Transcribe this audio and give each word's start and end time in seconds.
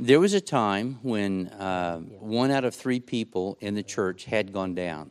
There 0.00 0.20
was 0.20 0.32
a 0.32 0.40
time 0.40 1.00
when 1.02 1.48
uh, 1.48 1.98
one 1.98 2.52
out 2.52 2.64
of 2.64 2.72
three 2.72 3.00
people 3.00 3.58
in 3.60 3.74
the 3.74 3.82
church 3.82 4.26
had 4.26 4.52
gone 4.52 4.76
down. 4.76 5.10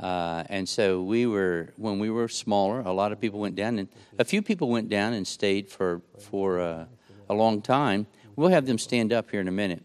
Uh, 0.00 0.42
and 0.48 0.66
so 0.66 1.02
we 1.02 1.26
were, 1.26 1.74
when 1.76 1.98
we 1.98 2.08
were 2.08 2.26
smaller, 2.26 2.80
a 2.80 2.92
lot 2.92 3.12
of 3.12 3.20
people 3.20 3.40
went 3.40 3.56
down, 3.56 3.78
and 3.78 3.88
a 4.18 4.24
few 4.24 4.40
people 4.40 4.70
went 4.70 4.88
down 4.88 5.12
and 5.12 5.26
stayed 5.26 5.68
for, 5.68 6.00
for 6.18 6.60
uh, 6.60 6.86
a 7.28 7.34
long 7.34 7.60
time. 7.60 8.06
We'll 8.36 8.48
have 8.48 8.64
them 8.64 8.78
stand 8.78 9.12
up 9.12 9.30
here 9.30 9.40
in 9.40 9.48
a 9.48 9.52
minute. 9.52 9.82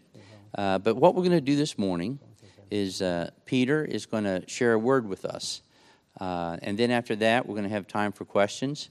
Uh, 0.56 0.78
but 0.78 0.96
what 0.96 1.14
we're 1.14 1.24
going 1.24 1.32
to 1.32 1.40
do 1.42 1.56
this 1.56 1.76
morning 1.76 2.18
is 2.70 3.02
uh, 3.02 3.30
Peter 3.44 3.84
is 3.84 4.06
going 4.06 4.24
to 4.24 4.42
share 4.46 4.72
a 4.72 4.78
word 4.78 5.06
with 5.06 5.26
us. 5.26 5.60
Uh, 6.18 6.56
and 6.62 6.78
then 6.78 6.90
after 6.90 7.16
that, 7.16 7.46
we're 7.46 7.54
going 7.54 7.68
to 7.68 7.74
have 7.74 7.86
time 7.86 8.12
for 8.12 8.24
questions. 8.24 8.88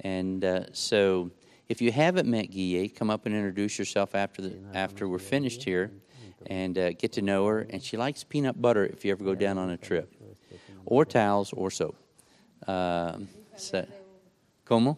And 0.00 0.42
uh, 0.42 0.72
so 0.72 1.30
if 1.68 1.82
you 1.82 1.92
haven't 1.92 2.28
met 2.28 2.50
Guille, 2.50 2.88
come 2.88 3.10
up 3.10 3.26
and 3.26 3.34
introduce 3.34 3.78
yourself 3.78 4.14
after, 4.14 4.42
the, 4.42 4.58
after 4.74 5.06
we're 5.06 5.18
finished 5.18 5.62
here 5.64 5.90
and 6.46 6.78
uh, 6.78 6.92
get 6.92 7.12
to 7.12 7.22
know 7.22 7.46
her. 7.46 7.66
And 7.68 7.82
she 7.82 7.96
likes 7.96 8.24
peanut 8.24 8.60
butter 8.60 8.86
if 8.86 9.04
you 9.04 9.12
ever 9.12 9.24
go 9.24 9.34
down 9.34 9.58
on 9.58 9.70
a 9.70 9.76
trip, 9.76 10.14
or 10.86 11.04
towels 11.04 11.52
or 11.52 11.70
soap. 11.70 11.96
Um, 12.66 13.28
so, 13.56 13.86
¿Cómo? 14.66 14.96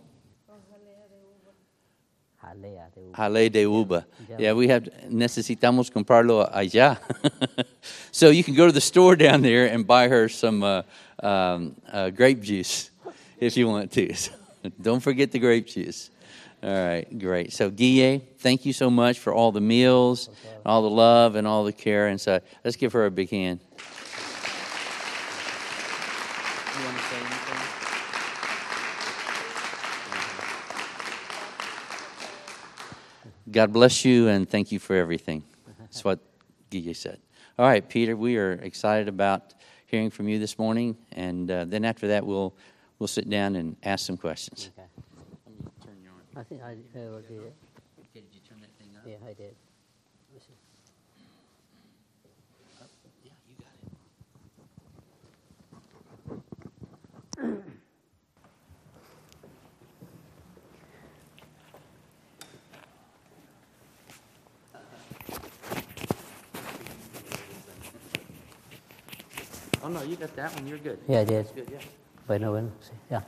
Jalea 3.13 3.51
de 3.51 3.67
uva. 3.67 4.07
Yeah, 4.39 4.53
we 4.53 4.69
have 4.69 4.85
necesitamos 5.09 5.91
comprarlo 5.91 6.51
allá. 6.53 6.99
so 8.13 8.31
you 8.31 8.43
can 8.43 8.55
go 8.55 8.67
to 8.67 8.73
the 8.73 8.81
store 8.81 9.17
down 9.17 9.43
there 9.43 9.67
and 9.67 9.87
buy 9.87 10.09
her 10.09 10.29
some 10.29 10.63
uh, 10.63 10.83
um, 11.23 11.77
uh, 11.93 12.11
grape 12.11 12.41
juice 12.41 12.91
if 13.39 13.57
you 13.57 13.69
want 13.69 13.93
to. 13.93 14.15
So 14.15 14.33
don't 14.81 15.01
forget 15.01 15.31
the 15.31 15.39
grape 15.39 15.67
juice. 15.67 16.11
All 16.63 16.69
right, 16.69 17.19
great. 17.19 17.55
So 17.55 17.71
Guille, 17.71 18.21
thank 18.39 18.67
you 18.67 18.75
so 18.75 18.91
much 18.91 19.19
for 19.19 19.33
all 19.33 19.51
the 19.51 19.63
meals, 19.63 20.29
all 20.67 20.83
the 20.83 20.91
love, 20.91 21.35
and 21.35 21.47
all 21.47 21.65
the 21.65 21.73
care. 21.73 22.09
And 22.09 22.21
so 22.21 22.41
let's 22.65 22.77
give 22.77 22.93
her 22.93 23.07
a 23.07 23.11
big 23.11 23.31
hand. 23.31 23.61
You 26.79 26.85
want 26.85 26.97
to 26.99 27.03
say 27.03 27.17
anything? 27.17 27.57
God 33.51 33.73
bless 33.73 34.05
you 34.05 34.29
and 34.29 34.49
thank 34.49 34.71
you 34.71 34.79
for 34.79 34.95
everything. 34.95 35.43
That's 35.79 36.05
what 36.05 36.21
Guille 36.71 36.95
said. 36.95 37.21
All 37.59 37.67
right, 37.67 37.87
Peter, 37.87 38.17
we 38.17 38.37
are 38.37 38.53
excited 38.53 39.09
about 39.09 39.55
hearing 39.87 40.11
from 40.11 40.29
you 40.29 40.39
this 40.39 40.59
morning, 40.59 40.97
and 41.13 41.51
uh, 41.51 41.65
then 41.65 41.85
after 41.85 42.09
that, 42.09 42.25
we'll 42.25 42.55
we'll 42.99 43.09
sit 43.09 43.29
down 43.29 43.57
and 43.57 43.77
ask 43.83 44.07
some 44.07 44.17
questions. 44.17 44.71
Okay. 44.79 44.87
I 46.37 46.43
think 46.45 46.63
I 46.63 46.73
uh, 46.73 47.21
did 47.29 47.43
it. 47.43 47.55
did 48.15 48.25
you 48.33 48.41
turn 48.49 48.61
that 48.61 48.71
thing 48.79 48.89
up? 48.97 49.03
Yeah, 49.05 49.17
I 49.29 49.33
did. 49.33 49.55
Let's 50.33 50.47
see. 50.47 50.53
Yeah, 53.25 53.33
you 53.49 53.57
got 53.59 53.75
it. 53.83 53.91
Oh 69.83 69.89
no, 69.89 70.03
you 70.03 70.17
got 70.17 70.37
that 70.37 70.55
one. 70.55 70.67
You're 70.67 70.79
good. 70.79 70.99
Yeah, 71.09 71.21
I 71.21 71.25
did. 71.25 71.45
That's 71.47 71.53
good. 71.53 71.69
Yeah. 71.73 71.81
Bueno, 72.29 72.53
bueno, 72.53 72.71
sí, 72.81 72.93
yeah. 73.11 73.25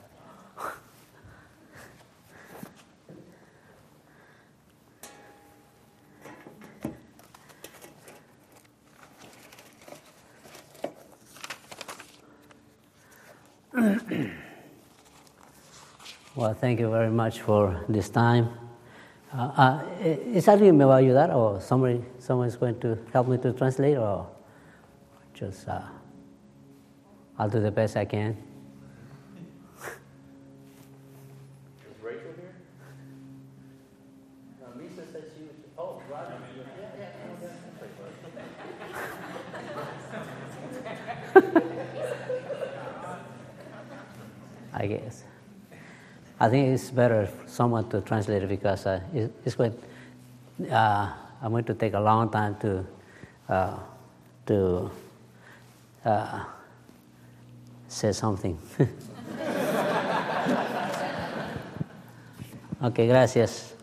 Well, 16.43 16.55
thank 16.55 16.81
you 16.81 16.91
very 16.91 17.09
much 17.09 17.41
for 17.41 17.85
this 17.89 18.09
time. 18.09 18.49
Uh, 19.33 19.53
uh, 19.57 19.81
¿Es 20.35 20.49
alguien 20.49 20.77
me 20.77 20.85
va 20.85 20.97
a 20.97 20.99
ayudar 20.99 21.31
o 21.31 21.61
somebody, 21.61 22.03
is 22.19 22.57
going 22.57 22.81
to 22.81 22.99
help 23.13 23.29
me 23.29 23.39
to 23.39 23.53
translate 23.53 23.97
or 23.97 24.27
just 25.35 25.69
uh, 25.69 25.83
I'll 27.39 27.49
do 27.49 27.61
the 27.61 27.71
best 27.71 27.97
I 27.97 28.07
can. 28.07 28.37
Is 29.79 29.87
Rachel 32.03 32.35
here? 32.35 32.57
No, 34.61 34.67
Lisa 34.83 35.07
said 35.13 35.31
she 35.37 35.45
was. 35.45 35.55
Oh, 35.79 36.03
Roger. 36.11 36.35
Yeah, 36.57 36.89
yeah, 36.99 37.11
no, 37.25 37.39
that's 37.41 37.55
I 44.75 44.87
guess. 44.89 45.23
I 46.43 46.51
think 46.51 46.75
it's 46.75 46.91
better 46.91 47.27
for 47.27 47.47
someone 47.49 47.89
to 47.91 48.01
translate 48.01 48.43
it 48.43 48.49
because 48.49 48.85
uh, 48.85 49.01
it, 49.15 49.31
it's 49.45 49.55
going. 49.55 49.79
Uh, 50.69 51.13
I'm 51.41 51.53
going 51.53 51.63
to 51.63 51.75
take 51.75 51.95
a 51.95 52.01
long 52.01 52.31
time 52.31 52.57
to 52.57 52.85
uh, 53.49 53.79
to 54.47 54.91
uh, 56.05 56.45
say 57.87 58.11
something. 58.11 58.59
okay, 62.83 63.07
gracias. 63.07 63.75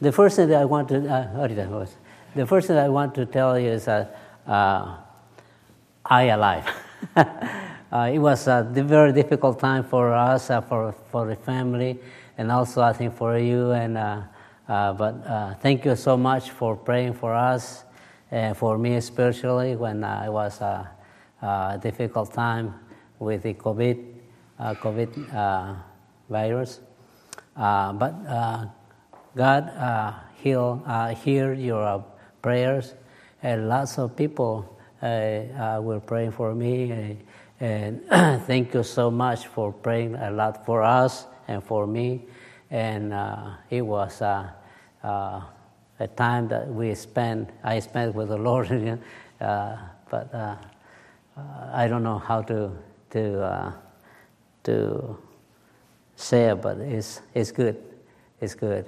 The 0.00 0.10
first 0.10 0.34
thing 0.34 0.48
that 0.48 0.60
I 0.60 0.64
want 0.64 0.88
to 0.88 0.96
uh, 1.08 1.46
the 2.34 2.44
first 2.44 2.66
thing 2.66 2.76
I 2.76 2.88
want 2.88 3.14
to 3.14 3.24
tell 3.24 3.56
you 3.56 3.68
is 3.68 3.84
that 3.84 4.18
uh, 4.48 4.96
I 6.04 6.22
alive. 6.24 6.66
uh, 7.92 8.10
it 8.12 8.18
was 8.18 8.46
a 8.46 8.66
very 8.72 9.12
difficult 9.12 9.58
time 9.58 9.84
for 9.84 10.12
us, 10.12 10.50
uh, 10.50 10.60
for 10.60 10.92
for 11.10 11.26
the 11.26 11.36
family, 11.36 11.98
and 12.36 12.52
also 12.52 12.82
I 12.82 12.92
think 12.92 13.14
for 13.14 13.38
you. 13.38 13.72
And 13.72 13.98
uh, 13.98 14.22
but 14.92 15.58
thank 15.60 15.84
you 15.84 15.96
so 15.96 16.16
much 16.16 16.50
for 16.50 16.76
praying 16.76 17.14
for 17.14 17.34
us, 17.34 17.84
and 18.30 18.56
for 18.56 18.78
me 18.78 19.00
spiritually 19.00 19.74
when 19.76 20.04
it 20.04 20.30
was 20.30 20.60
a, 20.60 20.90
difficult 21.82 22.32
time 22.32 22.74
with 23.18 23.42
the 23.42 23.54
COVID 23.54 23.98
COVID 24.58 25.10
virus. 26.28 26.80
But 27.56 28.14
God 29.38 29.70
uh, 29.76 30.12
heal, 30.42 30.82
uh, 30.86 31.14
hear 31.14 31.52
your 31.52 31.84
uh, 31.84 32.02
prayers, 32.42 32.94
and 33.42 33.68
lots 33.68 33.98
of 33.98 34.16
people 34.16 34.77
uh, 35.02 35.06
uh, 35.06 35.80
were 35.80 36.00
praying 36.00 36.32
for 36.32 36.54
me. 36.54 36.92
uh, 36.92 37.64
and 37.64 38.04
thank 38.46 38.72
you 38.74 38.82
so 38.82 39.10
much 39.10 39.46
for 39.48 39.72
praying 39.72 40.14
a 40.14 40.30
lot 40.30 40.64
for 40.64 40.82
us 40.82 41.26
and 41.48 41.62
for 41.62 41.86
me. 41.86 42.24
And 42.70 43.12
uh, 43.12 43.50
it 43.68 43.82
was 43.82 44.20
a 44.20 44.54
time 46.16 46.48
that 46.48 46.68
we 46.68 46.94
spent, 46.94 47.50
I 47.64 47.80
spent 47.80 48.14
with 48.14 48.28
the 48.28 48.36
Lord. 48.48 49.00
but 49.38 50.34
I 51.74 51.88
don't 51.88 52.02
know 52.02 52.18
how 52.18 52.42
to 52.42 52.70
to 53.10 53.72
to 54.64 55.18
say 56.14 56.50
it, 56.50 56.62
but 56.62 56.78
it's 56.78 57.22
it's 57.34 57.50
good. 57.50 57.82
It's 58.40 58.54
good 58.54 58.86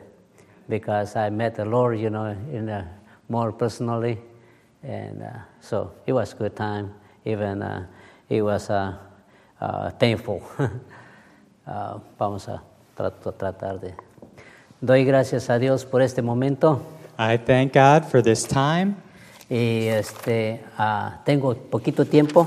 because 0.68 1.16
I 1.16 1.28
met 1.30 1.56
the 1.56 1.64
Lord, 1.64 1.98
you 1.98 2.10
know, 2.10 2.26
in 2.52 2.68
a 2.68 2.88
more 3.28 3.52
personally, 3.52 4.18
and 4.82 5.22
uh, 5.22 5.26
so 5.60 5.92
it 6.06 6.12
was 6.12 6.34
good 6.34 6.54
time. 6.56 6.90
Even 7.24 7.62
uh, 7.62 7.86
it 8.28 8.42
was 8.42 8.70
uh, 8.70 8.96
uh, 9.60 9.90
painful. 9.98 10.42
Uh, 11.66 12.00
vamos 12.18 12.48
a 12.48 12.60
trato- 12.96 13.32
tratar 13.32 13.78
de. 13.80 13.94
Doy 14.80 15.04
gracias 15.04 15.48
a 15.50 15.58
Dios 15.58 15.84
por 15.84 16.02
este 16.02 16.20
momento 16.22 16.80
I 17.18 17.36
thank 17.36 17.74
God 17.74 18.06
for 18.10 18.22
this 18.22 18.44
time. 18.44 18.96
y 19.48 19.86
este 19.86 20.60
ah, 20.78 21.20
tengo 21.24 21.54
poquito 21.54 22.04
tiempo, 22.06 22.46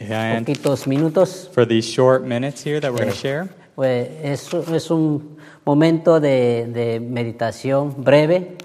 And 0.00 0.44
poquitos 0.46 0.86
minutos. 0.88 1.48
for 1.52 1.64
these 1.66 1.84
short 1.86 2.22
minutes 2.24 2.62
here 2.64 2.80
that 2.80 2.90
we're 2.90 2.98
going 3.04 3.10
Eh, 3.10 3.12
to 3.12 3.16
share. 3.16 3.48
pues, 3.76 4.08
es, 4.22 4.52
es 4.72 4.90
un 4.90 5.36
momento 5.64 6.18
de, 6.18 6.66
de 6.66 6.98
meditación 6.98 7.94
breve. 8.02 8.56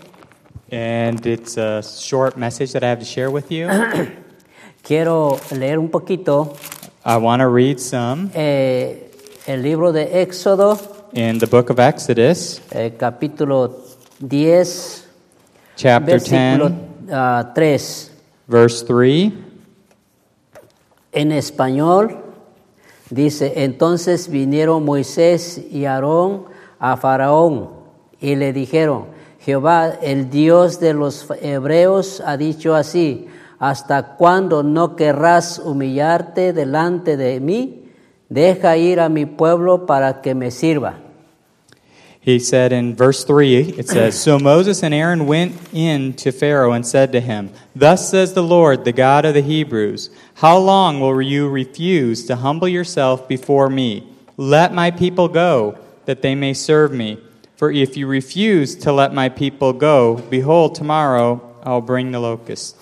And 0.71 1.25
it's 1.25 1.57
a 1.57 1.83
short 1.83 2.38
message 2.38 2.71
that 2.73 2.83
I 2.83 2.89
have 2.89 3.00
to 3.00 3.06
share 3.06 3.29
with 3.29 3.51
you. 3.51 3.68
Quiero 4.83 5.39
leer 5.51 5.77
un 5.77 5.89
poquito 5.89 6.57
I 7.06 7.18
want 7.18 7.41
to 7.41 7.47
read 7.47 7.79
some 7.79 8.31
eh, 8.33 9.12
el 9.47 9.62
libro 9.62 9.91
de 9.91 10.06
Éxodo, 10.21 10.79
in 11.13 11.38
the 11.39 11.47
book 11.47 11.69
of 11.69 11.79
Exodus, 11.79 12.62
eh, 12.71 12.91
capítulo 12.97 13.81
10, 14.19 15.07
chapter 15.75 16.19
versículo 16.19 16.69
10, 16.69 17.13
ah, 17.13 17.51
3. 17.53 18.12
verse 18.47 18.83
3. 18.85 19.33
En 21.13 21.31
español 21.31 22.31
Dice, 23.12 23.51
entonces 23.57 24.29
vinieron 24.29 24.85
Moisés 24.85 25.62
y 25.69 25.83
Aarón 25.83 26.45
a 26.79 26.95
Faraón 26.95 27.71
y 28.21 28.38
le 28.38 28.53
dijeron, 28.53 29.07
Jehová, 29.43 29.97
el 30.01 30.29
Dios 30.29 30.79
de 30.79 30.93
los 30.93 31.27
hebreos, 31.41 32.21
ha 32.25 32.38
dicho 32.38 32.75
así, 32.75 33.27
¿hasta 33.59 34.15
cuándo 34.15 34.61
no 34.61 34.95
querrás 34.95 35.57
humillarte 35.57 36.53
delante 36.53 37.17
de 37.17 37.39
mí? 37.39 37.85
Deja 38.29 38.77
ir 38.77 38.99
a 38.99 39.09
mi 39.09 39.25
pueblo 39.25 39.85
para 39.88 40.21
que 40.21 40.35
me 40.35 40.51
sirva. 40.51 40.99
He 42.23 42.38
said 42.38 42.71
in 42.71 42.95
verse 42.95 43.23
3, 43.23 43.79
it 43.79 43.89
says, 43.89 44.21
So 44.21 44.38
Moses 44.38 44.83
and 44.83 44.93
Aaron 44.93 45.25
went 45.25 45.55
in 45.73 46.13
to 46.17 46.31
Pharaoh 46.31 46.71
and 46.71 46.85
said 46.85 47.11
to 47.13 47.19
him, 47.19 47.49
Thus 47.75 48.11
says 48.11 48.33
the 48.33 48.44
Lord, 48.44 48.85
the 48.85 48.91
God 48.91 49.25
of 49.25 49.33
the 49.33 49.41
Hebrews, 49.41 50.11
How 50.35 50.59
long 50.59 50.99
will 50.99 51.19
you 51.19 51.49
refuse 51.49 52.25
to 52.25 52.35
humble 52.35 52.67
yourself 52.67 53.27
before 53.27 53.71
me? 53.71 54.07
Let 54.37 54.71
my 54.71 54.91
people 54.91 55.29
go, 55.29 55.79
that 56.05 56.21
they 56.21 56.35
may 56.35 56.53
serve 56.53 56.91
me. 56.91 57.17
For 57.61 57.69
if 57.71 57.95
you 57.95 58.07
refuse 58.07 58.75
to 58.77 58.91
let 58.91 59.13
my 59.13 59.29
people 59.29 59.71
go, 59.71 60.15
behold, 60.31 60.73
tomorrow 60.73 61.39
I'll 61.63 61.79
bring 61.79 62.11
the 62.11 62.17
locusts. 62.19 62.73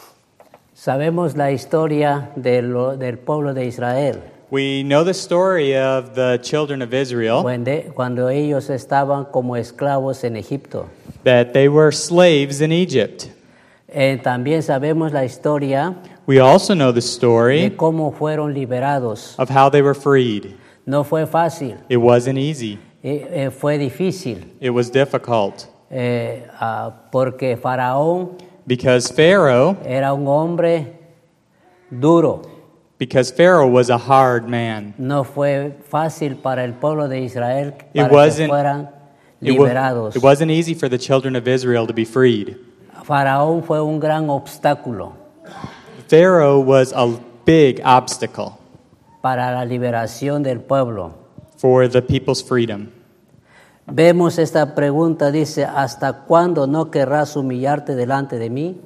Sabemos 0.74 1.36
la 1.36 1.48
historia 1.52 2.30
de 2.38 2.62
lo- 2.62 2.96
del 2.96 3.18
pueblo 3.18 3.54
de 3.54 3.66
Israel, 3.68 4.22
We 4.50 4.84
know 4.84 5.04
the 5.04 5.14
story 5.14 5.76
of 5.76 6.16
the 6.16 6.40
children 6.42 6.82
of 6.82 6.94
Israel, 6.94 7.42
cuando, 7.42 7.92
cuando 7.94 8.30
ellos 8.30 8.70
estaban 8.70 9.26
como 9.26 9.56
esclavos 9.58 10.24
en 10.24 10.38
Egipto. 10.38 10.88
that 11.26 11.52
they 11.52 11.68
were 11.68 11.92
slaves 11.92 12.62
in 12.62 12.72
Egypt. 12.72 13.28
Eh, 13.90 14.18
también 14.24 14.64
sabemos 14.64 15.12
la 15.12 15.26
historia 15.26 15.94
We 16.26 16.40
also 16.40 16.74
know 16.74 16.94
the 16.94 17.02
de 17.02 17.06
story 17.06 17.70
cómo 17.76 18.14
fueron 18.14 18.54
liberados. 18.54 19.36
of 19.38 19.50
how 19.50 19.70
they 19.70 19.82
were 19.82 19.94
freed. 19.94 20.56
No 20.86 21.04
fue 21.04 21.26
fácil, 21.26 21.76
It 21.90 21.98
wasn't 21.98 22.38
easy. 22.38 22.80
Eh, 23.04 23.28
eh, 23.46 23.50
fue 23.52 23.78
difícil, 23.78 24.56
It 24.60 24.72
was 24.72 24.92
difficult 24.92 25.68
eh, 25.90 26.46
ah, 26.60 26.92
porque 27.12 27.58
Faraón 27.58 28.32
because 28.66 29.12
Pharaoh, 29.14 29.78
era 29.86 30.14
un 30.14 30.28
hombre 30.28 31.00
duro. 31.90 32.42
because 32.98 33.32
Pharaoh 33.32 33.68
was 33.70 33.90
a 33.90 33.98
hard 33.98 34.48
man. 34.48 34.94
No 34.98 35.24
fue 35.24 35.78
fácil 35.90 36.36
para 36.42 36.64
el 36.66 36.74
pueblo 36.74 37.08
de 37.08 37.22
Israel 37.22 37.74
It 37.94 38.02
para 38.02 38.10
que 38.10 38.16
wasn't- 38.16 38.48
fueran 38.50 38.90
It, 39.42 39.58
wa- 39.58 39.66
liberados. 39.68 40.16
it 40.16 40.22
wasn't 40.22 40.52
easy 40.52 40.74
for 40.76 40.90
the 40.90 40.98
children 40.98 41.36
of 41.38 41.48
Israel 41.48 41.88
to 41.88 41.94
be 41.94 42.04
freed. 42.06 42.58
Faraón 43.06 43.64
fue 43.64 43.82
un 43.82 44.00
gran 44.00 44.30
obstáculo 44.30 45.14
Pharaoh 46.10 46.60
was 46.60 46.92
a 46.94 47.08
big 47.46 47.82
obstacle 47.86 48.52
para 49.22 49.52
la 49.52 49.64
liberación 49.66 50.44
del 50.44 50.60
pueblo. 50.60 51.14
For 51.60 51.88
the 51.90 52.02
people's 52.02 52.42
freedom. 52.42 52.92
Vemos 53.92 54.38
esta 54.38 54.76
pregunta, 54.76 55.32
dice, 55.32 55.66
¿hasta 55.66 56.26
cuándo 56.26 56.68
no 56.68 56.92
querrás 56.92 57.36
humillarte 57.36 57.96
delante 57.96 58.38
de 58.38 58.50
mí? 58.50 58.78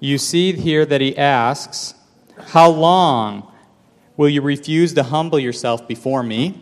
You 0.00 0.18
see 0.18 0.52
here 0.52 0.86
that 0.86 1.00
he 1.00 1.16
asks, 1.16 1.94
How 2.52 2.70
long 2.70 3.44
will 4.16 4.28
you 4.28 4.42
refuse 4.42 4.94
to 4.94 5.02
humble 5.02 5.38
yourself 5.38 5.86
before 5.86 6.22
me? 6.22 6.54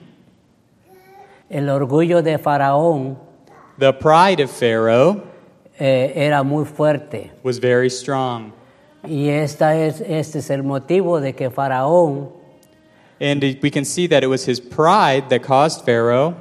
El 1.49 1.69
orgullo 1.69 2.23
de 2.23 2.39
Faraón 2.39 3.17
The 3.79 3.93
pride 3.93 4.41
of 4.41 4.51
Pharaoh 4.51 5.23
eh, 5.79 6.13
era 6.15 6.43
muy 6.43 6.65
fuerte. 6.65 7.31
was 7.43 7.59
very 7.59 7.89
strong. 7.89 8.53
Y 9.05 9.29
esta 9.29 9.77
es, 9.77 10.01
este 10.01 10.39
es 10.39 10.51
el 10.51 10.63
motivo 10.63 11.21
de 11.21 11.35
que 11.35 11.51
Faraón, 11.51 12.31
And 13.23 13.41
we 13.63 13.71
can 13.71 13.85
see 13.85 14.09
that 14.09 14.25
it 14.25 14.27
was 14.27 14.45
his 14.45 14.59
pride 14.59 15.29
that 15.31 15.45
caused 15.45 15.85
Pharaoh 15.85 16.35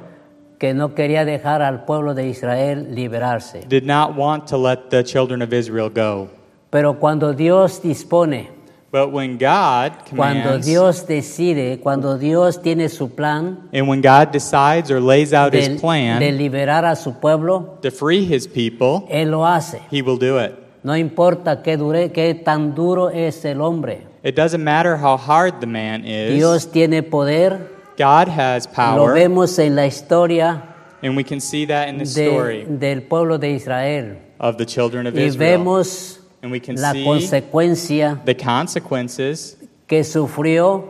que 0.58 0.74
no 0.74 0.94
quería 0.94 1.24
dejar 1.24 1.62
al 1.62 1.84
pueblo 1.84 2.12
de 2.14 2.28
Israel 2.28 2.86
liberarse. 2.90 3.68
did 3.68 3.84
not 3.84 4.16
want 4.16 4.48
to 4.48 4.56
let 4.56 4.90
the 4.90 5.02
children 5.04 5.42
of 5.42 5.52
Israel 5.52 5.88
go. 5.88 6.28
Pero 6.70 6.94
cuando 6.98 7.32
Dios 7.32 7.80
dispone, 7.80 8.48
But 8.90 9.10
when 9.10 9.38
God 9.38 9.92
cuando 10.14 10.42
commands, 10.50 10.66
Dios 10.66 11.06
decide, 11.06 11.80
cuando 11.80 12.18
Dios 12.18 12.60
tiene 12.60 12.88
su 12.88 13.08
plan 13.08 13.68
and 13.72 13.88
when 13.88 14.00
God 14.02 14.32
decides 14.32 14.90
or 14.90 15.00
lays 15.00 15.32
out 15.32 15.52
de, 15.52 15.62
his 15.62 15.80
plan 15.80 16.20
de 16.20 16.30
liberar 16.32 16.84
a 16.84 16.94
su 16.96 17.12
pueblo, 17.14 17.78
to 17.82 17.90
free 17.90 18.24
his 18.24 18.46
people, 18.46 19.06
Él 19.08 19.30
lo 19.30 19.46
hace. 19.46 19.80
he 19.90 20.02
will 20.02 20.18
do 20.18 20.38
it. 20.38 20.52
No 20.82 20.96
importa 20.96 21.62
qué, 21.62 21.76
dure, 21.76 22.10
qué 22.12 22.34
tan 22.34 22.74
duro 22.74 23.08
es 23.08 23.44
el 23.44 23.60
hombre. 23.60 24.11
It 24.22 24.36
doesn't 24.36 24.62
matter 24.62 24.96
how 24.96 25.16
hard 25.16 25.60
the 25.60 25.66
man 25.66 26.04
is. 26.04 26.34
Dios 26.38 26.66
tiene 26.66 27.02
poder. 27.02 27.68
God 27.96 28.28
has 28.28 28.66
power. 28.66 28.98
Lo 28.98 29.14
vemos 29.14 29.58
en 29.58 29.74
la 29.74 29.82
historia 29.86 30.62
and 31.02 31.16
we 31.16 31.24
can 31.24 31.40
see 31.40 31.66
that 31.66 31.88
in 31.88 31.98
the 31.98 32.04
de- 32.04 32.10
story 32.30 32.64
del 32.64 33.02
pueblo 33.02 33.36
de 33.38 33.54
Israel. 33.56 34.16
of 34.38 34.56
the 34.56 34.64
children 34.64 35.06
of 35.06 35.14
Y 35.14 35.22
Israel. 35.22 35.58
vemos 35.58 36.18
And 36.42 36.50
we 36.52 36.60
can 36.60 36.76
la 36.80 36.92
see 36.92 37.04
consecuencia 37.04 38.20
the 38.24 38.34
consequences 38.34 39.56
que 39.88 40.02
sufrió 40.04 40.84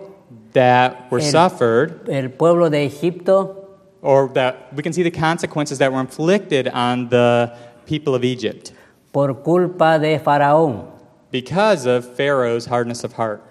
that 0.52 1.11
were 1.11 1.20
El- 1.20 1.31
suffered, 1.31 2.08
el 2.11 2.29
pueblo 2.31 2.69
de 2.70 2.84
Egipto 2.84 3.56
or 4.02 4.29
that 4.34 4.69
we 4.76 4.82
can 4.82 4.93
see 4.93 5.02
the 5.02 5.11
consequences 5.11 5.79
that 5.79 5.90
were 5.93 6.00
inflicted 6.00 6.69
on 6.69 7.08
the 7.08 7.50
people 7.87 8.14
of 8.14 8.25
Egypt 8.25 8.73
por 9.12 9.43
culpa 9.43 9.99
de 9.99 10.19
Faraón. 10.19 10.92
Because 11.32 11.87
of 11.87 12.05
Pharaoh's 12.17 12.67
hardness 12.67 13.02
of 13.05 13.14
heart. 13.14 13.43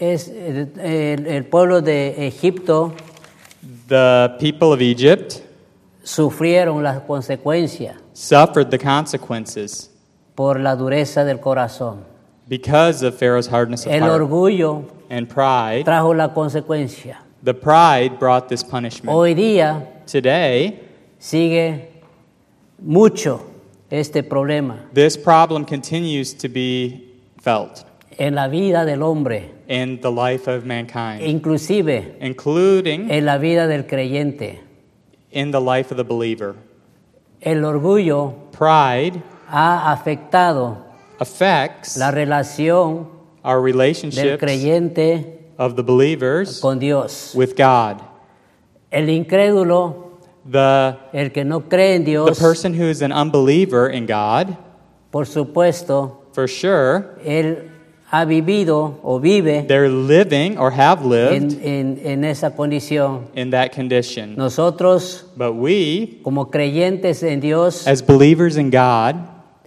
Es 0.00 0.28
el, 0.28 0.68
el- 0.80 1.26
el 1.26 1.44
pueblo 1.44 1.80
de 1.80 2.26
Egipto 2.26 2.92
The 3.88 4.36
people 4.40 4.72
of 4.72 4.80
Egypt 4.82 5.40
sufrieron 6.02 6.82
las 6.82 7.00
consecuencias 7.06 7.96
suffered 8.12 8.70
the 8.70 8.78
consequences 8.78 9.88
por 10.34 10.58
la 10.58 10.74
dureza 10.74 11.24
del 11.24 11.38
corazón. 11.38 12.04
because 12.48 13.02
of 13.04 13.16
Pharaoh's 13.16 13.46
hardness 13.46 13.86
of 13.86 13.92
El 13.92 14.00
heart 14.02 14.20
orgullo 14.22 14.84
and 15.08 15.28
pride. 15.28 15.84
trajo 15.84 16.12
la 16.16 16.28
consecuencia. 16.34 17.18
The 17.44 17.54
pride 17.54 18.18
brought 18.18 18.48
this 18.48 18.62
punishment. 18.64 19.14
Hoy 19.14 19.34
día 19.34 19.86
Today, 20.06 20.80
sigue 21.20 21.88
mucho 22.80 23.40
este 23.90 24.22
problema 24.24 24.88
this 24.92 25.16
problem 25.16 25.64
continues 25.64 26.34
to 26.34 26.48
be 26.48 27.11
felt 27.42 27.84
en 28.18 28.34
la 28.34 28.46
vida 28.48 28.84
del 28.84 29.02
hombre, 29.02 29.50
in 29.68 30.00
the 30.00 30.10
life 30.10 30.46
of 30.48 30.64
mankind, 30.64 31.22
inclusive 31.22 31.88
including 32.20 33.10
en 33.10 33.24
la 33.24 33.38
vida 33.38 33.66
del 33.66 33.84
creyente. 33.84 34.58
in 35.30 35.50
the 35.50 35.60
life 35.60 35.90
of 35.90 35.96
the 35.96 36.04
believer. 36.04 36.54
El 37.40 37.64
orgullo 37.64 38.34
Pride 38.52 39.20
ha 39.48 39.90
afectado 39.92 40.76
affects 41.18 41.96
la 41.96 42.10
relación 42.10 43.08
our 43.44 43.56
del 43.56 43.64
relationships 43.64 44.38
creyente 44.40 45.38
of 45.58 45.74
the 45.76 45.82
believers 45.82 46.60
con 46.60 46.78
Dios. 46.78 47.34
with 47.34 47.56
God. 47.56 48.00
El 48.90 49.08
incrédulo, 49.08 50.10
The, 50.50 50.96
el 51.12 51.30
que 51.30 51.44
no 51.44 51.60
cree 51.60 51.94
en 51.94 52.04
the 52.04 52.10
Dios, 52.10 52.38
person 52.38 52.74
who 52.74 52.84
is 52.88 53.00
an 53.00 53.12
unbeliever 53.12 53.88
in 53.88 54.06
God, 54.06 54.56
por 55.10 55.24
supuesto, 55.24 56.21
for 56.32 56.48
sure, 56.48 57.04
él 57.24 57.68
ha 58.10 58.24
vivido 58.26 58.98
o 59.02 59.18
vive 59.18 59.62
they're 59.66 59.88
living 59.88 60.58
or 60.58 60.70
have 60.70 61.02
lived 61.04 61.32
en, 61.34 61.60
en- 61.62 62.00
en 62.04 62.24
esa 62.24 62.50
condición. 62.54 63.28
in 63.34 63.50
that 63.50 63.72
condition. 63.74 64.34
Nosotros, 64.36 65.24
But 65.36 65.54
we, 65.54 66.20
como 66.22 66.50
creyentes 66.50 67.22
en 67.22 67.40
Dios, 67.40 67.86
as 67.86 68.02
believers 68.02 68.56
in 68.56 68.70
God, 68.70 69.16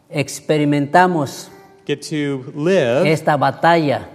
experimentamos 0.10 1.50
get 1.88 2.02
to 2.10 2.52
live 2.56 3.06
esta 3.08 3.38
batalla 3.38 4.08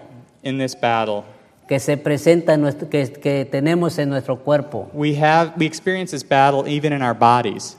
in 0.42 0.58
this 0.58 0.74
battle. 0.80 1.24
que 1.68 1.78
se 1.78 1.96
presenta 1.96 2.54
en 2.54 2.62
nuestro, 2.62 2.88
que, 2.88 3.06
que 3.12 3.44
tenemos 3.44 3.96
en 3.98 4.08
nuestro 4.10 4.36
cuerpo. 4.40 4.88
We 4.92 5.14
have 5.14 5.52
we 5.56 5.66
experience 5.66 6.10
this 6.10 6.24
battle 6.28 6.66
even 6.68 6.92
in 6.92 7.00
our 7.02 7.14
bodies. 7.14 7.76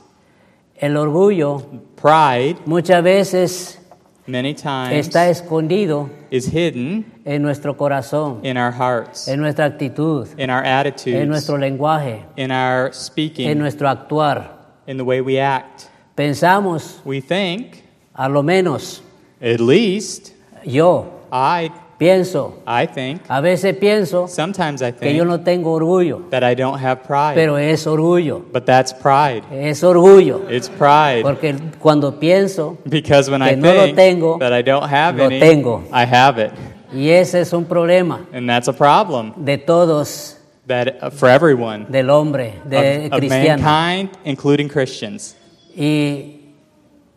El 0.80 0.96
orgullo 0.96 1.62
Pride, 1.96 2.56
muchas 2.66 3.02
veces 3.02 3.78
many 4.26 4.54
times, 4.54 5.06
está 5.06 5.28
escondido 5.28 6.08
is 6.30 6.46
hidden 6.46 7.04
en 7.24 7.42
nuestro 7.42 7.76
corazón, 7.76 8.40
in 8.44 8.56
our 8.56 8.72
hearts, 8.72 9.28
en 9.28 9.40
nuestra 9.40 9.64
actitud, 9.66 10.28
in 10.38 10.50
our 10.50 10.64
en 10.64 10.72
attitudes, 10.86 11.26
nuestro 11.28 11.56
lenguaje, 11.56 12.24
in 12.36 12.50
our 12.50 12.86
en 12.86 12.92
speaking, 12.94 13.58
nuestro 13.58 13.88
actuar. 13.88 14.48
in 14.86 14.96
the 14.96 15.04
way 15.04 15.20
we 15.20 15.38
act. 15.38 15.88
Pensamos, 16.16 17.00
We 17.04 17.20
think, 17.20 17.82
a 18.14 18.28
lo 18.28 18.42
menos, 18.42 19.00
at 19.40 19.60
least, 19.60 20.32
yo 20.64 21.20
I 21.32 21.70
pienso, 22.02 22.54
I 22.66 22.86
think, 22.86 23.20
a 23.28 23.40
veces 23.40 23.76
pienso 23.76 24.26
sometimes 24.26 24.82
I 24.82 24.90
que 24.92 25.14
yo 25.14 25.22
think 25.22 25.30
no 25.30 25.40
tengo 25.40 25.72
orgullo, 25.72 26.28
that 26.30 26.42
I 26.42 26.54
don't 26.54 26.78
have 26.80 27.04
pride. 27.04 27.34
pero 27.36 27.56
es 27.58 27.86
orgullo, 27.86 28.42
But 28.52 28.64
that's 28.66 28.92
pride. 28.92 29.42
es 29.52 29.82
orgullo, 29.84 30.50
It's 30.50 30.68
pride. 30.68 31.22
porque 31.22 31.54
cuando 31.78 32.18
pienso, 32.18 32.76
Because 32.84 33.30
when 33.30 33.40
I 33.42 33.50
que 33.50 33.56
no 33.56 33.72
lo 33.74 33.84
think 33.84 33.96
tengo, 33.96 34.38
that 34.40 34.52
I 34.52 34.62
don't 34.62 34.84
have 34.90 35.16
lo 35.16 35.26
any, 35.26 35.38
tengo. 35.38 35.84
I 35.92 36.04
have 36.04 36.38
it. 36.38 36.50
y 36.92 37.08
ese 37.10 37.40
es 37.40 37.52
un 37.52 37.64
problema 37.66 38.26
And 38.32 38.48
that's 38.48 38.66
a 38.68 38.72
problem. 38.72 39.32
de 39.36 39.56
todos 39.58 40.36
that 40.66 41.02
uh, 41.02 41.10
for 41.10 41.28
everyone, 41.28 41.86
del 41.88 42.10
hombre, 42.10 42.54
de 42.68 43.06
of, 43.06 43.12
of 43.12 43.18
cristiano. 43.20 43.62
mankind, 43.62 44.10
including 44.24 44.68
Christians. 44.68 45.36
Y 45.76 46.40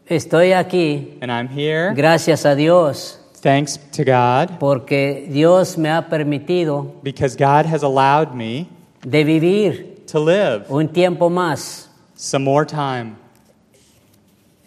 estoy 0.08 0.54
aquí, 0.54 1.18
And 1.22 1.32
I'm 1.32 1.48
here, 1.50 1.92
gracias 1.96 2.46
a 2.46 2.56
Dios, 2.56 3.20
thanks 3.46 3.78
to 3.92 4.04
God, 4.04 4.58
porque 4.60 5.28
Dios 5.32 5.78
me 5.78 5.88
ha 5.90 6.02
permitido 6.10 6.92
because 7.04 7.36
God 7.36 7.68
has 7.68 7.84
allowed 7.84 8.34
me 8.34 8.68
de 9.08 9.24
vivir 9.24 10.04
to 10.08 10.20
live 10.20 10.66
un 10.68 10.88
tiempo 10.88 11.30
más. 11.30 11.88
some 12.16 12.44
more 12.44 12.66
time. 12.66 13.18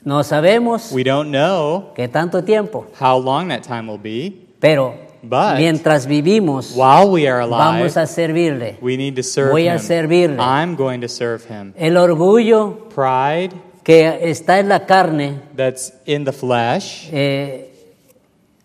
No 0.04 0.22
sabemos 0.22 0.92
We 0.92 1.02
don't 1.02 1.30
know 1.32 1.92
qué 1.96 2.08
tanto 2.08 2.42
tiempo, 2.44 2.86
how 3.00 3.18
long 3.18 3.48
that 3.48 3.64
time 3.64 3.88
will 3.88 3.98
be. 3.98 4.46
pero 4.60 4.94
But 5.24 5.56
mientras 5.58 6.06
vivimos, 6.06 6.76
While 6.76 7.10
we 7.10 7.26
are 7.26 7.40
alive, 7.40 7.58
vamos 7.80 7.96
a 7.96 8.06
servirle. 8.06 8.78
we 8.80 8.96
need 8.96 9.16
to 9.16 9.24
serve 9.24 9.50
Voy 9.50 9.66
a 9.66 9.72
Him. 9.74 9.80
servirle. 9.80 10.38
I'm 10.40 10.76
going 10.76 11.00
to 11.00 11.08
serve 11.08 11.44
Him. 11.46 11.74
El 11.76 11.96
orgullo 11.96 12.88
Pride 12.94 13.50
que 13.82 14.30
está 14.30 14.60
en 14.60 14.68
la 14.68 14.86
carne 14.86 15.40
that's 15.56 15.92
in 16.06 16.24
the 16.24 16.32
flesh 16.32 17.08
eh, 17.12 17.64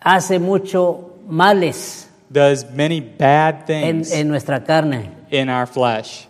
hace 0.03 0.39
mucho 0.39 1.12
males 1.27 2.10
does 2.29 2.65
many 2.72 3.00
bad 3.00 3.69
en, 3.69 3.98
things 4.03 4.12
en 4.12 4.27
nuestra 4.27 4.63
carne. 4.63 5.10
in 5.31 5.50
our 5.50 5.65
flesh. 5.67 6.27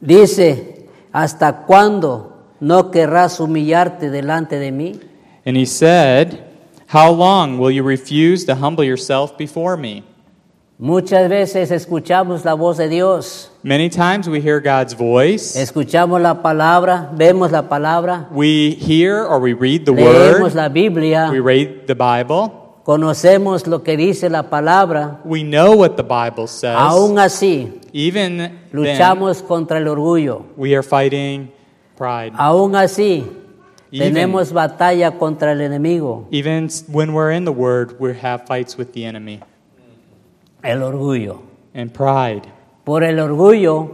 Dice, 0.00 0.86
¿hasta 1.12 1.64
cuándo 1.66 2.32
no 2.60 2.90
querrás 2.90 3.40
humillarte 3.40 4.10
delante 4.10 4.58
de 4.58 4.70
mí? 4.70 5.00
And 5.46 5.56
He 5.56 5.64
said, 5.66 6.44
How 6.88 7.10
long 7.10 7.58
will 7.58 7.70
you 7.70 7.82
refuse 7.82 8.44
to 8.46 8.54
humble 8.54 8.84
yourself 8.84 9.36
before 9.38 9.76
me? 9.76 10.04
Muchas 10.78 11.28
veces 11.28 11.70
escuchamos 11.70 12.44
la 12.44 12.54
voz 12.54 12.76
de 12.76 12.88
Dios, 12.88 13.50
Many 13.66 13.88
times 13.88 14.28
we 14.28 14.42
hear 14.42 14.60
God's 14.60 14.92
voice. 14.92 15.56
escuchamos 15.56 16.20
la 16.20 16.42
palabra, 16.42 17.08
vemos 17.14 17.50
la 17.50 17.62
palabra, 17.66 18.28
We 18.30 18.72
hear 18.78 19.24
or 19.24 19.40
we 19.40 19.54
read 19.54 19.86
the 19.86 19.92
leemos 19.92 20.40
Word. 20.40 20.54
la 20.54 20.68
Biblia, 20.68 21.28
We 21.32 21.40
read 21.40 21.86
the 21.86 21.94
Bible. 21.94 22.52
conocemos 22.84 23.66
lo 23.66 23.82
que 23.82 23.96
dice 23.96 24.28
la 24.28 24.50
palabra, 24.50 25.20
We 25.24 25.42
know 25.44 25.72
what 25.78 25.96
the 25.96 26.02
Bible 26.02 26.46
says. 26.46 26.76
aún 26.76 27.18
así 27.18 27.80
Even 27.94 28.36
then, 28.36 28.58
luchamos 28.70 29.40
contra 29.42 29.78
el 29.78 29.88
orgullo, 29.88 30.44
we 30.58 30.74
are 30.74 30.82
fighting 30.82 31.50
pride. 31.96 32.32
aún 32.36 32.76
así 32.76 33.24
Even- 33.90 34.12
tenemos 34.12 34.52
batalla 34.52 35.12
contra 35.18 35.52
el 35.52 35.62
enemigo, 35.62 36.26
Even 36.30 36.68
when 36.92 37.14
we're 37.14 37.30
in 37.34 37.46
the 37.46 37.52
Word, 37.52 37.96
we 37.98 38.12
have 38.12 38.44
fights 38.46 38.76
with 38.76 38.92
the 38.92 39.06
enemy 39.06 39.40
el 40.62 40.82
orgullo. 40.82 41.40
and 41.74 41.90
pride. 41.94 42.42
Por 42.84 43.02
el 43.04 43.18
orgullo, 43.18 43.90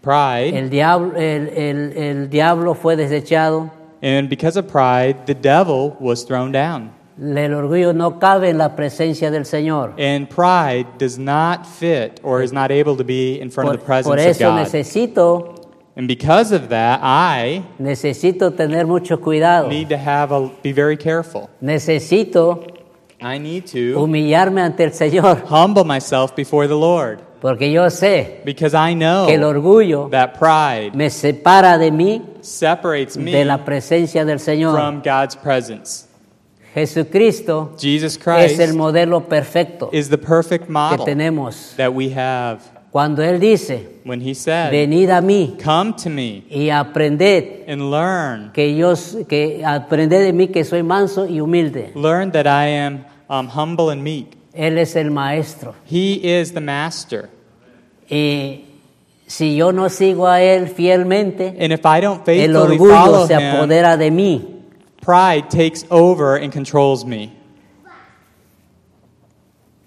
Pride, 0.00 0.58
el 0.58 0.68
diablo, 0.70 1.16
el, 1.16 1.48
el- 1.48 1.92
el 1.96 2.28
diablo 2.30 2.74
fue 2.74 2.96
desechado, 2.96 3.70
and 4.02 4.28
because 4.28 4.56
of 4.58 4.66
pride, 4.66 5.26
the 5.26 5.34
devil 5.34 5.96
was 6.00 6.24
thrown 6.24 6.50
down. 6.52 6.90
el 7.20 7.54
orgullo 7.54 7.92
no 7.94 8.18
cabe 8.18 8.48
en 8.50 8.58
la 8.58 8.74
presencia 8.74 9.30
del 9.30 9.44
Señor. 9.44 9.92
And 9.98 10.28
pride 10.28 10.86
does 10.98 11.18
not 11.18 11.66
fit 11.66 12.18
or 12.24 12.42
is 12.42 12.52
not 12.52 12.70
able 12.72 12.96
to 12.96 13.04
be 13.04 13.38
in 13.40 13.48
front 13.50 13.66
Por, 13.68 13.74
of 13.74 13.80
the 13.80 13.86
presence 13.86 14.06
por 14.08 14.18
of 14.18 14.38
God. 14.38 14.58
necesito, 14.66 15.54
And 15.94 16.08
because 16.08 16.52
of 16.52 16.68
that, 16.70 17.00
I 17.02 17.62
necesito 17.78 18.50
tener 18.54 18.86
mucho 18.86 19.18
cuidado. 19.20 19.68
need 19.68 19.88
to 19.90 19.98
have 19.98 20.32
a 20.32 20.50
be 20.62 20.72
very 20.72 20.96
careful. 20.96 21.48
Necesito 21.60 22.66
I 23.20 23.38
need 23.38 23.66
to 23.66 23.94
humillarme 24.00 24.62
ante 24.62 24.82
el 24.84 24.90
Señor, 24.92 25.44
humble 25.48 25.84
myself 25.84 26.34
before 26.34 26.66
the 26.66 26.76
Lord 26.76 27.20
porque 27.42 27.72
yo 27.72 27.90
sé 27.90 28.40
because 28.44 28.72
I 28.72 28.94
know 28.94 29.26
que 29.26 29.34
el 29.34 29.42
orgullo 29.42 30.08
that 30.10 30.38
pride 30.38 30.94
me 30.94 31.10
separa 31.10 31.76
de 31.76 31.90
mí, 31.90 32.22
separates 32.40 33.16
de 33.16 33.20
me 33.20 33.44
la 33.44 33.64
presencia 33.64 34.24
del 34.24 34.38
Señor. 34.38 34.76
from 34.76 35.02
God's 35.02 35.34
presence. 35.34 36.06
Jesucristo 36.72 37.72
Jesus 37.76 38.16
es 38.16 38.18
Christ 38.18 38.60
el 38.60 38.74
modelo 38.74 39.28
perfecto 39.28 39.90
is 39.92 40.08
the 40.08 40.16
perfect 40.16 40.66
que 40.66 40.72
model 40.72 41.04
tenemos. 41.04 41.74
that 41.76 41.92
we 41.92 42.10
have. 42.10 42.60
Cuando 42.92 43.22
Él 43.22 43.40
dice, 43.40 43.88
When 44.04 44.20
he 44.20 44.34
said, 44.34 44.70
venid 44.70 45.10
a 45.10 45.20
mí 45.20 45.56
"Come 45.62 45.94
to 45.94 46.10
me 46.10 46.44
y 46.48 46.68
aprended 46.70 47.64
and 47.66 47.90
learn, 47.90 48.52
que 48.52 48.76
yo 48.76 48.94
que 49.28 49.64
aprended 49.64 50.22
de 50.22 50.32
mí 50.32 50.48
que 50.52 50.62
soy 50.62 50.84
manso 50.84 51.26
y 51.26 51.40
humilde. 51.40 51.90
learn 51.96 52.30
that 52.30 52.46
I 52.46 52.68
am 52.68 53.04
um, 53.28 53.48
humble 53.48 53.90
and 53.90 54.00
meek." 54.04 54.41
Él 54.54 54.78
es 54.78 54.96
el 54.96 55.10
maestro. 55.10 55.74
He 55.90 56.14
is 56.22 56.52
the 56.52 56.60
master. 56.60 57.28
Y 58.10 58.64
si 59.26 59.56
yo 59.56 59.72
no 59.72 59.88
sigo 59.88 60.26
a 60.26 60.40
Él 60.42 60.68
fielmente, 60.68 61.56
And 61.58 61.72
if 61.72 61.86
I 61.86 62.00
don't 62.00 62.20
el 62.20 62.24
faithfully 62.26 62.76
orgullo 62.76 62.94
follow 62.94 63.26
se 63.26 63.34
him, 63.34 63.40
apodera 63.56 63.96
de 63.96 64.10
mí. 64.10 64.44
pride 65.00 65.48
takes 65.50 65.84
over 65.90 66.36
and 66.36 66.52
controls 66.52 67.04
me. 67.04 67.32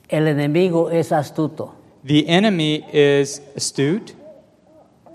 El 0.10 0.28
enemigo 0.28 0.90
es 0.92 1.12
astuto, 1.12 1.74
The 2.04 2.28
enemy 2.28 2.84
is 2.94 3.42
astute. 3.56 4.14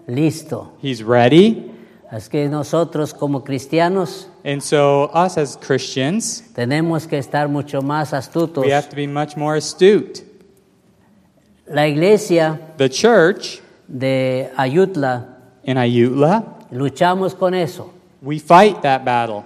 listo. 0.09 0.73
He's 0.83 1.03
ready. 1.05 1.70
Es 2.13 2.29
que 2.29 2.49
nosotros 2.49 3.15
como 3.15 3.45
cristianos 3.45 4.29
And 4.45 4.61
so 4.61 5.11
us 5.15 5.39
as 5.39 5.57
Christians, 5.57 6.43
tenemos 6.55 7.07
que 7.07 7.19
estar 7.19 7.49
mucho 7.49 7.83
más 7.83 8.13
astutos. 8.13 8.65
we 8.65 8.73
have 8.73 8.89
to 8.89 8.97
be 8.97 9.07
much 9.07 9.37
more 9.37 9.57
astute. 9.57 10.25
La 11.67 11.87
iglesia 11.87 12.59
The 12.79 12.89
church 12.89 13.61
de 13.87 14.51
Ayutla 14.57 15.37
in 15.63 15.77
Ayutla, 15.77 16.59
luchamos 16.73 17.35
con 17.35 17.55
eso 17.55 17.93
we 18.23 18.39
fight 18.39 18.83
that 18.83 19.05
battle 19.05 19.45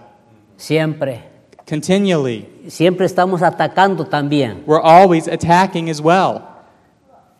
siempre. 0.56 1.22
continually. 1.68 2.48
Siempre 2.68 3.04
estamos 3.04 3.42
atacando 3.42 4.06
también, 4.06 4.62
We're 4.66 4.80
always 4.82 5.28
attacking 5.28 5.90
as 5.90 6.00
well. 6.00 6.42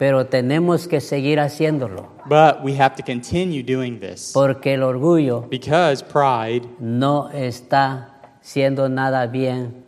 Pero 0.05 0.27
tenemos 0.27 0.87
que 0.87 1.01
seguir 1.01 1.41
haciéndolo 1.41 2.13
But 2.27 2.63
we 2.63 2.77
have 2.79 2.95
to 2.97 3.03
continue 3.03 3.63
doing 3.63 3.99
this 4.01 4.33
porque 4.35 4.75
el 4.75 4.83
orgullo 4.83 5.47
because 5.49 6.05
pride 6.05 6.69
no 6.79 7.31
está 7.31 8.21
siendo 8.43 8.91
nada 8.91 9.27
bien, 9.27 9.83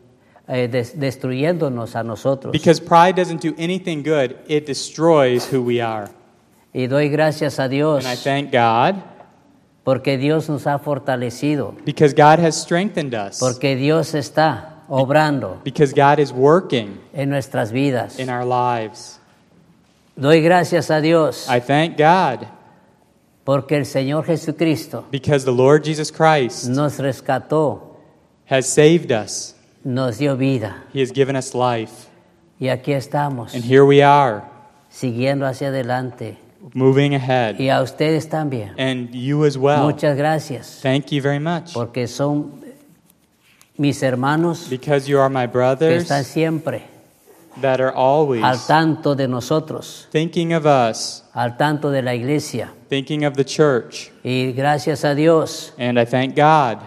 eh, 0.48 0.68
des- 0.68 0.98
destruyéndonos 0.98 1.94
a 1.96 2.02
nosotros. 2.02 2.50
because 2.52 2.80
pride 2.80 3.12
doesn't 3.12 3.42
do 3.42 3.54
anything 3.58 4.02
good. 4.02 4.36
It 4.48 4.66
destroys 4.66 5.46
who 5.52 5.60
we 5.62 5.82
are. 5.82 6.08
Y 6.72 6.86
doy 6.86 7.10
gracias 7.10 7.58
a 7.60 7.68
Dios 7.68 8.06
And 8.06 8.14
I 8.14 8.16
thank 8.16 8.50
God 8.50 8.94
porque 9.84 10.16
Dios 10.16 10.48
nos 10.48 10.66
ha 10.66 10.78
fortalecido, 10.78 11.74
because 11.84 12.14
God 12.14 12.38
has 12.42 12.56
strengthened 12.56 13.14
us. 13.14 13.38
porque 13.38 13.76
Dios 13.76 14.14
está 14.14 14.82
obrando 14.88 15.60
Because 15.62 15.92
God 15.94 16.18
is 16.20 16.32
working 16.32 16.98
en 17.12 17.28
nuestras 17.28 17.70
vidas. 17.70 18.18
in 18.18 18.30
our 18.30 18.46
lives. 18.46 19.20
Doy 20.16 20.40
gracias 20.40 20.90
a 20.90 21.00
Dios 21.00 21.46
I 21.48 21.60
thank 21.60 21.96
God 21.98 22.46
porque 23.44 23.76
el 23.76 23.84
Señor 23.86 24.24
Jesucristo 24.24 25.04
because 25.10 25.44
the 25.44 25.52
Lord 25.52 25.84
Jesus 25.84 26.10
Christ 26.10 26.68
nos 26.68 26.98
rescató, 26.98 27.96
has 28.50 28.66
saved 28.66 29.12
us. 29.12 29.54
nos 29.84 30.18
dio 30.18 30.36
vida. 30.36 30.84
He 30.92 31.00
has 31.00 31.12
given 31.12 31.36
us 31.36 31.54
life. 31.54 32.08
Y 32.58 32.68
aquí 32.68 32.92
estamos, 32.92 33.54
And 33.54 33.62
here 33.62 33.84
we 33.84 34.02
are, 34.02 34.42
siguiendo 34.88 35.46
hacia 35.46 35.68
adelante. 35.68 36.38
moving 36.74 37.14
ahead. 37.14 37.60
Y 37.60 37.68
a 37.68 37.82
ustedes 37.82 38.28
también. 38.28 38.74
And 38.78 39.10
you 39.14 39.44
as 39.44 39.56
well. 39.58 39.84
Muchas 39.84 40.16
gracias, 40.16 40.80
Thank 40.82 41.12
you 41.12 41.20
very 41.22 41.38
much. 41.38 41.72
porque 41.74 42.08
son 42.08 42.64
mis 43.76 44.02
hermanos 44.02 44.68
Because 44.70 45.06
you 45.06 45.20
are 45.20 45.28
my 45.28 45.42
que 45.46 45.52
brothers 45.52 46.02
están 46.04 46.24
siempre 46.24 46.82
that 47.60 47.80
are 47.80 47.92
always 47.94 48.42
al 48.42 48.58
tanto 48.66 49.14
de 49.14 49.26
nosotros, 49.28 50.08
thinking 50.10 50.52
of 50.52 50.66
us, 50.66 51.24
al 51.34 51.56
tanto 51.56 51.90
de 51.90 52.02
la 52.02 52.14
iglesia. 52.14 52.72
thinking 52.88 53.24
of 53.24 53.34
the 53.34 53.44
church. 53.44 54.10
Y 54.24 54.52
gracias 54.52 55.04
a 55.04 55.14
Dios, 55.14 55.72
And 55.78 55.98
I 55.98 56.04
thank 56.04 56.34
God. 56.36 56.78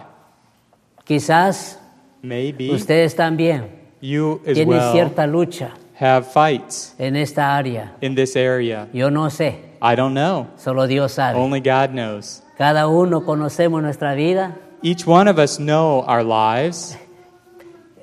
quizás 1.04 1.78
Maybe 2.22 2.70
ustedes 2.70 3.14
también 3.16 3.68
you 4.00 4.40
as 4.46 4.54
tienen 4.54 4.68
well 4.78 4.92
cierta 4.92 5.26
lucha 5.26 5.70
have 5.98 6.26
fights 6.32 6.94
en 6.98 7.16
esta 7.16 7.56
área. 7.56 7.92
in 8.00 8.14
this 8.14 8.36
area. 8.36 8.88
Yo 8.92 9.10
no 9.10 9.28
sé, 9.30 9.56
I 9.82 9.94
don't 9.96 10.14
know. 10.14 10.48
solo 10.56 10.86
Dios 10.86 11.12
sabe. 11.12 11.38
Only 11.38 11.60
God 11.60 11.90
knows. 11.92 12.42
Cada 12.58 12.86
uno 12.88 13.22
conocemos 13.24 13.82
nuestra 13.82 14.14
vida. 14.14 14.54
Each 14.82 15.06
one 15.06 15.28
of 15.28 15.38
us 15.38 15.58
know 15.58 16.04
our 16.06 16.22
lives. 16.22 16.96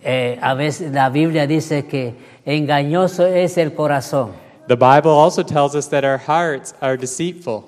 Eh, 0.04 0.38
a 0.42 0.54
veces 0.54 0.92
la 0.94 1.10
Biblia 1.10 1.48
dice 1.48 1.86
que 1.88 2.16
engañoso 2.56 3.26
es 3.28 3.58
el 3.58 3.74
corazón. 3.74 4.32
The 4.68 4.76
Bible 4.76 5.12
also 5.12 5.44
tells 5.44 5.76
us 5.76 5.88
that 5.90 6.04
our 6.04 6.18
hearts 6.18 6.74
are 6.82 6.98
deceitful. 6.98 7.66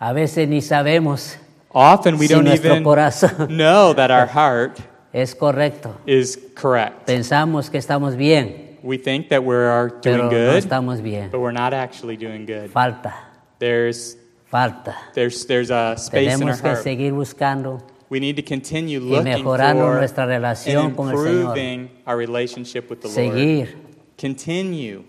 A 0.00 0.12
veces 0.12 0.48
ni 0.48 0.60
sabemos 0.60 1.36
Often 1.72 2.18
we 2.18 2.26
si 2.28 2.34
don't 2.34 2.44
nuestro 2.44 2.70
even 2.72 2.82
corazón 2.84 3.48
know 3.56 3.92
that 3.94 4.10
our 4.10 4.26
heart 4.26 4.78
es 5.12 5.34
correcto. 5.34 5.94
is 6.06 6.38
correct. 6.54 7.06
Pensamos 7.06 7.68
que 7.70 7.78
estamos 7.78 8.16
bien, 8.16 8.78
We 8.82 8.96
think 8.96 9.28
that 9.30 9.42
we 9.44 9.54
are 9.56 9.90
pero 10.02 10.16
doing 10.18 10.24
no 10.24 10.30
good, 10.30 10.56
estamos 10.56 11.02
bien. 11.02 11.30
but 11.30 11.40
we're 11.40 11.52
not 11.52 11.74
actually 11.74 12.16
doing 12.16 12.46
good. 12.46 12.70
Falta, 12.70 13.12
There's 13.58 14.16
falta. 14.50 14.94
there's 15.14 15.44
there's 15.46 15.70
a 15.70 15.96
space 15.98 16.34
in 16.34 16.42
our 16.44 16.54
Tenemos 16.54 16.62
que 16.62 16.70
heart. 16.70 16.82
seguir 16.84 17.12
buscando 17.12 17.80
We 18.10 18.20
need 18.20 18.36
to 18.36 18.42
continue 18.42 18.98
y 18.98 19.00
looking 19.00 19.24
mejorando 19.24 19.84
for 19.84 19.96
nuestra 19.98 20.24
relación 20.26 20.86
and 20.86 20.96
con 20.96 21.10
el 21.10 21.16
Señor. 21.16 21.40
improving 21.40 21.90
our 22.06 22.16
relationship 22.16 22.88
with 22.88 23.00
the 23.02 23.08
Lord. 23.08 23.14
Seguir, 23.16 23.76
Continue 24.20 25.04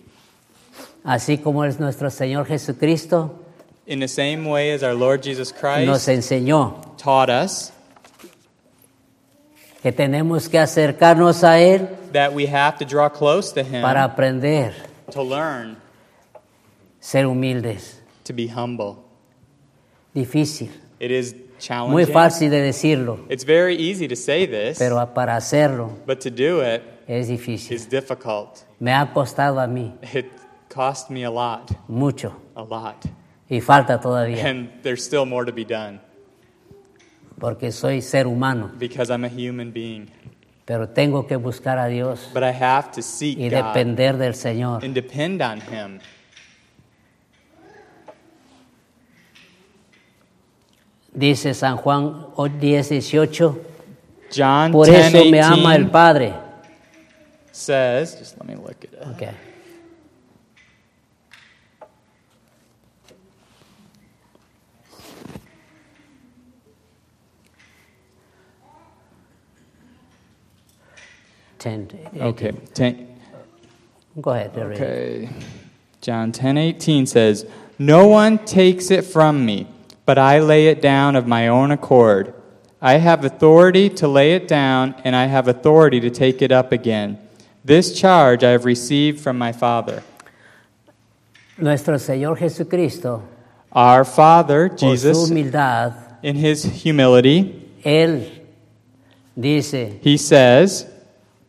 así 1.03 1.37
como 1.37 1.65
es 1.65 1.79
nuestro 1.79 2.09
Señor 2.09 2.45
Jesucristo 2.45 3.31
in 3.87 3.99
the 3.99 4.07
same 4.07 4.47
way 4.47 4.71
as 4.71 4.83
our 4.83 4.93
Lord 4.93 5.23
Jesus 5.23 5.51
nos 5.51 6.05
Christ 6.05 6.09
enseñó 6.09 6.95
taught 6.97 7.29
us 7.29 7.71
que 9.81 9.91
tenemos 9.91 10.47
que 10.49 10.59
acercarnos 10.59 11.43
a 11.43 11.59
Él 11.59 11.87
that 12.11 12.33
we 12.33 12.45
have 12.45 12.77
to 12.77 12.85
draw 12.85 13.09
close 13.09 13.51
to 13.53 13.61
Him 13.63 13.81
para 13.81 14.03
aprender, 14.03 14.73
to 15.11 15.23
learn 15.23 15.77
ser 16.99 17.25
humildes. 17.25 17.99
to 18.25 18.33
be 18.33 18.47
humble. 18.47 18.97
Difícil, 20.13 20.69
It 20.99 21.11
is 21.11 21.33
muy 21.87 22.05
fácil 22.05 22.49
de 22.49 22.61
decirlo, 22.61 23.19
It's 23.29 23.45
very 23.45 23.75
easy 23.75 24.07
to 24.07 24.15
say 24.15 24.47
this, 24.47 24.77
pero 24.79 25.13
para 25.13 25.35
hacerlo 25.35 25.91
but 26.05 26.19
to 26.19 26.29
do 26.29 26.61
it 26.63 26.81
es 27.07 27.27
difícil. 27.27 27.75
is 27.75 27.89
difficult. 27.89 28.59
Me 28.79 28.91
ha 28.93 29.11
costado 29.13 29.59
a 29.59 29.67
mí 29.67 29.93
It 30.13 30.27
cost 30.73 31.09
me 31.09 31.25
a 31.25 31.29
lot, 31.31 31.71
mucho 31.87 32.33
a 32.55 32.61
lot. 32.63 33.05
y 33.49 33.61
falta 33.61 33.99
todavía, 33.99 34.47
And 34.47 34.69
there's 34.83 35.03
still 35.03 35.25
more 35.25 35.45
to 35.45 35.53
be 35.53 35.65
done 35.65 35.99
porque 37.39 37.71
soy 37.71 38.01
ser 38.01 38.27
humano, 38.27 38.69
because 38.77 39.09
I'm 39.11 39.23
a 39.23 39.29
human 39.29 39.71
being. 39.71 40.09
pero 40.65 40.89
tengo 40.89 41.25
que 41.25 41.35
buscar 41.37 41.79
a 41.79 41.87
Dios 41.87 42.29
But 42.33 42.43
I 42.43 42.51
have 42.51 42.91
to 42.91 43.01
seek 43.01 43.39
y 43.39 43.49
God 43.49 43.67
depender 43.73 44.17
del 44.17 44.35
Señor. 44.35 44.83
and 44.83 44.93
depend 44.93 45.41
on 45.41 45.59
Him. 45.61 45.99
Dice 51.19 51.53
San 51.53 51.77
Juan 51.77 52.27
10, 52.59 52.89
18, 52.89 53.55
John 54.31 54.71
por 54.71 54.85
10, 54.85 55.13
eso 55.15 55.25
me 55.29 55.39
ama 55.41 55.75
el 55.75 55.83
18 55.85 55.91
Padre. 55.91 56.33
says, 57.51 58.15
just 58.15 58.38
let 58.38 58.47
me 58.47 58.55
look 58.55 58.83
it 58.83 58.93
up. 59.01 59.07
Okay. 59.15 59.33
Ten, 71.57 71.89
Okay. 72.17 72.51
Ten, 72.73 73.07
Go 74.21 74.31
ahead, 74.31 74.55
read 74.55 74.71
okay. 74.81 75.29
John 76.01 76.31
10, 76.31 76.57
18 76.57 77.05
says, 77.05 77.45
No 77.77 78.07
one 78.07 78.38
takes 78.45 78.89
it 78.91 79.03
from 79.03 79.45
me, 79.45 79.67
but 80.09 80.17
I 80.17 80.39
lay 80.39 80.69
it 80.69 80.81
down 80.81 81.15
of 81.15 81.27
my 81.27 81.49
own 81.49 81.69
accord. 81.69 82.33
I 82.81 82.93
have 82.97 83.23
authority 83.23 83.91
to 84.01 84.07
lay 84.07 84.33
it 84.33 84.47
down, 84.47 84.95
and 85.03 85.15
I 85.15 85.27
have 85.27 85.47
authority 85.47 85.99
to 85.99 86.09
take 86.09 86.41
it 86.41 86.51
up 86.51 86.71
again. 86.71 87.19
This 87.63 87.93
charge 87.93 88.43
I 88.43 88.49
have 88.49 88.65
received 88.65 89.19
from 89.19 89.37
my 89.37 89.51
Father. 89.51 90.01
Nuestro 91.59 91.97
Señor 91.99 92.39
Jesucristo, 92.39 93.21
Our 93.71 94.03
Father, 94.03 94.69
por 94.69 94.79
su 94.79 94.89
Jesus, 94.89 95.29
humildad, 95.29 95.93
in 96.23 96.35
his 96.35 96.63
humility, 96.63 97.69
Él 97.85 98.31
dice, 99.39 99.99
he 100.01 100.17
says, 100.17 100.87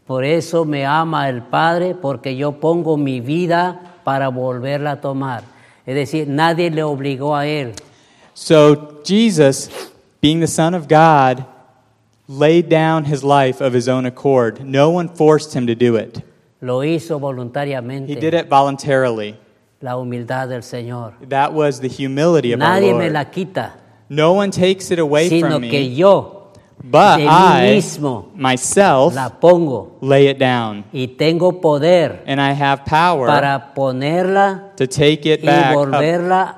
por 0.07 0.23
eso 0.23 0.67
me 0.67 0.85
ama 0.85 1.31
el 1.31 1.45
Padre, 1.45 1.95
porque 1.95 2.37
yo 2.37 2.61
pongo 2.61 2.99
mi 2.99 3.21
vida 3.21 3.97
para 4.05 4.29
volverla 4.29 4.91
a 4.91 5.01
tomar. 5.01 5.45
Es 5.87 5.95
decir, 5.95 6.29
nadie 6.29 6.71
le 6.71 6.83
obligó 6.83 7.35
a 7.35 7.47
Él. 7.47 7.73
So 8.35 9.01
Jesus, 9.05 9.69
being 10.21 10.41
the 10.41 10.47
Son 10.47 10.75
of 10.75 10.89
God, 10.89 11.45
laid 12.29 12.69
down 12.69 13.05
his 13.05 13.25
life 13.25 13.61
of 13.61 13.73
his 13.73 13.89
own 13.89 14.07
accord. 14.07 14.65
No 14.65 14.91
one 14.91 15.09
forced 15.09 15.55
him 15.55 15.67
to 15.67 15.75
do 15.75 15.97
it. 15.97 16.23
Lo 16.61 16.81
hizo 16.81 17.19
voluntariamente. 17.19 18.09
He 18.09 18.15
did 18.15 18.35
it 18.35 18.49
voluntarily. 18.49 19.37
La 19.81 19.97
humildad 19.97 20.49
del 20.49 20.61
Señor. 20.61 21.15
That 21.29 21.53
was 21.55 21.81
the 21.81 21.89
humility 21.89 22.53
of 22.53 22.61
Nadie 22.61 22.93
our 22.93 22.99
me 22.99 23.11
la 23.11 23.25
quita, 23.25 23.73
No 24.11 24.35
one 24.35 24.51
takes 24.51 24.91
it 24.91 24.99
away 24.99 25.29
sino 25.29 25.51
from 25.53 25.63
que 25.63 25.81
yo 25.81 26.41
but 26.83 27.21
I 27.21 27.75
mismo 27.75 28.35
myself 28.35 29.15
la 29.15 29.29
pongo 29.29 29.99
lay 30.01 30.29
it 30.29 30.39
down, 30.39 30.85
y 30.93 31.15
tengo 31.19 31.61
poder 31.61 32.23
and 32.27 32.41
I 32.41 32.53
have 32.53 32.85
power 32.87 33.27
para 33.27 33.73
ponerla 33.75 34.75
to 34.77 34.87
take 34.87 35.27
it 35.27 35.43
y 35.43 35.47
back, 35.47 35.77
up, 35.77 35.77
volverla 35.77 36.57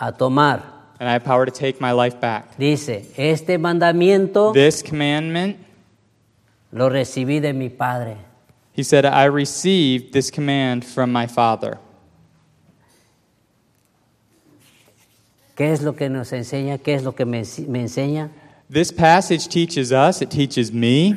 a 0.00 0.10
tomar. 0.12 0.62
and 0.98 1.08
I 1.08 1.12
have 1.12 1.24
power 1.24 1.46
to 1.46 1.52
take 1.52 1.80
my 1.80 1.92
life 1.92 2.20
back. 2.20 2.56
Dice, 2.58 3.06
este 3.16 3.58
mandamiento 3.58 4.52
This 4.52 4.82
commandment, 4.82 5.56
lo 6.72 6.88
recibí 6.90 7.40
de 7.40 7.52
mi 7.52 7.68
Padre. 7.68 8.16
he 8.72 8.82
said, 8.82 9.04
I 9.04 9.24
received 9.24 10.12
this 10.12 10.30
command 10.30 10.84
from 10.84 11.12
my 11.12 11.26
Father. 11.26 11.78
¿Qué 15.56 15.72
es 15.72 15.82
lo 15.82 15.92
que 15.94 16.08
nos 16.08 16.32
enseña? 16.32 16.78
¿Qué 16.78 16.94
es 16.94 17.02
lo 17.02 17.12
que 17.12 17.24
me, 17.26 17.42
me 17.68 17.82
enseña? 17.82 18.30
This 18.70 18.90
passage 18.92 19.48
teaches 19.48 19.92
us, 19.92 20.22
it 20.22 20.30
teaches 20.30 20.72
me, 20.72 21.14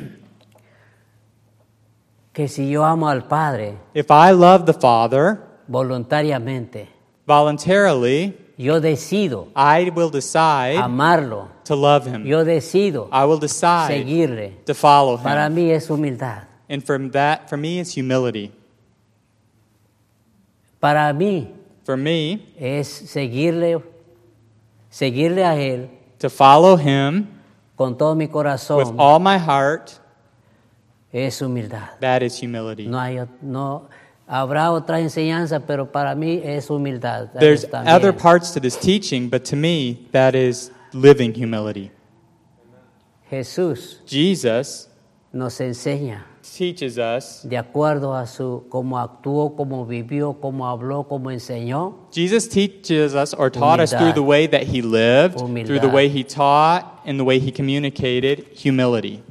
Que 2.32 2.48
si 2.48 2.68
yo 2.68 2.82
amo 2.82 3.06
al 3.08 3.22
Padre 3.28 3.78
if 3.94 4.10
I 4.10 4.32
love 4.32 4.66
the 4.66 4.72
Father 4.74 5.40
voluntariamente, 5.70 6.88
voluntarily, 7.26 8.34
yo 8.56 8.80
decido 8.80 9.48
I 9.56 9.90
will 9.90 10.10
decide 10.10 10.76
amarlo, 10.76 11.48
to 11.64 11.74
love 11.74 12.06
him. 12.06 12.24
yo 12.26 12.44
decido 12.44 13.08
I 13.12 13.24
will 13.24 13.38
decide 13.38 13.88
seguirle. 14.04 14.64
to 14.66 14.74
follow 14.74 15.16
Para 15.18 15.46
him. 15.46 15.54
mí 15.54 15.70
es 15.70 15.88
humildad. 15.88 16.44
And 16.68 16.82
from 16.82 17.10
that, 17.10 17.48
for 17.50 17.56
me, 17.58 17.78
it's 17.80 17.94
humility. 17.94 18.50
Para 20.80 21.12
mí 21.12 21.48
For 21.84 21.96
me, 21.98 22.46
es 22.58 22.88
seguirle, 22.88 23.82
seguirle 24.90 25.44
a 25.44 25.54
Él 25.56 25.88
to 26.18 26.30
follow 26.30 26.76
him 26.76 27.26
con 27.76 27.96
todo 27.98 28.14
mi 28.14 28.24
with 28.24 28.32
corazón 28.32 28.94
all 28.98 29.18
my 29.18 29.36
heart, 29.36 29.92
es 31.12 31.40
humildad. 31.42 31.98
that 32.00 32.22
is 32.22 32.38
humility. 32.40 32.86
No 32.86 32.98
hay, 32.98 33.20
no, 33.42 33.88
habrá 34.34 34.72
otra 34.72 35.00
enseñanza, 35.00 35.60
pero 35.60 35.90
para 35.90 36.14
mí 36.14 36.40
es 36.42 36.68
humildad. 36.68 37.30
There's 37.38 37.68
también. 37.68 37.94
other 37.94 38.12
parts 38.12 38.52
to 38.54 38.60
this 38.60 38.76
teaching, 38.76 39.28
but 39.28 39.44
to 39.44 39.56
me, 39.56 40.08
that 40.12 40.34
is 40.34 40.72
living 40.92 41.32
humility. 41.32 41.90
Jesús 43.30 44.00
Jesus 44.06 44.88
nos 45.32 45.60
enseña 45.60 46.26
teaches 46.56 46.98
us, 46.98 47.42
de 47.42 47.56
acuerdo 47.56 48.14
a 48.14 48.26
su 48.26 48.66
cómo 48.68 48.98
actuó, 48.98 49.56
cómo 49.56 49.86
vivió, 49.86 50.34
cómo 50.40 50.68
habló, 50.68 51.06
cómo 51.08 51.30
enseñó. 51.30 51.94
Jesus 52.12 52.48
teaches 52.48 53.14
us 53.14 53.34
or 53.34 53.50
taught 53.50 53.80
us 53.80 53.90
through 53.90 54.12
the 54.12 54.22
way 54.22 54.46
that 54.46 54.64
he 54.64 54.82
lived, 54.82 55.38
Humildad. 55.38 55.66
through 55.66 55.80
the 55.80 55.88
way 55.88 56.08
he 56.08 56.24
taught, 56.24 57.00
and 57.06 57.18
the 57.18 57.24
way 57.24 57.38
he 57.38 57.50
communicated 57.50 58.46
humility. 58.52 59.22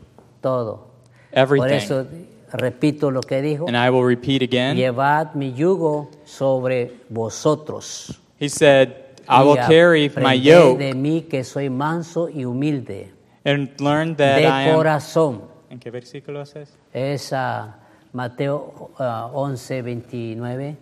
Todo. 0.41 0.87
Por 1.31 1.39
Everything. 1.39 1.77
eso 1.77 2.07
repito 2.53 3.11
lo 3.11 3.21
que 3.21 3.41
dijo. 3.41 3.67
And 3.67 3.75
I 3.75 3.89
will 3.89 4.05
repeat 4.05 4.41
again. 4.41 4.77
Llevad 4.77 5.35
mi 5.35 5.53
yugo 5.53 6.09
sobre 6.23 6.91
vosotros. 7.09 8.19
He 8.39 8.49
said, 8.49 9.03
I 9.27 9.43
will 9.43 9.55
carry 9.55 10.09
my 10.09 10.33
yoke 10.33 10.79
de 10.79 10.93
mí 10.93 11.23
que 11.29 11.43
soy 11.43 11.69
manso 11.69 12.29
y 12.29 12.45
humilde 12.45 13.11
and 13.45 13.69
learn 13.79 14.15
that 14.15 14.37
de 14.37 14.45
I 14.45 14.69
am. 14.69 14.75
corazón. 14.75 15.41
¿En 15.69 15.79
qué 15.79 15.91
versículo 15.91 16.41
es? 16.41 16.53
Es 16.93 17.33
ah, 17.33 17.75
Mateo 18.11 18.91
ah, 18.99 19.29
11, 19.33 19.81
29. 19.81 20.77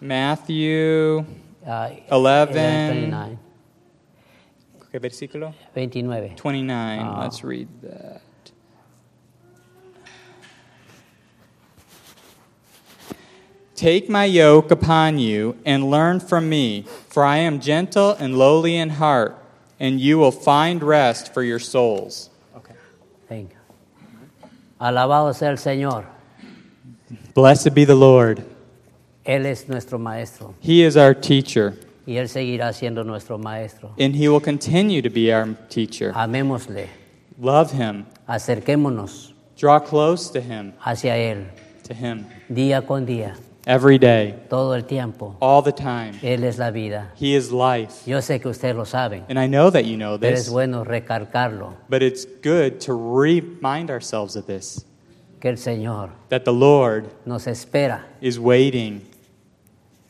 Matthew 0.00 1.24
ah, 1.66 1.90
11. 2.10 2.52
29. 2.52 3.38
¿Qué 4.90 4.98
versículo? 4.98 5.54
29. 5.74 6.36
29. 6.42 7.02
Ah. 7.02 7.22
Let's 7.22 7.42
read 7.42 7.68
that. 7.82 8.22
Take 13.76 14.08
my 14.08 14.24
yoke 14.24 14.70
upon 14.70 15.18
you 15.18 15.56
and 15.66 15.90
learn 15.90 16.18
from 16.20 16.48
me, 16.48 16.84
for 17.08 17.22
I 17.24 17.36
am 17.38 17.60
gentle 17.60 18.12
and 18.12 18.36
lowly 18.38 18.74
in 18.76 18.88
heart, 18.88 19.36
and 19.78 20.00
you 20.00 20.16
will 20.18 20.30
find 20.32 20.82
rest 20.82 21.34
for 21.34 21.42
your 21.42 21.58
souls. 21.58 22.30
Venga. 23.28 23.54
Alabado 24.80 25.34
sea 25.34 25.46
el 25.48 25.56
Señor. 25.56 26.04
Blessed 27.34 27.74
be 27.74 27.84
the 27.84 27.94
Lord. 27.94 28.42
Él 29.26 29.44
es 29.44 29.68
nuestro 29.68 29.98
maestro 29.98 30.54
He 30.60 30.82
is 30.82 30.96
our 30.96 31.12
teacher, 31.12 31.74
y 32.06 32.14
Él 32.14 32.28
seguirá 32.28 32.72
siendo 32.72 33.04
nuestro 33.04 33.36
maestro. 33.38 33.92
and 33.98 34.14
He 34.14 34.28
will 34.28 34.40
continue 34.40 35.02
to 35.02 35.10
be 35.10 35.30
our 35.32 35.46
teacher. 35.68 36.12
Amémosle, 36.14 36.86
Love 37.38 37.72
Him. 37.72 38.06
acerquémonos 38.28 39.32
Draw 39.56 39.80
close 39.80 40.30
to 40.30 40.40
Him. 40.40 40.72
hacia 40.80 41.14
Él. 41.16 41.44
to 41.82 41.92
Him 41.94 42.24
día 42.50 42.86
con 42.86 43.04
día, 43.04 43.36
every 43.66 43.98
day, 43.98 44.34
todo 44.48 44.74
el 44.74 44.84
tiempo. 44.84 45.36
all 45.40 45.62
the 45.62 45.72
time. 45.72 46.12
Él 46.22 46.44
es 46.44 46.58
la 46.58 46.70
vida. 46.70 47.12
He 47.16 47.34
is 47.34 47.50
life. 47.50 48.08
Yo 48.08 48.18
sé 48.20 48.40
que 48.40 48.48
ustedes 48.48 48.74
lo 48.76 48.84
saben, 48.84 49.24
And 49.28 49.38
I 49.38 49.46
know 49.46 49.70
that 49.70 49.84
you 49.84 49.96
know 49.96 50.18
pero 50.18 50.32
es 50.34 50.44
this, 50.44 50.52
bueno 50.52 50.84
recalcarlo, 50.84 51.74
but 51.88 52.02
it's 52.02 52.24
good 52.42 52.80
to 52.80 52.94
remind 52.94 53.90
ourselves 53.90 54.36
of 54.36 54.46
this 54.46 54.84
que 55.40 55.50
el 55.50 55.56
Señor 55.56 56.10
that 56.28 56.44
the 56.44 56.52
Lord 56.52 57.06
nos 57.26 57.46
espera 57.46 58.04
is 58.20 58.38
waiting. 58.38 59.02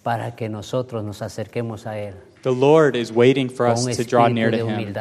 para 0.02 0.36
que 0.36 0.48
nosotros 0.48 1.02
nos 1.02 1.20
acerquemos 1.20 1.86
a 1.86 1.98
Él 1.98 2.14
The 2.42 2.52
Lord 2.54 2.94
is 2.94 3.10
waiting 3.10 3.48
for 3.48 3.66
us 3.66 3.84
to 3.96 4.04
draw 4.04 4.28
near 4.28 4.52
to 4.52 4.68
Him 4.68 4.94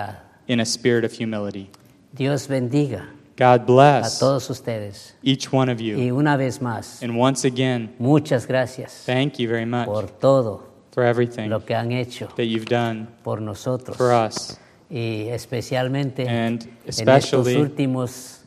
in 0.47 0.59
a 0.59 0.65
spirit 0.65 1.05
of 1.05 1.11
humility. 1.11 1.69
Dios 2.11 2.47
bendiga 2.47 3.09
God 3.37 3.65
bless 3.65 4.17
a 4.17 4.19
todos 4.19 4.49
ustedes. 4.49 5.13
each 5.23 5.51
one 5.51 5.69
of 5.71 5.79
you. 5.81 5.97
Y 5.97 6.09
una 6.11 6.37
vez 6.37 6.61
más, 6.61 7.01
And 7.03 7.17
once 7.19 7.45
again, 7.45 7.93
muchas 7.99 8.47
gracias 8.47 9.03
thank 9.05 9.37
you 9.39 9.49
very 9.49 9.65
much 9.65 9.85
por 9.85 10.07
todo 10.09 10.63
for 10.91 11.03
everything 11.03 11.49
lo 11.49 11.59
que 11.65 11.75
han 11.75 11.91
hecho 11.91 12.27
that 12.37 12.45
you've 12.45 12.65
done 12.65 13.07
por 13.23 13.41
nosotros. 13.41 13.97
for 13.97 14.11
us. 14.13 14.57
Y 14.89 15.27
especialmente 15.29 16.27
And 16.29 16.63
en 16.63 16.69
estos 16.85 16.99
especially 16.99 17.55
últimos 17.57 18.41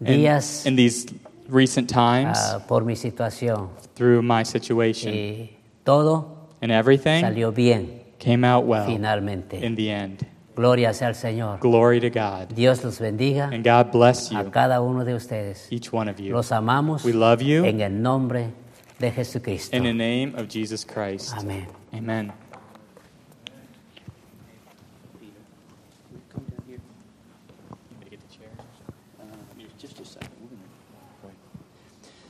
in, 0.00 0.06
días 0.06 0.66
in 0.66 0.74
these 0.76 1.06
recent 1.48 1.88
times 1.88 2.38
ah, 2.38 2.64
por 2.66 2.84
mi 2.84 2.96
situación. 2.96 3.68
through 3.94 4.22
my 4.22 4.42
situation. 4.44 5.12
Y 5.14 5.50
todo 5.84 6.48
And 6.60 6.72
everything 6.72 7.20
salió 7.20 7.52
bien 7.52 8.02
came 8.18 8.44
out 8.44 8.64
well 8.64 8.86
finalmente. 8.86 9.64
in 9.64 9.76
the 9.76 9.90
end. 9.90 10.26
Gloria 10.54 10.92
sea 10.92 11.06
al 11.08 11.14
Señor. 11.14 11.60
Glory 11.60 12.00
to 12.00 12.10
God. 12.10 12.48
Dios 12.54 12.84
los 12.84 12.98
bendiga 12.98 13.44
And 13.52 13.64
God 13.64 13.90
bless 13.90 14.30
a 14.30 14.44
you, 14.44 14.50
cada 14.50 14.80
uno 14.82 15.04
de 15.04 15.14
ustedes. 15.14 15.66
each 15.70 15.92
one 15.92 16.08
of 16.10 16.18
you. 16.20 16.32
Los 16.34 16.50
amamos 16.52 17.04
We 17.04 17.12
love 17.12 17.40
you 17.42 17.64
en 17.64 17.80
el 17.80 17.90
nombre 17.92 18.52
de 18.98 19.10
Jesucristo. 19.10 19.74
in 19.76 19.84
the 19.84 19.92
name 19.94 20.34
of 20.36 20.48
Jesus 20.48 20.84
Christ. 20.84 21.34
Amén. 21.36 21.66
Amen. 21.94 22.32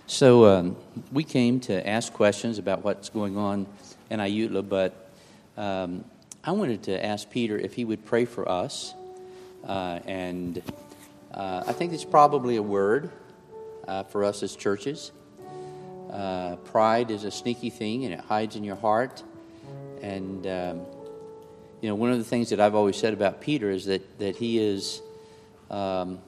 So 0.07 0.45
um, 0.47 0.77
we 1.11 1.25
came 1.25 1.59
to 1.61 1.87
ask 1.89 2.13
questions 2.13 2.59
about 2.59 2.85
what's 2.85 3.09
going 3.09 3.37
on 3.37 3.67
in 4.11 4.21
Ayutla, 4.21 4.69
but 4.69 5.11
um, 5.57 6.05
I 6.45 6.51
wanted 6.51 6.83
to 6.85 7.05
ask 7.05 7.31
Peter 7.31 7.57
if 7.57 7.75
he 7.75 7.85
would 7.85 8.05
pray 8.05 8.25
for 8.25 8.49
us. 8.49 8.95
Uh, 9.65 10.01
and 10.07 10.61
uh, 11.33 11.63
I 11.65 11.73
think 11.73 11.93
it's 11.93 12.05
probably 12.05 12.57
a 12.57 12.63
word 12.63 13.13
uh, 13.87 14.03
for 14.03 14.25
us 14.25 14.43
as 14.43 14.57
churches. 14.57 15.13
Uh, 16.11 16.57
pride 16.57 17.13
is 17.13 17.23
a 17.23 17.31
sneaky 17.31 17.71
thing 17.71 18.05
and 18.05 18.13
it 18.13 18.19
hides 18.19 18.57
in 18.57 18.65
your 18.65 18.75
heart. 18.75 19.23
And, 20.03 20.45
um, 20.49 20.81
you 21.81 21.89
know, 21.89 21.95
one 21.95 22.11
of 22.11 22.19
the 22.19 22.25
things 22.25 22.51
that 22.51 22.59
I've 22.59 22.75
always 22.75 22.97
said 22.97 23.13
about 23.13 23.41
Peter 23.41 23.71
is 23.71 23.85
that, 23.85 24.19
that 24.19 24.35
he 24.35 24.59
is. 24.59 25.01
Um, 25.71 26.19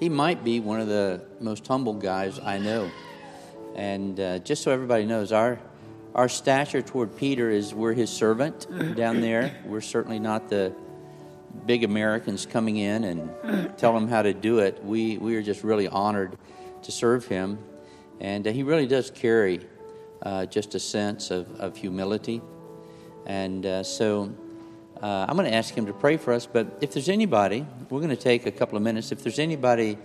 he 0.00 0.08
might 0.08 0.42
be 0.42 0.58
one 0.58 0.80
of 0.80 0.88
the 0.88 1.24
most 1.40 1.64
humble 1.68 1.94
guys 1.94 2.40
I 2.40 2.58
know. 2.58 2.90
And 3.76 4.18
uh, 4.18 4.40
just 4.40 4.64
so 4.64 4.72
everybody 4.72 5.06
knows, 5.06 5.30
our 5.30 5.60
our 6.14 6.28
stature 6.28 6.80
toward 6.80 7.16
Peter 7.16 7.50
is 7.50 7.74
we're 7.74 7.92
his 7.92 8.08
servant 8.08 8.68
down 8.96 9.20
there. 9.20 9.52
We're 9.66 9.80
certainly 9.80 10.20
not 10.20 10.48
the 10.48 10.72
big 11.66 11.82
Americans 11.82 12.46
coming 12.46 12.76
in 12.76 13.04
and 13.04 13.76
tell 13.78 13.96
him 13.96 14.06
how 14.06 14.22
to 14.22 14.32
do 14.32 14.60
it. 14.60 14.84
We 14.84 15.18
we 15.18 15.34
are 15.36 15.42
just 15.42 15.64
really 15.64 15.88
honored 15.88 16.38
to 16.82 16.92
serve 16.92 17.26
him, 17.26 17.58
and 18.20 18.46
uh, 18.46 18.52
he 18.52 18.62
really 18.62 18.86
does 18.86 19.10
carry 19.10 19.60
uh, 20.22 20.46
just 20.46 20.74
a 20.76 20.80
sense 20.80 21.30
of, 21.32 21.48
of 21.60 21.76
humility. 21.76 22.40
And 23.26 23.66
uh, 23.66 23.82
so 23.82 24.32
uh, 25.02 25.26
I'm 25.28 25.36
going 25.36 25.50
to 25.50 25.56
ask 25.56 25.74
him 25.74 25.86
to 25.86 25.92
pray 25.92 26.16
for 26.16 26.32
us. 26.32 26.46
But 26.46 26.78
if 26.80 26.92
there's 26.92 27.08
anybody, 27.08 27.66
we're 27.90 28.00
going 28.00 28.10
to 28.10 28.16
take 28.16 28.46
a 28.46 28.52
couple 28.52 28.76
of 28.76 28.82
minutes. 28.82 29.10
If 29.10 29.22
there's 29.22 29.38
anybody 29.38 29.98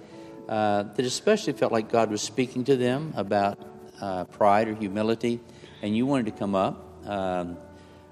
uh, 0.48 0.84
that 0.84 1.06
especially 1.06 1.54
felt 1.54 1.72
like 1.72 1.92
God 1.92 2.10
was 2.10 2.22
speaking 2.22 2.64
to 2.64 2.76
them 2.76 3.14
about 3.16 3.60
uh, 4.02 4.24
pride 4.26 4.68
or 4.70 4.76
humility, 4.76 5.40
and 5.82 5.96
you 5.96 6.06
wanted 6.06 6.26
to 6.28 6.32
come 6.32 6.56
up, 6.56 6.86
um, 7.06 7.58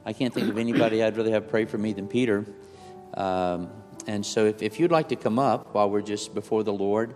I 0.06 0.14
can't 0.14 0.34
think 0.34 0.50
of 0.50 0.58
anybody 0.58 1.04
I'd 1.04 1.18
rather 1.18 1.32
have 1.32 1.50
pray 1.50 1.66
for 1.66 1.78
me 1.78 1.94
than 1.94 2.08
Peter. 2.08 2.46
Um, 3.14 3.70
and 4.08 4.26
so 4.26 4.46
if, 4.46 4.62
if 4.62 4.80
you'd 4.80 4.92
like 4.92 5.10
to 5.10 5.16
come 5.16 5.38
up 5.38 5.74
while 5.74 5.90
we're 5.90 6.02
just 6.02 6.34
before 6.34 6.64
the 6.64 6.74
Lord, 6.74 7.14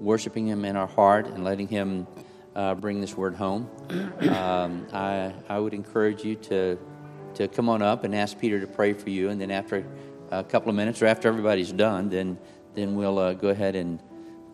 worshiping 0.00 0.46
Him 0.46 0.64
in 0.64 0.76
our 0.76 0.86
heart 0.86 1.26
and 1.26 1.42
letting 1.42 1.68
Him 1.68 2.06
uh, 2.54 2.74
bring 2.74 3.00
this 3.00 3.16
word 3.16 3.34
home, 3.34 3.68
um, 4.28 4.86
I, 4.92 5.32
I 5.48 5.58
would 5.58 5.74
encourage 5.74 6.24
you 6.24 6.36
to 6.36 6.78
to 7.34 7.48
come 7.48 7.68
on 7.68 7.82
up 7.82 8.04
and 8.04 8.14
ask 8.14 8.38
Peter 8.38 8.60
to 8.60 8.66
pray 8.66 8.92
for 8.92 9.10
you, 9.10 9.28
and 9.28 9.40
then 9.40 9.50
after 9.50 9.84
a 10.30 10.44
couple 10.44 10.70
of 10.70 10.76
minutes 10.76 11.02
or 11.02 11.06
after 11.06 11.28
everybody's 11.28 11.72
done, 11.72 12.08
then 12.08 12.38
then 12.74 12.94
we'll 12.94 13.18
uh, 13.18 13.32
go 13.32 13.48
ahead 13.48 13.74
and 13.74 14.00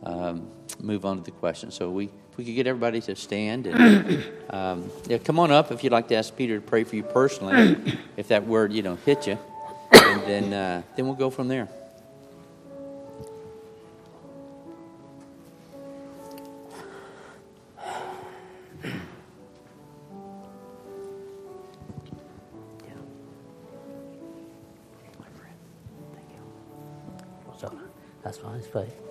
um, 0.03 0.49
move 0.83 1.05
on 1.05 1.19
to 1.19 1.23
the 1.23 1.31
question. 1.31 1.71
So 1.71 1.90
we 1.90 2.11
if 2.31 2.37
we 2.37 2.45
could 2.45 2.55
get 2.55 2.66
everybody 2.66 3.01
to 3.03 3.16
stand 3.16 3.66
and 3.66 4.25
um, 4.51 4.90
yeah, 5.07 5.19
come 5.19 5.38
on 5.38 5.51
up 5.51 5.73
if 5.73 5.83
you'd 5.83 5.93
like 5.93 6.09
to 6.09 6.16
ask 6.16 6.37
Peter 6.37 6.57
to 6.57 6.61
pray 6.66 6.85
for 6.85 6.97
you 6.97 7.03
personally, 7.03 7.99
if 8.16 8.29
that 8.29 8.47
word 8.47 8.73
you 8.73 8.83
know 8.83 8.97
hit 9.07 9.27
you, 9.27 9.38
and 9.93 10.23
then 10.23 10.53
uh, 10.53 10.83
then 10.97 11.07
we'll 11.07 11.14
go 11.14 11.31
from 11.31 11.49
there. 11.49 11.69
So, 18.83 18.88
my 25.19 25.27
friend. 25.38 25.57
Thank 26.14 26.27
you. 26.31 26.43
Well, 27.47 27.59
so 27.59 27.73
that's 28.23 28.38
fine. 28.38 28.57
It's 28.57 28.66
fine. 28.66 29.10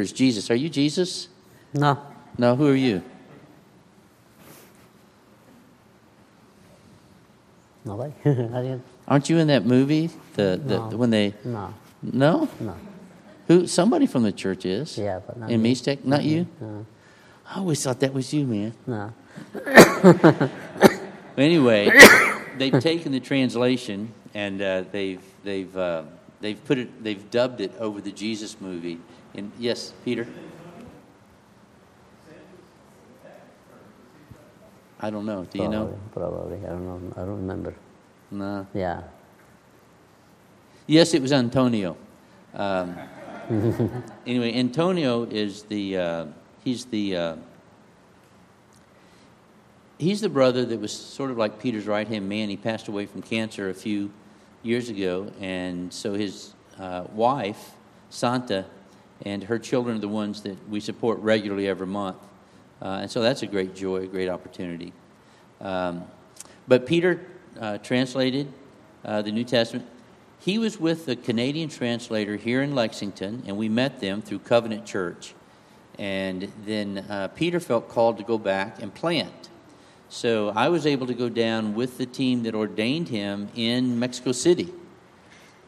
Where's 0.00 0.12
Jesus? 0.12 0.50
Are 0.50 0.54
you 0.54 0.70
Jesus? 0.70 1.28
No, 1.74 1.98
No. 2.38 2.56
Who 2.56 2.66
are 2.68 2.74
you? 2.74 3.02
nobody. 7.84 8.14
Aren't 9.06 9.28
you 9.28 9.36
in 9.36 9.48
that 9.48 9.66
movie? 9.66 10.08
The, 10.36 10.58
the 10.64 10.78
No. 10.78 10.96
when 10.96 11.10
they 11.10 11.34
No, 11.44 11.74
no 12.02 12.48
no. 12.60 12.76
who 13.46 13.66
somebody 13.66 14.06
from 14.06 14.22
the 14.22 14.32
church 14.32 14.64
is 14.64 14.96
Yeah, 14.96 15.20
but 15.26 15.36
not 15.36 15.50
in 15.50 15.60
me. 15.60 15.76
Not 16.04 16.24
you. 16.24 16.46
No, 16.58 16.86
I 17.46 17.58
always 17.58 17.84
thought 17.84 18.00
that 18.00 18.14
was 18.14 18.32
you, 18.32 18.46
man. 18.46 18.72
no. 18.86 19.12
Anyway, 21.36 21.90
they've 22.56 22.80
taken 22.80 23.12
the 23.12 23.20
translation 23.20 24.14
and 24.32 24.62
uh, 24.62 24.84
they've 24.92 25.22
they've 25.44 25.76
uh, 25.76 26.04
they've 26.40 26.64
put 26.64 26.78
it 26.78 27.04
they've 27.04 27.30
dubbed 27.30 27.60
it 27.60 27.72
over 27.78 28.00
the 28.00 28.12
Jesus 28.12 28.58
movie. 28.62 28.98
Yes, 29.58 29.92
Peter. 30.04 30.26
I 35.00 35.10
don't 35.10 35.24
know. 35.24 35.44
Do 35.44 35.58
you 35.58 35.68
know? 35.68 35.98
Probably. 36.12 36.58
Probably. 36.58 36.66
I 36.66 36.70
don't 36.70 36.84
know. 36.84 37.12
I 37.16 37.20
don't 37.20 37.36
remember. 37.36 37.74
No. 38.30 38.66
Yeah. 38.74 39.02
Yes, 40.86 41.14
it 41.14 41.22
was 41.22 41.32
Antonio. 41.32 41.96
Um, 42.54 42.96
anyway, 44.26 44.54
Antonio 44.54 45.24
is 45.24 45.62
the 45.64 45.96
uh, 45.96 46.26
he's 46.64 46.84
the 46.86 47.16
uh, 47.16 47.36
he's 49.98 50.20
the 50.20 50.28
brother 50.28 50.64
that 50.64 50.80
was 50.80 50.92
sort 50.92 51.30
of 51.30 51.38
like 51.38 51.60
Peter's 51.60 51.86
right 51.86 52.06
hand 52.06 52.28
man. 52.28 52.48
He 52.48 52.56
passed 52.56 52.88
away 52.88 53.06
from 53.06 53.22
cancer 53.22 53.70
a 53.70 53.74
few 53.74 54.10
years 54.62 54.88
ago, 54.88 55.32
and 55.40 55.92
so 55.92 56.14
his 56.14 56.52
uh, 56.78 57.04
wife, 57.12 57.72
Santa, 58.10 58.66
and 59.26 59.44
her 59.44 59.58
children 59.58 59.96
are 59.96 60.00
the 60.00 60.08
ones 60.08 60.42
that 60.42 60.56
we 60.68 60.80
support 60.80 61.18
regularly 61.20 61.68
every 61.68 61.86
month. 61.86 62.16
Uh, 62.80 63.00
and 63.02 63.10
so 63.10 63.20
that's 63.20 63.42
a 63.42 63.46
great 63.46 63.74
joy, 63.74 63.96
a 63.96 64.06
great 64.06 64.28
opportunity. 64.28 64.92
Um, 65.60 66.04
but 66.66 66.86
Peter 66.86 67.20
uh, 67.60 67.78
translated 67.78 68.50
uh, 69.04 69.22
the 69.22 69.32
New 69.32 69.44
Testament. 69.44 69.86
He 70.40 70.58
was 70.58 70.80
with 70.80 71.04
the 71.04 71.16
Canadian 71.16 71.68
translator 71.68 72.36
here 72.36 72.62
in 72.62 72.74
Lexington, 72.74 73.42
and 73.46 73.56
we 73.58 73.68
met 73.68 74.00
them 74.00 74.22
through 74.22 74.38
Covenant 74.40 74.86
Church. 74.86 75.34
And 75.98 76.50
then 76.64 77.04
uh, 77.10 77.28
Peter 77.28 77.60
felt 77.60 77.90
called 77.90 78.16
to 78.18 78.24
go 78.24 78.38
back 78.38 78.80
and 78.80 78.94
plant. 78.94 79.50
So 80.08 80.48
I 80.56 80.70
was 80.70 80.86
able 80.86 81.06
to 81.08 81.14
go 81.14 81.28
down 81.28 81.74
with 81.74 81.98
the 81.98 82.06
team 82.06 82.42
that 82.44 82.54
ordained 82.54 83.08
him 83.08 83.48
in 83.54 83.98
Mexico 83.98 84.32
City. 84.32 84.72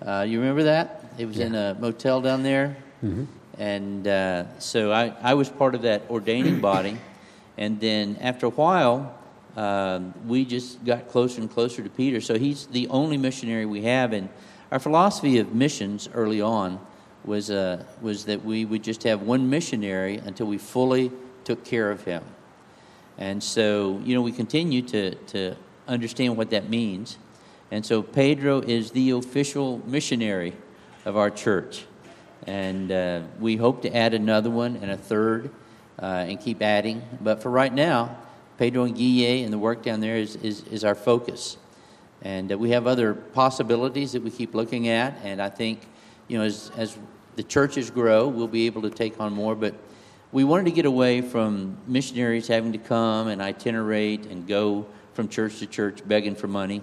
Uh, 0.05 0.25
you 0.27 0.41
remember 0.41 0.63
that? 0.65 1.05
It 1.19 1.27
was 1.27 1.39
in 1.39 1.55
a 1.55 1.77
motel 1.79 2.23
down 2.23 2.43
there. 2.43 2.77
Mm-hmm. 3.05 3.25
And 3.63 4.09
uh, 4.09 4.59
so 4.59 4.91
I, 4.91 5.15
I 5.23 5.35
was 5.35 5.49
part 5.49 5.77
of 5.77 5.83
that 5.83 6.03
ordaining 6.11 6.61
body. 6.61 6.99
And 7.57 7.79
then 7.79 8.19
after 8.21 8.47
a 8.47 8.51
while, 8.51 9.17
um, 9.57 10.13
we 10.27 10.45
just 10.45 10.85
got 10.85 11.07
closer 11.07 11.41
and 11.41 11.49
closer 11.49 11.81
to 11.81 11.89
Peter. 11.89 12.21
So 12.21 12.37
he's 12.37 12.67
the 12.67 12.89
only 12.89 13.17
missionary 13.17 13.65
we 13.65 13.83
have. 13.83 14.13
And 14.13 14.29
our 14.73 14.81
philosophy 14.81 15.39
of 15.39 15.55
missions 15.55 16.09
early 16.13 16.41
on 16.41 16.85
was, 17.25 17.53
uh, 17.53 17.85
was 18.01 18.25
that 18.25 18.45
we 18.45 18.65
would 18.65 18.83
just 18.83 19.05
have 19.05 19.23
one 19.23 19.49
missionary 19.49 20.17
until 20.17 20.49
we 20.49 20.59
fully 20.59 21.13
took 21.45 21.65
care 21.65 21.93
of 21.93 22.03
him. 22.03 22.25
And 23.17 23.41
so, 23.41 24.03
you 24.05 24.17
know, 24.17 24.23
we 24.23 24.33
continue 24.33 24.83
to, 24.89 25.15
to 25.15 25.57
understand 25.87 26.37
what 26.37 26.51
that 26.51 26.69
means. 26.69 27.17
And 27.71 27.87
so 27.87 28.03
Pedro 28.03 28.59
is 28.59 28.91
the 28.91 29.11
official 29.11 29.81
missionary 29.87 30.55
of 31.05 31.17
our 31.17 31.31
church. 31.31 31.85
And 32.47 32.91
uh, 32.91 33.23
we 33.39 33.57
hope 33.57 33.83
to 33.83 33.97
add 33.97 34.15
another 34.15 34.51
one 34.51 34.77
and 34.77 34.91
a 34.91 34.97
third 34.97 35.51
uh, 36.01 36.27
and 36.29 36.41
keep 36.41 36.63
adding. 36.63 37.03
But 37.21 37.43
for 37.43 37.51
right 37.51 37.73
now, 37.73 38.17
Pedro 38.59 38.85
and 38.85 38.97
Guille 38.97 39.45
and 39.45 39.53
the 39.53 39.59
work 39.59 39.83
down 39.83 40.01
there 40.01 40.17
is, 40.17 40.37
is, 40.37 40.63
is 40.65 40.85
our 40.85 40.95
focus. 40.95 41.57
And 42.23 42.53
uh, 42.53 42.59
we 42.59 42.71
have 42.71 42.87
other 42.87 43.15
possibilities 43.15 44.13
that 44.13 44.23
we 44.23 44.31
keep 44.31 44.55
looking 44.55 44.89
at. 44.89 45.19
And 45.25 45.41
I 45.41 45.49
think, 45.49 45.81
you 46.29 46.39
know, 46.39 46.45
as, 46.45 46.71
as 46.77 46.99
the 47.37 47.43
churches 47.43 47.91
grow, 47.91 48.29
we'll 48.29 48.49
be 48.49 48.67
able 48.67 48.83
to 48.83 48.91
take 48.91 49.21
on 49.21 49.33
more. 49.33 49.55
But 49.55 49.75
we 50.33 50.45
wanted 50.45 50.65
to 50.65 50.73
get 50.73 50.87
away 50.87 51.21
from 51.21 51.77
missionaries 51.87 52.49
having 52.49 52.73
to 52.73 52.79
come 52.79 53.29
and 53.29 53.43
itinerate 53.43 54.27
and 54.27 54.47
go 54.47 54.87
from 55.15 55.29
church 55.29 55.59
to 55.59 55.67
church 55.67 56.01
begging 56.07 56.35
for 56.35 56.49
money. 56.49 56.83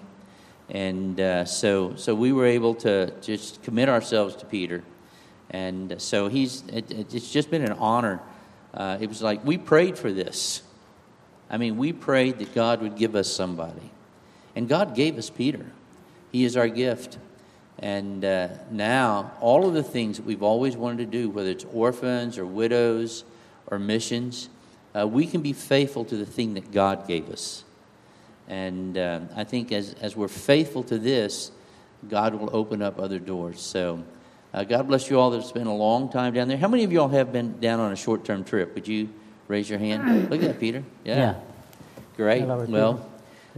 And 0.70 1.20
uh, 1.20 1.46
so, 1.46 1.96
so 1.96 2.14
we 2.14 2.32
were 2.32 2.46
able 2.46 2.76
to 2.76 3.12
just 3.22 3.64
commit 3.64 3.90
ourselves 3.90 4.36
to 4.38 4.46
Peter. 4.46 4.84
And 5.52 6.02
so 6.02 6.28
he's, 6.28 6.64
it, 6.68 6.92
it's 6.92 7.32
just 7.32 7.50
been 7.50 7.64
an 7.64 7.74
honor. 7.74 8.22
Uh, 8.74 8.98
it 9.02 9.10
was 9.10 9.22
like 9.22 9.44
we 9.44 9.58
prayed 9.58 9.98
for 9.98 10.12
this. 10.12 10.62
I 11.50 11.58
mean, 11.58 11.78
we 11.78 11.94
prayed 11.94 12.38
that 12.40 12.54
God 12.54 12.82
would 12.82 12.96
give 12.96 13.16
us 13.16 13.32
somebody. 13.32 13.92
And 14.56 14.68
God 14.70 14.94
gave 14.96 15.18
us 15.18 15.30
Peter. 15.30 15.66
He 16.32 16.46
is 16.46 16.56
our 16.56 16.68
gift. 16.68 17.18
And 17.80 18.24
uh, 18.24 18.50
now, 18.70 19.32
all 19.40 19.68
of 19.68 19.74
the 19.74 19.84
things 19.84 20.18
that 20.18 20.26
we've 20.26 20.44
always 20.44 20.76
wanted 20.76 20.98
to 20.98 21.06
do, 21.06 21.30
whether 21.30 21.50
it's 21.50 21.66
orphans 21.74 22.38
or 22.38 22.46
widows 22.46 23.24
or 23.68 23.80
missions, 23.80 24.50
uh, 24.94 25.08
we 25.08 25.26
can 25.26 25.42
be 25.42 25.54
faithful 25.54 26.04
to 26.06 26.18
the 26.18 26.26
thing 26.26 26.56
that 26.56 26.72
God 26.72 27.08
gave 27.08 27.30
us. 27.30 27.64
And 28.48 28.98
uh, 28.98 29.22
I 29.36 29.44
think 29.44 29.72
as, 29.72 29.94
as 30.02 30.16
we're 30.16 30.28
faithful 30.28 30.84
to 30.86 30.98
this, 30.98 31.52
God 32.10 32.34
will 32.36 32.50
open 32.56 32.82
up 32.82 33.00
other 33.00 33.20
doors. 33.20 33.62
So, 33.62 34.04
uh, 34.54 34.64
God 34.64 34.88
bless 34.88 35.10
you 35.10 35.20
all 35.20 35.30
that's 35.30 35.52
been 35.52 35.68
a 35.68 35.76
long 35.76 36.10
time 36.10 36.34
down 36.34 36.48
there. 36.48 36.58
How 36.58 36.68
many 36.68 36.84
of 36.84 36.92
you 36.92 37.02
all 37.02 37.10
have 37.10 37.32
been 37.32 37.60
down 37.60 37.80
on 37.80 37.92
a 37.92 37.96
short 37.96 38.26
term 38.26 38.44
trip? 38.44 38.74
Would 38.76 38.88
you 38.88 39.10
raise 39.48 39.70
your 39.70 39.80
hand? 39.80 40.30
Look 40.30 40.42
at 40.42 40.48
that, 40.48 40.60
Peter. 40.60 40.84
Yeah. 41.04 41.18
Yeah. 41.18 41.36
Great. 42.16 42.44
Well, 42.46 43.10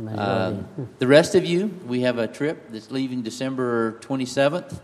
uh, 0.07 0.55
the 0.99 1.07
rest 1.07 1.35
of 1.35 1.45
you, 1.45 1.67
we 1.87 2.01
have 2.01 2.17
a 2.17 2.27
trip 2.27 2.69
that's 2.69 2.91
leaving 2.91 3.21
December 3.21 3.93
27th, 4.01 4.79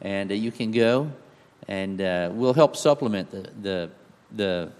and 0.00 0.30
uh, 0.30 0.34
you 0.34 0.52
can 0.52 0.72
go, 0.72 1.10
and 1.68 2.00
uh, 2.00 2.30
we'll 2.32 2.54
help 2.54 2.76
supplement 2.76 3.30
the, 3.30 3.50
the, 3.60 3.90
the 4.32 4.72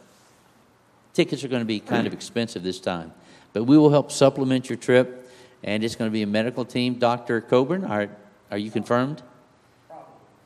tickets 1.12 1.44
are 1.44 1.48
going 1.48 1.60
to 1.60 1.66
be 1.66 1.80
kind 1.80 2.06
of 2.06 2.12
expensive 2.14 2.62
this 2.62 2.80
time, 2.80 3.12
but 3.52 3.64
we 3.64 3.76
will 3.76 3.90
help 3.90 4.12
supplement 4.12 4.68
your 4.68 4.78
trip, 4.78 5.30
and 5.62 5.82
it's 5.82 5.96
going 5.96 6.10
to 6.10 6.12
be 6.12 6.22
a 6.22 6.26
medical 6.26 6.64
team. 6.64 6.94
Dr. 6.94 7.40
Coburn, 7.40 7.84
are, 7.84 8.08
are 8.50 8.58
you 8.58 8.70
confirmed? 8.70 9.22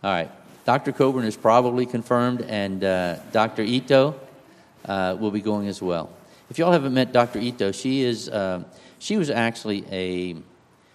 All 0.03 0.11
right. 0.11 0.31
Dr. 0.65 0.93
Coburn 0.93 1.27
is 1.27 1.37
probably 1.37 1.85
confirmed, 1.85 2.41
and 2.41 2.83
uh, 2.83 3.17
Dr. 3.33 3.61
Ito 3.61 4.19
uh, 4.87 5.15
will 5.21 5.31
be 5.31 5.43
going 5.43 5.69
as 5.69 5.83
well. 5.83 6.09
If 6.49 6.59
y'all 6.59 6.73
haven't 6.73 6.95
met 6.95 7.13
Dr. 7.13 7.39
Ito, 7.39 7.73
she 7.73 8.01
is 8.01 8.31
uh, 8.31 8.63
she 8.99 9.19
was 9.19 9.29
actually 9.29 9.85
a 9.93 10.37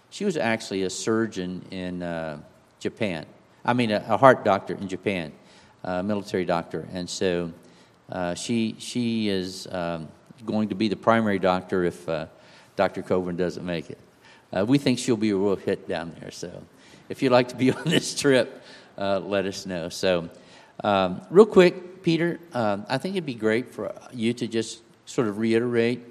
she 0.10 0.26
was 0.26 0.38
actually 0.38 0.84
a 0.84 0.90
surgeon 0.90 1.64
in 1.70 2.02
uh, 2.02 2.40
Japan. 2.80 3.28
I 3.64 3.74
mean, 3.74 3.92
a, 3.92 4.04
a 4.08 4.18
heart 4.18 4.44
doctor 4.44 4.74
in 4.74 4.88
Japan, 4.88 5.32
a 5.84 6.02
military 6.02 6.46
doctor, 6.46 6.88
and 6.92 7.08
so 7.08 7.52
uh, 8.12 8.34
she 8.34 8.76
she 8.80 9.30
is 9.30 9.68
um, 9.72 10.08
going 10.48 10.70
to 10.70 10.76
be 10.76 10.88
the 10.88 10.96
primary 10.96 11.38
doctor 11.38 11.84
if 11.84 12.10
uh, 12.10 12.26
Dr. 12.76 13.04
Coburn 13.04 13.36
doesn't 13.36 13.66
make 13.66 13.92
it. 13.92 14.00
We 14.66 14.80
think 14.80 14.98
she'll 14.98 15.16
be 15.16 15.30
a 15.30 15.36
real 15.36 15.58
hit 15.58 15.88
down 15.88 16.16
there. 16.20 16.32
So, 16.32 16.64
if 17.10 17.22
you'd 17.22 17.32
like 17.32 17.50
to 17.50 17.56
be 17.56 17.72
on 17.80 17.84
this 17.84 18.20
trip, 18.20 18.64
uh, 18.98 19.20
let 19.20 19.46
us 19.46 19.66
know. 19.66 19.90
So, 19.90 20.30
um, 20.84 21.22
real 21.30 21.46
quick, 21.46 22.04
Peter, 22.04 22.40
um, 22.54 22.86
I 22.90 22.98
think 22.98 23.16
it'd 23.16 23.26
be 23.26 23.34
great 23.34 23.70
for 23.70 23.94
you 24.14 24.34
to 24.34 24.48
just 24.48 24.82
sort 25.06 25.28
of 25.28 25.38
reiterate 25.38 26.02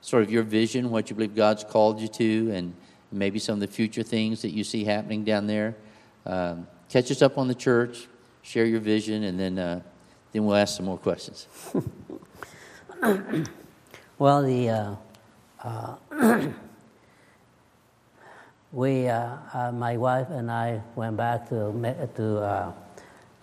sort 0.00 0.22
of 0.22 0.30
your 0.30 0.42
vision, 0.42 0.90
what 0.90 1.10
you 1.10 1.16
believe 1.16 1.34
God's 1.34 1.64
called 1.64 2.00
you 2.00 2.08
to, 2.08 2.50
and 2.52 2.74
maybe 3.10 3.38
some 3.38 3.54
of 3.54 3.60
the 3.60 3.66
future 3.66 4.02
things 4.02 4.42
that 4.42 4.50
you 4.50 4.62
see 4.64 4.84
happening 4.84 5.24
down 5.24 5.46
there. 5.46 5.76
Um, 6.24 6.66
catch 6.88 7.10
us 7.10 7.22
up 7.22 7.38
on 7.38 7.48
the 7.48 7.54
church, 7.54 8.06
share 8.42 8.66
your 8.66 8.80
vision, 8.80 9.24
and 9.24 9.38
then 9.38 9.58
uh, 9.58 9.80
then 10.32 10.44
we'll 10.44 10.56
ask 10.56 10.76
some 10.76 10.86
more 10.86 10.98
questions. 10.98 11.46
Well, 14.18 14.42
the 14.44 14.70
uh, 14.70 14.94
uh, 15.62 15.96
we, 18.76 19.08
uh, 19.08 19.30
uh, 19.54 19.72
my 19.72 19.96
wife 19.96 20.28
and 20.28 20.50
I 20.50 20.82
went 20.96 21.16
back 21.16 21.48
to 21.48 21.72
to 22.16 22.38
uh, 22.44 22.72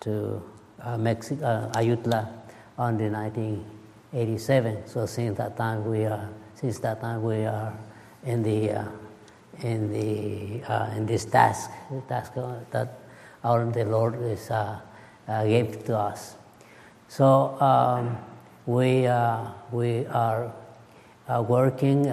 to 0.06 0.42
uh, 0.80 0.96
Mexico, 0.96 1.72
Ayutla, 1.74 2.30
on 2.78 2.96
the 2.96 3.10
1987. 3.10 4.86
So 4.86 5.06
since 5.06 5.36
that 5.38 5.56
time, 5.56 5.90
we 5.90 6.04
are 6.04 6.30
since 6.54 6.78
that 6.86 7.00
time 7.00 7.24
we 7.24 7.44
are 7.46 7.76
in 8.24 8.44
the 8.44 8.86
in 9.58 9.90
the 9.90 10.62
in 10.96 11.04
this 11.04 11.24
task, 11.24 11.68
task 12.06 12.34
that 12.70 13.00
our 13.42 13.64
the 13.66 13.84
Lord 13.86 14.14
is 14.22 14.52
gave 15.26 15.84
to 15.86 15.98
us. 15.98 16.36
So 17.08 17.58
um, 17.60 18.18
we 18.66 19.10
we 19.72 20.06
are 20.06 20.54
working, 21.42 22.06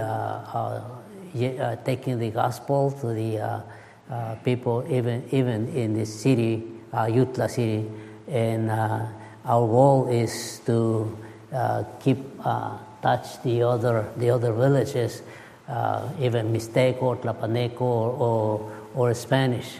uh, 1.35 1.75
taking 1.83 2.19
the 2.19 2.29
gospel 2.29 2.91
to 2.91 3.07
the 3.13 3.39
uh, 3.39 3.61
uh, 4.09 4.35
people, 4.43 4.85
even 4.89 5.23
even 5.31 5.67
in 5.75 5.93
the 5.93 6.05
city, 6.05 6.63
uh, 6.93 7.05
Yutla 7.05 7.49
city, 7.49 7.89
and 8.27 8.69
uh, 8.69 9.05
our 9.45 9.67
goal 9.67 10.07
is 10.07 10.59
to 10.65 11.17
uh, 11.53 11.83
keep 11.99 12.19
uh, 12.43 12.77
touch 13.01 13.41
the 13.43 13.63
other 13.63 14.11
the 14.17 14.29
other 14.29 14.53
villages, 14.53 15.21
uh, 15.67 16.09
even 16.19 16.51
Mixteco, 16.53 17.15
Tlapaneco, 17.21 17.81
or, 17.81 18.11
or 18.11 18.71
or 18.95 19.13
Spanish. 19.13 19.79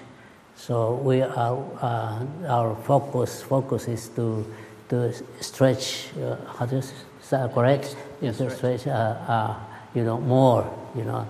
So 0.55 0.93
we 0.95 1.21
are 1.21 1.57
uh, 1.81 2.25
our 2.47 2.75
focus 2.83 3.41
focus 3.41 3.87
is 3.87 4.09
to 4.09 4.45
to 4.89 5.13
stretch 5.39 6.09
uh, 6.17 6.35
how 6.57 6.65
to 6.65 6.81
correct? 7.53 7.95
Yes, 8.21 8.37
to 8.37 8.49
stretch 8.49 8.87
uh, 8.87 8.91
uh, 8.91 9.55
you 9.95 10.03
know 10.03 10.19
more 10.19 10.67
you 10.95 11.03
know 11.03 11.27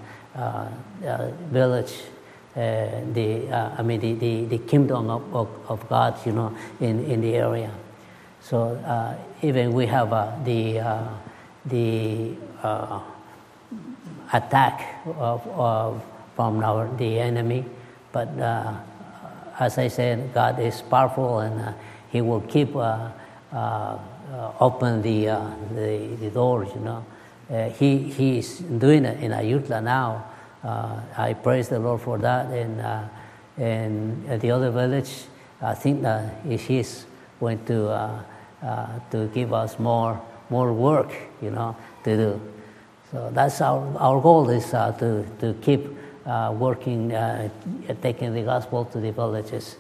village. 1.52 1.94
Uh, 2.54 3.00
the 3.14 3.48
uh, 3.48 3.76
I 3.78 3.82
mean 3.82 4.02
the, 4.02 4.14
the, 4.14 4.44
the 4.44 4.58
kingdom 4.58 5.10
of, 5.10 5.24
of, 5.34 5.48
of 5.70 5.88
God 5.88 6.20
you 6.26 6.34
know 6.34 6.54
in, 6.82 7.06
in 7.06 7.22
the 7.22 7.36
area, 7.36 7.72
so 8.42 8.76
uh, 8.76 9.16
even 9.42 9.72
we 9.72 9.86
have 9.86 10.12
uh, 10.12 10.36
the 10.44 10.80
uh, 10.80 11.08
the 11.66 12.34
uh, 12.62 13.00
attack 14.34 15.02
of, 15.06 15.48
of 15.48 16.04
from 16.36 16.62
our 16.62 16.94
the 16.98 17.20
enemy, 17.20 17.64
but 18.12 18.28
uh, 18.38 18.74
as 19.60 19.78
I 19.78 19.88
said, 19.88 20.34
God 20.34 20.60
is 20.60 20.82
powerful 20.82 21.40
and 21.40 21.60
uh, 21.62 21.74
He 22.10 22.20
will 22.22 22.42
keep 22.42 22.76
uh, 22.76 23.10
uh, 23.54 23.56
uh, 23.56 23.98
open 24.60 25.02
the, 25.02 25.30
uh, 25.30 25.52
the 25.74 26.18
the 26.20 26.30
doors. 26.30 26.70
You 26.76 26.82
know, 26.82 27.06
uh, 27.52 27.70
He 27.70 27.98
He 27.98 28.40
is 28.40 28.60
doing 28.60 29.06
it 29.06 29.22
in 29.22 29.32
Ayutla 29.32 29.84
now. 29.84 30.26
Uh, 30.64 31.02
I 31.18 31.34
praise 31.34 31.70
the 31.70 31.80
Lord 31.80 32.02
for 32.02 32.18
that, 32.20 32.52
and 32.52 32.80
uh, 32.80 33.04
and 33.58 34.42
the 34.42 34.52
other 34.52 34.72
village, 34.72 35.26
I 35.62 35.74
think 35.74 36.04
that 36.04 36.46
he's 36.46 37.06
going 37.40 37.66
to 37.66 37.90
uh, 37.90 38.24
uh, 38.64 38.88
to 39.12 39.28
give 39.34 39.54
us 39.54 39.80
more 39.80 40.22
more 40.50 40.72
work, 40.72 41.12
you 41.42 41.50
know, 41.50 41.76
to 42.04 42.16
do. 42.16 42.42
So 43.12 43.32
that's 43.34 43.60
our 43.60 43.82
our 43.98 44.22
goal 44.22 44.50
is 44.50 44.74
uh, 44.74 44.92
to 45.00 45.26
to 45.40 45.54
keep 45.62 45.88
working, 46.54 47.10
taking 48.02 48.34
the 48.34 48.44
gospel 48.44 48.86
to 48.86 49.00
the 49.00 49.12
villages. 49.12 49.76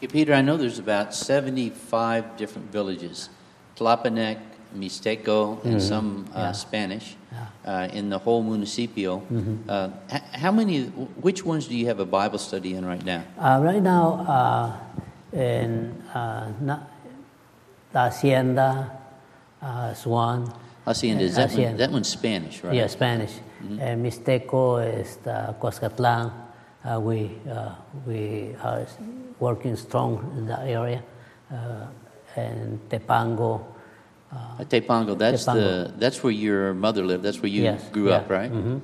Hey, 0.00 0.06
Peter, 0.06 0.34
I 0.34 0.42
know 0.42 0.56
there's 0.56 0.78
about 0.78 1.14
75 1.14 2.36
different 2.36 2.70
villages 2.70 3.30
Tlapanec, 3.78 4.38
Mixteco, 4.76 5.64
and 5.64 5.80
some 5.82 6.26
uh, 6.34 6.38
Yeah. 6.38 6.52
Spanish 6.52 7.16
uh, 7.66 7.88
in 7.92 8.10
the 8.10 8.18
whole 8.18 8.42
municipio. 8.42 9.22
Uh, 9.68 9.88
h- 10.12 10.22
how 10.32 10.52
many, 10.52 10.84
which 11.20 11.44
ones 11.44 11.66
do 11.68 11.74
you 11.76 11.86
have 11.86 12.00
a 12.00 12.04
Bible 12.06 12.38
study 12.38 12.74
in 12.74 12.84
right 12.84 13.04
now? 13.04 13.22
Uh, 13.38 13.60
right 13.62 13.82
now, 13.82 14.12
uh, 14.28 15.36
in 15.36 15.92
uh, 16.14 16.50
Na- 16.60 16.80
La 17.94 18.08
Hacienda 18.10 18.90
uh, 19.62 19.94
one. 20.04 20.52
Hacienda, 20.86 21.24
is 21.24 21.36
that, 21.36 21.52
one, 21.52 21.76
that 21.76 21.90
one's 21.90 22.08
Spanish, 22.08 22.62
right? 22.64 22.74
Yeah, 22.74 22.86
Spanish. 22.86 23.32
And 23.80 24.04
Mixteco 24.04 24.78
is 25.00 25.16
the 25.16 25.54
Coscatlan. 25.60 26.30
Uh, 26.84 27.00
we, 27.00 27.32
uh, 27.50 27.74
we 28.06 28.54
are 28.62 28.86
working 29.40 29.76
strong 29.76 30.32
in 30.38 30.46
that 30.46 30.60
area. 30.66 31.02
Uh, 31.52 31.86
and 32.36 32.78
Tepango. 32.88 33.60
Uh, 34.30 34.64
Tepango, 34.64 35.16
that's, 35.16 35.46
The, 35.46 35.92
that's 35.96 36.22
where 36.22 36.32
your 36.32 36.74
mother 36.74 37.04
lived. 37.04 37.22
That's 37.22 37.40
where 37.40 37.48
you 37.48 37.62
yes, 37.62 37.88
grew 37.90 38.08
yeah, 38.10 38.16
up, 38.16 38.30
right? 38.30 38.52
mhm. 38.52 38.80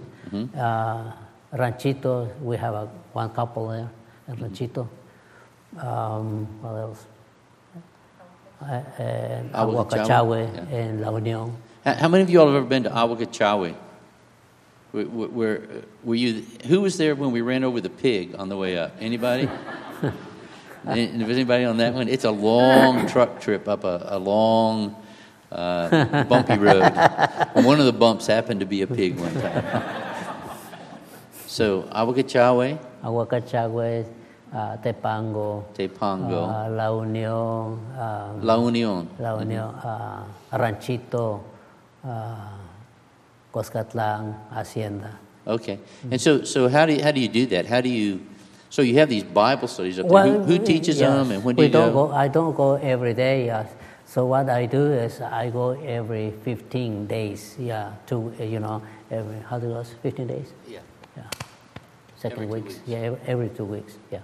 Uh, 0.56 1.12
Ranchito, 1.52 2.28
we 2.42 2.56
have 2.56 2.74
a, 2.74 2.86
one 3.12 3.30
couple 3.30 3.68
there 3.68 3.90
in 4.28 4.34
Ranchito. 4.36 4.88
Um, 5.78 6.46
what 6.62 6.70
else? 6.76 7.04
Uh, 8.62 8.80
and 8.98 9.52
Aguacachahue 9.52 10.54
yeah. 10.70 10.76
and 10.76 11.00
La 11.02 11.14
Union. 11.14 11.56
How, 11.84 11.94
how 11.94 12.08
many 12.08 12.22
of 12.22 12.30
you 12.30 12.40
all 12.40 12.46
have 12.46 12.56
ever 12.56 12.66
been 12.66 12.84
to 12.84 12.90
Aguacachahue? 12.90 13.74
Where, 14.92 15.04
where, 15.04 15.62
were 16.04 16.14
you, 16.14 16.44
who 16.66 16.80
was 16.80 16.96
there 16.96 17.14
when 17.14 17.32
we 17.32 17.40
ran 17.40 17.64
over 17.64 17.80
the 17.80 17.90
pig 17.90 18.34
on 18.36 18.48
the 18.48 18.56
way 18.56 18.78
up? 18.78 18.96
Anybody? 19.00 19.48
Any- 20.86 21.24
Was 21.24 21.36
anybody 21.36 21.64
on 21.64 21.78
that 21.78 21.94
one? 21.94 22.08
It's 22.08 22.24
a 22.24 22.30
long 22.30 23.06
truck 23.08 23.40
trip 23.40 23.68
up 23.68 23.84
a, 23.84 24.06
a 24.10 24.18
long, 24.18 24.94
uh, 25.52 26.24
bumpy 26.24 26.56
road. 26.58 26.82
One 27.54 27.80
of 27.80 27.86
the 27.86 27.92
bumps 27.92 28.26
happened 28.26 28.60
to 28.60 28.66
be 28.66 28.82
a 28.82 28.86
pig 28.86 29.18
one 29.18 29.32
time. 29.34 29.64
So, 31.46 31.82
Aguacachahue, 31.82 32.78
Aguacachahue, 33.02 34.06
uh, 34.52 34.76
Tepango, 34.78 35.64
Tepango, 35.72 36.48
uh, 36.48 36.68
La 36.70 37.00
Union, 37.00 37.78
um, 37.96 38.42
La 38.42 38.56
Union. 38.56 39.08
La 39.20 39.38
Union, 39.38 39.62
uh, 39.62 40.24
Ranchito, 40.52 41.44
uh, 42.04 42.48
Coscatlan, 43.52 44.34
Hacienda. 44.50 45.18
Okay. 45.46 45.78
And 46.10 46.20
so, 46.20 46.42
so 46.42 46.68
how, 46.68 46.86
do 46.86 46.94
you, 46.94 47.02
how 47.02 47.12
do 47.12 47.20
you 47.20 47.28
do 47.28 47.46
that? 47.46 47.66
How 47.66 47.80
do 47.80 47.88
you, 47.88 48.20
so 48.70 48.82
you 48.82 48.94
have 48.98 49.08
these 49.08 49.22
Bible 49.22 49.68
studies 49.68 49.98
up 50.00 50.08
there. 50.08 50.26
who, 50.26 50.42
who 50.42 50.58
teaches 50.58 50.98
yes, 50.98 51.08
them 51.08 51.30
and 51.30 51.44
when 51.44 51.54
do 51.54 51.60
we 51.60 51.66
you 51.66 51.72
don't 51.72 51.92
go? 51.92 52.08
go? 52.08 52.12
I 52.12 52.28
don't 52.28 52.56
go 52.56 52.74
every 52.74 53.14
day. 53.14 53.46
Yes. 53.46 53.68
So 54.14 54.26
what 54.26 54.48
I 54.48 54.66
do 54.66 54.92
is 54.92 55.20
I 55.20 55.50
go 55.50 55.70
every 55.70 56.30
15 56.44 57.08
days. 57.08 57.56
Yeah, 57.58 57.94
two. 58.06 58.32
uh, 58.38 58.44
You 58.44 58.60
know, 58.60 58.80
every 59.10 59.40
how 59.50 59.58
do 59.58 59.66
you 59.66 59.72
go? 59.74 59.82
15 59.82 60.28
days. 60.28 60.52
Yeah. 60.68 60.78
Yeah. 61.16 61.24
Second 62.16 62.44
Every 62.44 62.46
weeks. 62.46 62.74
weeks. 62.74 62.80
Yeah, 62.86 62.98
every, 62.98 63.18
every 63.26 63.48
two 63.48 63.64
weeks. 63.64 63.94
Yeah. 64.12 64.20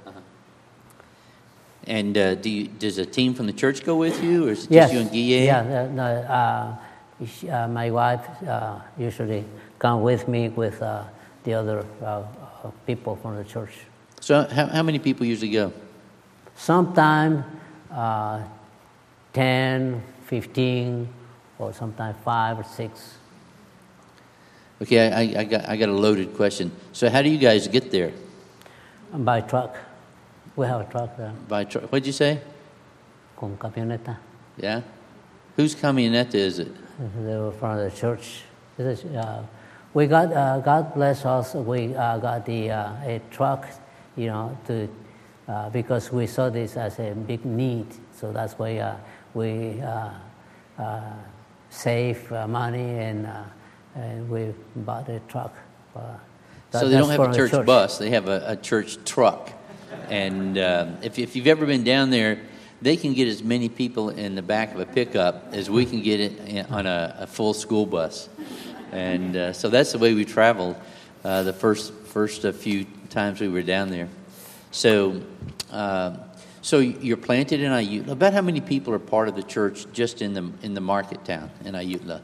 And 1.88 2.16
uh, 2.16 2.36
do 2.36 2.48
you, 2.48 2.68
does 2.68 2.98
a 2.98 3.04
team 3.04 3.34
from 3.34 3.46
the 3.46 3.52
church 3.52 3.82
go 3.84 3.96
with 3.96 4.22
you, 4.22 4.46
or 4.46 4.50
is 4.52 4.66
it 4.66 4.70
yes. 4.70 4.84
just 4.84 4.94
you 4.94 5.00
and 5.00 5.10
Guille? 5.10 5.44
Yeah. 5.44 5.58
uh, 5.58 5.88
No, 5.92 6.04
uh, 6.04 6.76
sh- 7.26 7.44
uh, 7.50 7.66
my 7.66 7.90
wife 7.90 8.24
uh, 8.46 8.78
usually 8.96 9.44
come 9.80 10.02
with 10.02 10.28
me 10.28 10.50
with 10.50 10.80
uh, 10.82 11.02
the 11.42 11.54
other 11.54 11.84
people 12.86 13.16
from 13.16 13.34
the 13.34 13.44
church. 13.44 13.72
So 14.20 14.46
how, 14.46 14.66
how 14.66 14.82
many 14.84 15.00
people 15.00 15.26
usually 15.26 15.50
go? 15.50 15.72
Sometimes 16.54 17.42
uh, 17.90 18.42
10, 19.32 20.02
15, 20.26 21.08
or 21.58 21.72
sometimes 21.72 22.16
5 22.24 22.58
or 22.58 22.64
6. 22.64 23.14
Okay, 24.82 25.12
I, 25.12 25.20
I, 25.20 25.40
I 25.40 25.44
got, 25.44 25.68
I 25.68 25.76
got 25.76 25.88
a 25.88 25.92
loaded 25.92 26.34
question. 26.34 26.72
So 26.92 27.10
how 27.10 27.22
do 27.22 27.28
you 27.28 27.38
guys 27.38 27.68
get 27.68 27.90
there? 27.90 28.12
By 29.12 29.40
truck. 29.42 29.76
We 30.56 30.66
have 30.66 30.80
a 30.80 30.90
truck 30.90 31.16
there 31.16 31.32
By 31.48 31.64
truck? 31.64 31.84
What'd 31.92 32.06
you 32.06 32.12
say? 32.12 32.40
con 33.36 33.56
camioneta. 33.56 34.18
Yeah? 34.56 34.82
Whose 35.56 35.74
camioneta 35.74 36.34
is 36.34 36.58
it? 36.58 36.74
They 37.16 37.36
were 37.36 37.52
from 37.52 37.78
the 37.78 37.90
church. 37.90 38.42
Is, 38.78 39.04
uh, 39.04 39.42
we 39.92 40.06
got, 40.06 40.32
uh, 40.32 40.58
God 40.60 40.94
bless 40.94 41.24
us, 41.24 41.54
we 41.54 41.94
uh, 41.94 42.18
got 42.18 42.46
the, 42.46 42.70
uh, 42.70 42.92
a 43.04 43.20
truck, 43.30 43.66
you 44.16 44.26
know, 44.26 44.56
to, 44.66 44.88
uh, 45.48 45.70
because 45.70 46.12
we 46.12 46.26
saw 46.26 46.48
this 46.48 46.76
as 46.76 46.98
a 46.98 47.12
big 47.14 47.44
need. 47.44 47.86
So 48.14 48.32
that's 48.32 48.58
why 48.58 48.78
uh, 48.78 48.96
we 49.34 49.80
uh, 49.80 50.10
uh, 50.78 51.00
save 51.70 52.30
uh, 52.32 52.46
money 52.48 52.98
and, 52.98 53.26
uh, 53.26 53.42
and 53.94 54.28
we 54.28 54.52
bought 54.76 55.08
a 55.08 55.20
truck. 55.28 55.54
Uh, 55.94 56.00
so 56.72 56.88
they 56.88 56.96
don't 56.96 57.10
have 57.10 57.20
a 57.20 57.28
the 57.28 57.48
church, 57.48 57.66
bus, 57.66 57.98
they 57.98 58.10
have 58.10 58.28
a, 58.28 58.44
a 58.46 58.56
church 58.56 58.98
truck. 59.04 59.52
And 60.08 60.58
um, 60.58 60.98
if, 61.02 61.18
if 61.18 61.34
you've 61.34 61.46
ever 61.46 61.66
been 61.66 61.84
down 61.84 62.10
there, 62.10 62.40
they 62.82 62.96
can 62.96 63.12
get 63.12 63.28
as 63.28 63.42
many 63.42 63.68
people 63.68 64.10
in 64.10 64.34
the 64.34 64.42
back 64.42 64.74
of 64.74 64.80
a 64.80 64.86
pickup 64.86 65.52
as 65.52 65.68
we 65.68 65.84
can 65.84 66.00
get 66.02 66.20
it 66.20 66.70
on 66.70 66.86
a, 66.86 67.16
a 67.20 67.26
full 67.26 67.54
school 67.54 67.86
bus. 67.86 68.28
And 68.92 69.36
uh, 69.36 69.52
so 69.52 69.68
that's 69.68 69.92
the 69.92 69.98
way 69.98 70.14
we 70.14 70.24
traveled 70.24 70.76
uh, 71.24 71.42
the 71.42 71.52
first, 71.52 71.92
first 71.92 72.42
few 72.42 72.86
times 73.10 73.40
we 73.40 73.48
were 73.48 73.62
down 73.62 73.90
there. 73.90 74.08
So, 74.70 75.20
uh, 75.70 76.16
so 76.62 76.78
you're 76.78 77.16
planted 77.16 77.60
in 77.60 77.72
Ayutla. 77.72 78.10
About 78.12 78.32
how 78.32 78.42
many 78.42 78.60
people 78.60 78.92
are 78.94 78.98
part 78.98 79.28
of 79.28 79.36
the 79.36 79.42
church 79.42 79.86
just 79.92 80.20
in 80.22 80.34
the, 80.34 80.50
in 80.62 80.74
the 80.74 80.80
market 80.80 81.24
town 81.24 81.50
in 81.64 81.74
Ayutla? 81.74 82.20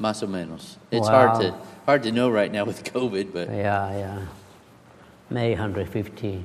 Más 0.00 0.22
o 0.22 0.26
menos. 0.26 0.76
It's 0.90 1.08
hard 1.08 1.40
to 1.40 1.54
hard 1.86 2.02
to 2.02 2.12
know 2.12 2.28
right 2.28 2.52
now 2.52 2.64
with 2.64 2.84
COVID, 2.92 3.32
but 3.32 3.48
Yeah, 3.48 3.90
yeah. 3.96 4.26
Maybe 5.30 5.54
150. 5.54 6.44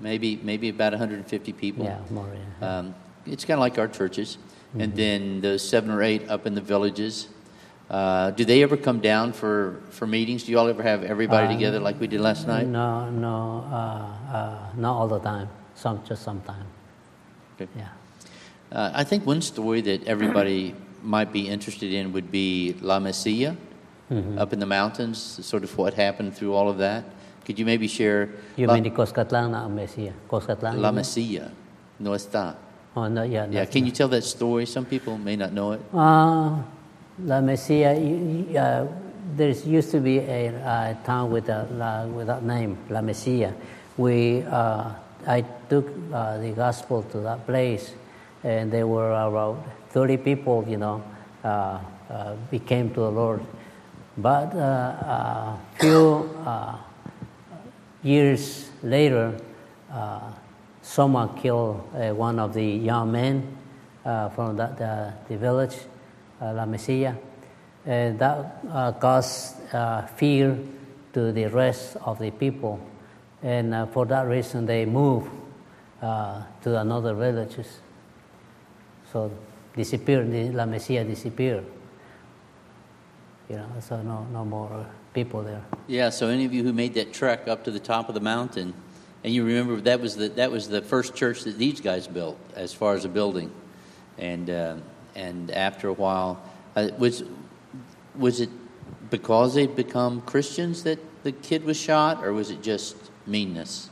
maybe 0.00 0.38
maybe 0.42 0.68
about 0.68 0.92
150 0.92 1.52
people. 1.54 1.84
Yeah, 1.84 1.98
more. 2.10 2.28
Yeah. 2.60 2.78
Um, 2.78 2.94
it's 3.26 3.44
kind 3.44 3.58
of 3.58 3.60
like 3.60 3.78
our 3.78 3.88
churches, 3.88 4.36
and 4.78 4.94
then 4.94 5.40
those 5.40 5.66
seven 5.66 5.90
or 5.90 6.02
eight 6.02 6.28
up 6.28 6.46
in 6.46 6.54
the 6.54 6.60
villages. 6.60 7.28
Uh, 7.90 8.30
do 8.30 8.44
they 8.44 8.62
ever 8.62 8.76
come 8.78 9.00
down 9.00 9.32
for, 9.32 9.80
for 9.90 10.06
meetings? 10.06 10.44
Do 10.44 10.52
you 10.52 10.58
all 10.58 10.68
ever 10.68 10.82
have 10.82 11.04
everybody 11.04 11.52
together 11.54 11.78
like 11.80 12.00
we 12.00 12.06
did 12.06 12.20
last 12.20 12.46
night? 12.46 12.66
No, 12.66 13.10
no, 13.10 13.64
uh, 13.70 14.34
uh, 14.36 14.58
not 14.76 14.94
all 14.96 15.06
the 15.08 15.18
time. 15.20 15.48
Some, 15.74 16.00
just 16.06 16.22
sometime. 16.22 16.66
Okay. 17.54 17.68
Yeah. 17.76 17.88
Uh, 18.72 18.90
I 18.94 19.04
think 19.04 19.26
one 19.26 19.42
story 19.42 19.80
that 19.82 20.04
everybody 20.06 20.74
might 21.02 21.32
be 21.32 21.48
interested 21.48 21.92
in 21.92 22.12
would 22.12 22.30
be 22.30 22.74
La 22.80 22.98
Mesilla 22.98 23.56
up 24.38 24.52
in 24.52 24.60
the 24.60 24.66
mountains, 24.66 25.18
sort 25.44 25.64
of 25.64 25.76
what 25.76 25.94
happened 25.94 26.36
through 26.36 26.54
all 26.54 26.68
of 26.68 26.78
that. 26.78 27.04
Could 27.44 27.58
you 27.58 27.64
maybe 27.66 27.88
share 27.88 28.30
You 28.56 28.68
La, 28.68 28.74
mean 28.74 28.84
the 28.84 28.90
Coscatlan, 28.90 29.50
not 29.50 29.68
Mesilla? 29.70 30.12
Coscatlan? 30.30 30.78
La? 30.78 30.92
Mesilla? 30.92 31.50
No 31.98 32.12
está. 32.12 32.54
Oh, 32.96 33.08
no, 33.08 33.22
yeah. 33.24 33.46
Yeah, 33.50 33.64
can 33.64 33.82
not- 33.82 33.86
you 33.86 33.92
tell 33.92 34.08
that 34.08 34.22
story? 34.22 34.66
Some 34.66 34.84
people 34.84 35.18
may 35.18 35.34
not 35.36 35.52
know 35.52 35.72
it. 35.72 35.80
Uh, 35.92 36.62
La 37.18 37.40
Mesilla, 37.40 37.90
uh, 38.56 38.86
there 39.36 39.50
used 39.50 39.90
to 39.90 40.00
be 40.00 40.18
a, 40.18 40.54
uh 40.54 40.94
town 41.04 41.30
with, 41.32 41.48
a, 41.48 41.66
La, 41.72 42.06
with 42.06 42.28
that 42.28 42.44
name, 42.44 42.78
La 42.88 43.00
Mesilla. 43.00 43.52
We, 43.96 44.42
uh, 44.42 44.90
I 45.26 45.44
took 45.68 45.88
uh, 46.12 46.38
the 46.38 46.50
gospel 46.50 47.02
to 47.02 47.20
that 47.20 47.46
place, 47.46 47.92
and 48.42 48.70
there 48.70 48.86
were 48.86 49.10
around 49.10 49.62
30 49.90 50.18
people, 50.18 50.64
you 50.68 50.76
know, 50.76 51.02
uh, 51.42 51.78
uh, 52.10 52.36
became 52.50 52.90
to 52.90 53.00
the 53.00 53.10
Lord. 53.10 53.44
But 54.16 54.54
a 54.54 54.60
uh, 54.60 55.56
few 55.80 56.30
uh, 56.44 56.76
years 58.02 58.70
later, 58.82 59.38
uh, 59.90 60.30
someone 60.82 61.36
killed 61.38 61.80
one 62.16 62.38
of 62.38 62.54
the 62.54 62.64
young 62.64 63.10
men 63.10 63.56
from 64.02 64.56
that, 64.56 64.76
the 64.78 65.36
village, 65.36 65.76
La 66.40 66.66
Mesilla. 66.66 67.16
And 67.86 68.18
that 68.18 69.00
caused 69.00 69.56
fear 70.16 70.58
to 71.14 71.32
the 71.32 71.46
rest 71.46 71.96
of 72.04 72.18
the 72.18 72.30
people. 72.30 72.78
And 73.44 73.74
uh, 73.74 73.86
for 73.86 74.06
that 74.06 74.26
reason, 74.26 74.66
they 74.66 74.86
moved 74.86 75.30
uh, 76.02 76.42
to 76.62 76.80
another 76.80 77.14
villages. 77.14 77.78
So 79.12 79.30
disappeared, 79.76 80.28
La 80.54 80.64
Mesilla 80.64 81.06
disappeared. 81.06 81.64
You 83.48 83.56
know, 83.56 83.68
so 83.80 84.02
no, 84.02 84.26
no 84.32 84.44
more 84.44 84.86
people 85.12 85.42
there. 85.42 85.62
Yeah, 85.86 86.10
so 86.10 86.28
any 86.28 86.44
of 86.46 86.52
you 86.52 86.64
who 86.64 86.72
made 86.72 86.94
that 86.94 87.12
trek 87.12 87.46
up 87.46 87.62
to 87.64 87.70
the 87.70 87.78
top 87.78 88.08
of 88.08 88.14
the 88.14 88.20
mountain 88.20 88.74
And 89.24 89.32
you 89.32 89.42
remember 89.42 89.80
that 89.80 90.00
was 90.00 90.16
the 90.16 90.28
that 90.28 90.52
was 90.52 90.68
the 90.68 90.82
first 90.82 91.16
church 91.16 91.44
that 91.44 91.56
these 91.56 91.80
guys 91.80 92.06
built, 92.06 92.38
as 92.54 92.74
far 92.74 92.92
as 92.92 93.06
a 93.06 93.08
building, 93.08 93.50
and 94.18 94.50
uh, 94.50 94.76
and 95.14 95.50
after 95.50 95.88
a 95.88 95.94
while, 95.94 96.42
uh, 96.76 96.90
was 96.98 97.24
was 98.14 98.40
it 98.40 98.50
because 99.10 99.54
they'd 99.54 99.74
become 99.74 100.20
Christians 100.20 100.82
that 100.82 100.98
the 101.24 101.32
kid 101.32 101.64
was 101.64 101.78
shot, 101.78 102.22
or 102.22 102.34
was 102.34 102.50
it 102.50 102.62
just 102.62 102.96
meanness? 103.26 103.90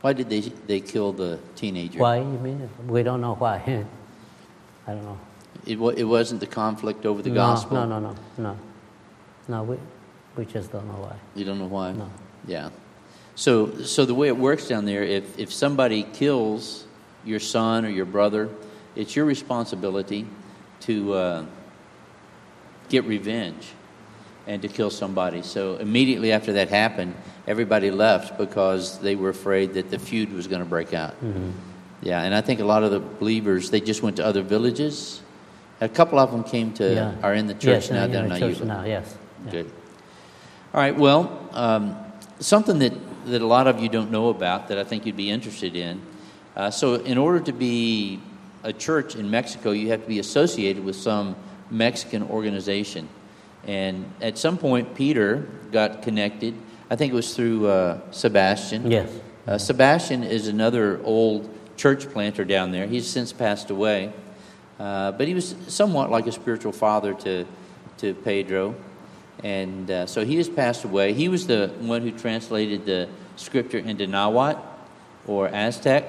Why 0.00 0.12
did 0.12 0.30
they 0.30 0.40
they 0.40 0.80
kill 0.80 1.12
the 1.12 1.38
teenager? 1.56 1.98
Why? 1.98 2.18
You 2.18 2.24
mean? 2.24 2.68
We 2.86 3.02
don't 3.02 3.20
know 3.20 3.34
why. 3.34 3.56
I 4.86 4.92
don't 4.92 5.04
know. 5.04 5.18
It 5.66 5.78
it 5.98 6.04
wasn't 6.04 6.40
the 6.40 6.46
conflict 6.46 7.04
over 7.04 7.22
the 7.22 7.30
no, 7.30 7.34
gospel. 7.34 7.76
No, 7.76 7.86
no, 7.86 8.00
no, 8.00 8.14
no. 8.38 8.56
No, 9.48 9.62
we, 9.62 9.78
we 10.36 10.44
just 10.44 10.70
don't 10.70 10.86
know 10.86 11.00
why. 11.00 11.16
You 11.34 11.44
don't 11.44 11.58
know 11.58 11.66
why? 11.66 11.92
No. 11.92 12.10
Yeah. 12.46 12.70
So, 13.34 13.82
so 13.82 14.04
the 14.04 14.14
way 14.14 14.28
it 14.28 14.36
works 14.36 14.68
down 14.68 14.84
there, 14.84 15.02
if, 15.02 15.38
if 15.38 15.52
somebody 15.52 16.02
kills 16.02 16.84
your 17.24 17.40
son 17.40 17.84
or 17.84 17.88
your 17.88 18.04
brother, 18.04 18.50
it's 18.94 19.16
your 19.16 19.24
responsibility 19.24 20.26
to 20.80 21.12
uh, 21.14 21.46
get 22.88 23.04
revenge 23.04 23.68
and 24.48 24.62
to 24.62 24.68
kill 24.68 24.90
somebody. 24.90 25.42
So 25.42 25.76
immediately 25.76 26.32
after 26.32 26.54
that 26.54 26.70
happened, 26.70 27.14
everybody 27.46 27.90
left 27.90 28.38
because 28.38 28.98
they 28.98 29.14
were 29.14 29.28
afraid 29.28 29.74
that 29.74 29.90
the 29.90 29.98
feud 29.98 30.32
was 30.32 30.48
going 30.48 30.62
to 30.62 30.68
break 30.68 30.94
out. 30.94 31.12
Mm-hmm. 31.22 31.50
Yeah, 32.00 32.22
and 32.22 32.34
I 32.34 32.40
think 32.40 32.60
a 32.60 32.64
lot 32.64 32.82
of 32.82 32.90
the 32.90 33.00
believers 33.00 33.70
they 33.70 33.80
just 33.80 34.02
went 34.02 34.16
to 34.16 34.24
other 34.24 34.42
villages. 34.42 35.20
A 35.80 35.88
couple 35.88 36.18
of 36.18 36.32
them 36.32 36.42
came 36.42 36.72
to 36.74 36.94
yeah. 36.94 37.14
are 37.22 37.34
in 37.34 37.46
the 37.46 37.54
church 37.54 37.88
yes, 37.88 37.90
now 37.90 38.06
down 38.06 38.32
in 38.32 38.38
church 38.38 38.56
Ayutla. 38.56 38.66
now, 38.66 38.84
yes. 38.84 39.16
Yeah. 39.44 39.50
Good. 39.52 39.72
All 40.74 40.80
right. 40.80 40.96
Well, 40.96 41.48
um, 41.52 41.96
something 42.40 42.78
that, 42.78 42.94
that 43.26 43.42
a 43.42 43.46
lot 43.46 43.66
of 43.66 43.80
you 43.80 43.88
don't 43.88 44.10
know 44.10 44.30
about 44.30 44.68
that 44.68 44.78
I 44.78 44.84
think 44.84 45.06
you'd 45.06 45.16
be 45.16 45.30
interested 45.30 45.76
in. 45.76 46.00
Uh, 46.56 46.70
so, 46.70 46.94
in 46.94 47.18
order 47.18 47.40
to 47.40 47.52
be 47.52 48.20
a 48.64 48.72
church 48.72 49.14
in 49.14 49.30
Mexico, 49.30 49.70
you 49.70 49.90
have 49.90 50.02
to 50.02 50.08
be 50.08 50.18
associated 50.18 50.84
with 50.84 50.96
some 50.96 51.36
Mexican 51.70 52.22
organization. 52.24 53.08
And 53.66 54.10
at 54.20 54.38
some 54.38 54.56
point, 54.56 54.94
Peter 54.94 55.46
got 55.72 56.02
connected. 56.02 56.54
I 56.90 56.96
think 56.96 57.12
it 57.12 57.16
was 57.16 57.34
through 57.34 57.66
uh, 57.66 58.00
Sebastian. 58.10 58.90
Yes. 58.90 59.10
Uh, 59.46 59.58
Sebastian 59.58 60.24
is 60.24 60.48
another 60.48 61.00
old 61.04 61.48
church 61.76 62.08
planter 62.10 62.44
down 62.44 62.72
there. 62.72 62.86
He's 62.86 63.06
since 63.06 63.32
passed 63.32 63.70
away. 63.70 64.12
Uh, 64.78 65.12
but 65.12 65.26
he 65.26 65.34
was 65.34 65.54
somewhat 65.66 66.10
like 66.10 66.26
a 66.26 66.32
spiritual 66.32 66.72
father 66.72 67.14
to, 67.14 67.44
to 67.98 68.14
Pedro. 68.14 68.74
And 69.44 69.90
uh, 69.90 70.06
so 70.06 70.24
he 70.24 70.36
has 70.36 70.48
passed 70.48 70.84
away. 70.84 71.12
He 71.12 71.28
was 71.28 71.46
the 71.46 71.72
one 71.80 72.02
who 72.02 72.10
translated 72.10 72.86
the 72.86 73.08
scripture 73.36 73.78
into 73.78 74.06
Nahuatl 74.06 74.60
or 75.26 75.48
Aztec. 75.48 76.04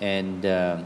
And, 0.00 0.46
uh, 0.46 0.82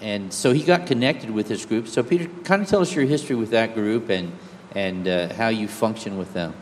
and 0.00 0.32
so 0.32 0.52
he 0.52 0.62
got 0.62 0.86
connected 0.86 1.30
with 1.30 1.48
this 1.48 1.64
group. 1.64 1.86
So, 1.86 2.02
Peter, 2.02 2.28
kind 2.44 2.62
of 2.62 2.68
tell 2.68 2.80
us 2.80 2.94
your 2.94 3.04
history 3.04 3.36
with 3.36 3.50
that 3.50 3.74
group 3.74 4.08
and, 4.08 4.32
and 4.74 5.06
uh, 5.06 5.32
how 5.34 5.48
you 5.48 5.68
function 5.68 6.18
with 6.18 6.32
them. 6.32 6.54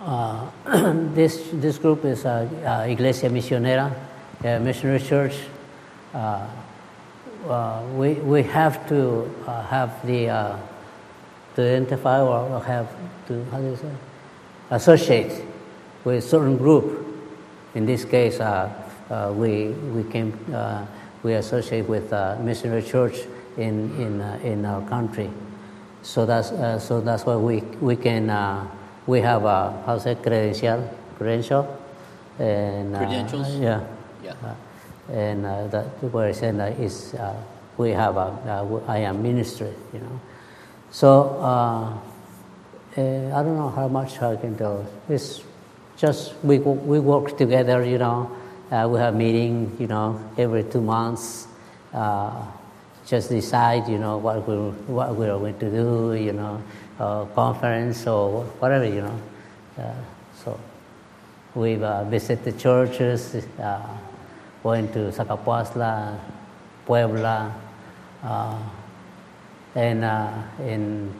Uh, 0.00 0.50
this, 1.14 1.48
this 1.52 1.78
group 1.78 2.04
is 2.04 2.24
uh, 2.24 2.48
uh, 2.64 2.90
Iglesia 2.90 3.28
Misionera, 3.28 3.94
a 4.42 4.58
missionary 4.58 5.00
church. 5.00 5.36
Uh, 6.14 6.46
uh, 7.48 7.82
we, 7.94 8.14
we 8.14 8.42
have 8.42 8.88
to 8.88 9.30
uh, 9.46 9.62
have 9.66 10.06
the, 10.06 10.28
uh, 10.28 10.56
to 11.54 11.62
identify 11.62 12.20
or 12.20 12.62
have 12.64 12.88
to, 13.26 13.44
how 13.50 13.58
do 13.58 13.66
you 13.66 13.76
say, 13.76 13.92
associate 14.70 15.44
with 16.04 16.24
certain 16.24 16.56
group. 16.56 17.06
In 17.74 17.86
this 17.86 18.04
case, 18.04 18.40
uh, 18.40 18.72
uh, 19.10 19.32
we, 19.34 19.68
we 19.68 20.04
came, 20.04 20.38
uh, 20.52 20.86
we 21.22 21.34
associate 21.34 21.88
with 21.88 22.12
uh, 22.12 22.36
missionary 22.40 22.82
church 22.82 23.18
in, 23.56 23.94
in, 24.00 24.20
uh, 24.20 24.38
in 24.42 24.64
our 24.64 24.86
country. 24.88 25.30
So 26.02 26.26
that's, 26.26 26.50
uh, 26.52 26.78
so 26.78 27.00
that's 27.00 27.26
why 27.26 27.36
we, 27.36 27.60
we 27.80 27.96
can, 27.96 28.30
uh, 28.30 28.66
we 29.06 29.20
have 29.20 29.44
a, 29.44 29.82
how's 29.86 30.06
it, 30.06 30.22
credential, 30.22 30.88
credential? 31.18 31.76
And, 32.38 32.96
uh, 32.96 32.98
Credentials? 32.98 33.54
yeah. 33.56 33.84
Yeah. 34.24 34.32
Uh, 34.44 34.54
and 35.12 35.44
uh, 35.44 35.66
that 35.68 35.84
where 36.12 36.28
I 36.28 36.32
said 36.32 36.54
is 36.80 37.14
uh, 37.14 37.34
we 37.76 37.90
have 37.90 38.16
a 38.16 38.30
uh, 38.46 38.80
I 38.86 38.98
am 38.98 39.22
ministry, 39.22 39.72
you 39.92 39.98
know. 40.00 40.20
So 40.90 41.38
uh, 41.40 41.98
uh, 42.96 43.36
I 43.36 43.42
don't 43.42 43.56
know 43.56 43.70
how 43.70 43.88
much 43.88 44.20
I 44.22 44.36
can 44.36 44.56
tell. 44.56 44.86
It's 45.08 45.42
just 45.96 46.34
we 46.44 46.58
we 46.58 47.00
work 47.00 47.36
together, 47.36 47.84
you 47.84 47.98
know. 47.98 48.30
Uh, 48.70 48.88
we 48.88 49.00
have 49.00 49.16
meeting, 49.16 49.76
you 49.80 49.88
know, 49.88 50.20
every 50.38 50.62
two 50.62 50.80
months. 50.80 51.48
Just 53.10 53.28
decide, 53.28 53.88
you 53.88 53.98
know, 53.98 54.18
what 54.18 54.46
we 54.46 54.54
what 54.86 55.16
we 55.16 55.26
are 55.26 55.36
going 55.36 55.58
to 55.58 55.68
do, 55.68 56.14
you 56.14 56.32
know, 56.32 56.62
uh, 57.00 57.24
conference 57.34 58.06
or 58.06 58.44
whatever, 58.62 58.84
you 58.84 59.00
know. 59.00 59.20
Uh, 59.76 59.94
so 60.44 60.60
we've 61.56 61.82
uh, 61.82 62.04
visited 62.04 62.56
churches. 62.56 63.34
Uh, 63.58 63.82
went 64.62 64.92
to 64.92 65.10
Zacapoaxtla, 65.10 66.20
Puebla, 66.86 67.52
uh, 68.22 68.58
and 69.74 70.04
uh, 70.04 70.30
in 70.62 71.12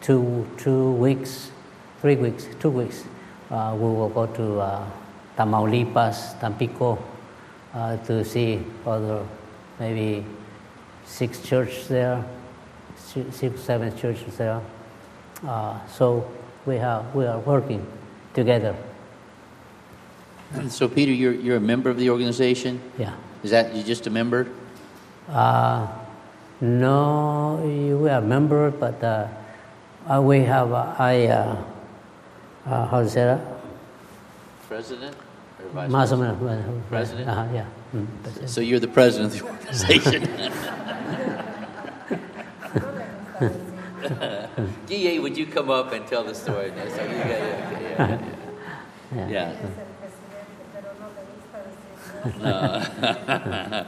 two, 0.00 0.44
two 0.56 0.94
weeks, 0.94 1.52
three 2.00 2.16
weeks, 2.16 2.48
two 2.58 2.70
weeks, 2.70 3.04
we 3.50 3.56
will 3.78 4.08
go 4.08 4.26
to 4.26 4.82
Tamaulipas, 5.38 6.40
Tampico, 6.40 6.98
to 8.04 8.24
see 8.24 8.64
other 8.84 9.24
maybe 9.78 10.24
six 11.04 11.40
churches 11.42 11.88
there, 11.88 12.24
six, 12.96 13.60
seven 13.60 13.96
churches 13.96 14.36
there. 14.36 14.60
Uh, 15.46 15.78
so 15.86 16.30
we, 16.66 16.76
have, 16.76 17.14
we 17.14 17.26
are 17.26 17.38
working 17.40 17.86
together. 18.34 18.74
So, 20.68 20.88
Peter, 20.88 21.12
you're, 21.12 21.32
you're 21.32 21.56
a 21.56 21.60
member 21.60 21.90
of 21.90 21.98
the 21.98 22.10
organization? 22.10 22.80
Yeah. 22.98 23.14
Is 23.42 23.50
that 23.50 23.74
you 23.74 23.82
just 23.82 24.06
a 24.06 24.10
member? 24.10 24.46
Uh, 25.28 25.86
no, 26.60 27.60
we 27.62 28.08
are 28.08 28.18
a 28.18 28.22
member, 28.22 28.70
but 28.70 29.02
uh, 29.02 29.28
uh, 30.06 30.22
we 30.22 30.40
have 30.40 30.72
uh, 30.72 30.94
I 30.98 31.26
uh, 31.26 31.62
uh, 32.66 32.86
how 32.86 33.00
to 33.02 33.08
say 33.08 33.24
that? 33.24 33.40
President? 34.68 35.16
Or 35.74 35.86
vice 35.88 35.90
president? 35.90 36.88
President? 36.88 37.28
Uh, 37.28 37.48
yeah. 37.52 37.66
Mm, 37.94 38.06
president. 38.22 38.50
So 38.50 38.60
you're 38.60 38.80
the 38.80 38.88
president 38.88 39.34
of 39.34 39.40
the 39.40 39.46
organization. 39.46 40.24
DA, 44.86 45.18
would 45.18 45.36
you 45.36 45.46
come 45.46 45.70
up 45.70 45.92
and 45.92 46.06
tell 46.06 46.24
the 46.24 46.34
story? 46.34 46.70
No, 46.76 46.88
so 46.88 47.02
you 47.02 47.08
got- 47.08 47.26
yeah, 47.28 48.18
yeah, 49.14 49.28
yeah. 49.28 49.28
Yeah. 49.28 49.52
Uh, 52.42 53.84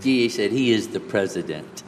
DA 0.00 0.28
said 0.36 0.52
he 0.52 0.70
is 0.72 0.88
the 0.88 1.00
president, 1.00 1.82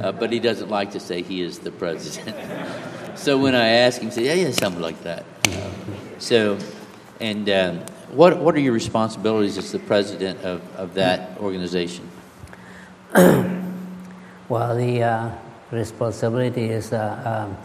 uh, 0.00 0.12
but 0.12 0.32
he 0.32 0.38
doesn't 0.40 0.70
like 0.70 0.92
to 0.92 1.00
say 1.00 1.20
he 1.22 1.42
is 1.42 1.58
the 1.58 1.70
president. 1.72 2.36
so 3.18 3.36
when 3.36 3.54
I 3.54 3.68
asked 3.68 3.98
him, 3.98 4.06
he 4.08 4.14
said, 4.14 4.24
"Yeah, 4.24 4.34
yeah, 4.34 4.50
something 4.52 4.80
like 4.82 5.02
that." 5.02 5.24
Uh, 5.48 5.70
so, 6.18 6.58
and 7.20 7.48
um, 7.50 7.80
what 8.10 8.38
what 8.38 8.54
are 8.54 8.60
your 8.60 8.72
responsibilities 8.72 9.58
as 9.58 9.72
the 9.72 9.78
president 9.78 10.40
of, 10.44 10.62
of 10.76 10.94
that 10.94 11.38
organization? 11.38 12.08
Well, 14.48 14.74
the 14.76 15.02
uh, 15.02 15.30
responsibility 15.70 16.70
is 16.70 16.94
uh, 16.94 17.44
um, 17.50 17.56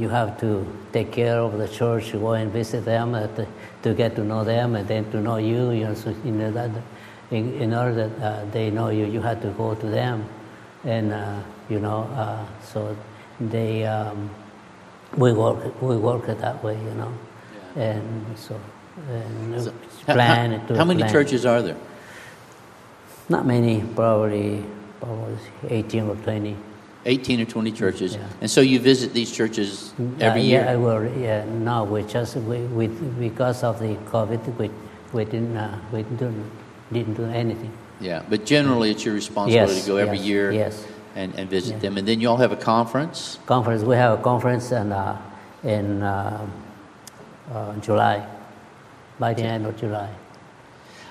you 0.00 0.08
have 0.08 0.38
to 0.38 0.64
take 0.92 1.10
care 1.10 1.40
of 1.40 1.58
the 1.58 1.66
church, 1.66 2.12
go 2.12 2.34
and 2.34 2.52
visit 2.52 2.84
them 2.84 3.14
uh, 3.14 3.26
to, 3.26 3.46
to 3.82 3.92
get 3.92 4.14
to 4.14 4.22
know 4.22 4.44
them, 4.44 4.76
and 4.76 4.86
then 4.86 5.10
to 5.10 5.20
know 5.20 5.38
you. 5.38 5.72
You 5.72 5.86
know, 5.86 5.94
so 5.94 6.12
know 6.12 6.52
that 6.52 6.70
in, 7.32 7.54
in 7.54 7.74
order 7.74 8.06
that 8.08 8.22
uh, 8.22 8.44
they 8.52 8.70
know 8.70 8.90
you, 8.90 9.06
you 9.06 9.20
have 9.20 9.42
to 9.42 9.48
go 9.50 9.74
to 9.74 9.86
them, 9.86 10.28
and 10.84 11.12
uh, 11.12 11.40
you 11.68 11.80
know, 11.80 12.04
uh, 12.14 12.46
so 12.62 12.96
they 13.40 13.84
um, 13.84 14.30
we 15.16 15.32
work 15.32 15.82
we 15.82 15.96
work 15.96 16.28
it 16.28 16.38
that 16.38 16.62
way, 16.62 16.76
you 16.76 16.94
know, 16.94 17.12
and 17.74 18.24
so. 18.38 18.60
And 19.10 19.62
So, 19.62 19.72
plan 20.14 20.60
how, 20.76 20.84
many 20.84 21.00
plan. 21.00 21.12
churches 21.12 21.44
are 21.46 21.62
there? 21.62 21.76
Not 23.28 23.46
many, 23.46 23.82
probably, 23.94 24.64
probably 25.00 25.36
18 25.68 26.08
or 26.08 26.16
20. 26.16 26.56
18 27.06 27.40
or 27.40 27.44
20 27.44 27.72
churures. 27.72 28.00
Yeah. 28.16 28.26
And 28.40 28.50
so 28.50 28.60
you 28.60 28.80
visit 28.80 29.12
these 29.12 29.30
churches 29.30 29.92
every 30.20 30.42
Uh, 30.42 30.44
year? 30.44 30.64
Yeah, 30.64 30.76
well, 30.76 31.04
yeah, 31.04 31.44
no, 31.44 31.84
we 31.84 32.02
just 32.02 32.36
we, 32.36 32.58
we 32.66 32.88
because 32.88 33.62
of 33.62 33.78
the 33.78 33.96
COVID, 34.10 34.40
we 34.58 34.70
we 35.12 35.24
didn't 35.24 35.56
uh, 35.56 35.78
we 35.92 36.02
didn't 36.02 36.50
didn't 36.92 37.14
do 37.14 37.24
anything. 37.24 37.70
Yeah, 38.00 38.22
but 38.28 38.44
generally 38.44 38.90
it's 38.90 39.04
your 39.04 39.14
responsibility 39.14 39.74
Yes, 39.74 39.84
to 39.84 39.90
go 39.90 39.96
every 39.96 40.18
yes, 40.18 40.26
year 40.26 40.52
yes. 40.52 40.84
and, 41.16 41.34
and 41.36 41.48
visit 41.50 41.74
Yeah. 41.74 41.80
them. 41.80 41.98
And 41.98 42.06
then 42.06 42.20
you 42.20 42.28
all 42.30 42.36
have 42.36 42.52
a 42.52 42.56
conference. 42.56 43.38
Conference. 43.46 43.82
We 43.82 43.96
have 43.96 44.18
a 44.18 44.22
conference 44.22 44.70
in 44.72 44.92
uh, 44.92 45.16
in 45.64 46.02
uh, 46.02 46.46
uh, 47.54 47.74
July, 47.80 48.26
by 49.18 49.34
the 49.34 49.42
end 49.42 49.66
of 49.66 49.76
July. 49.76 50.10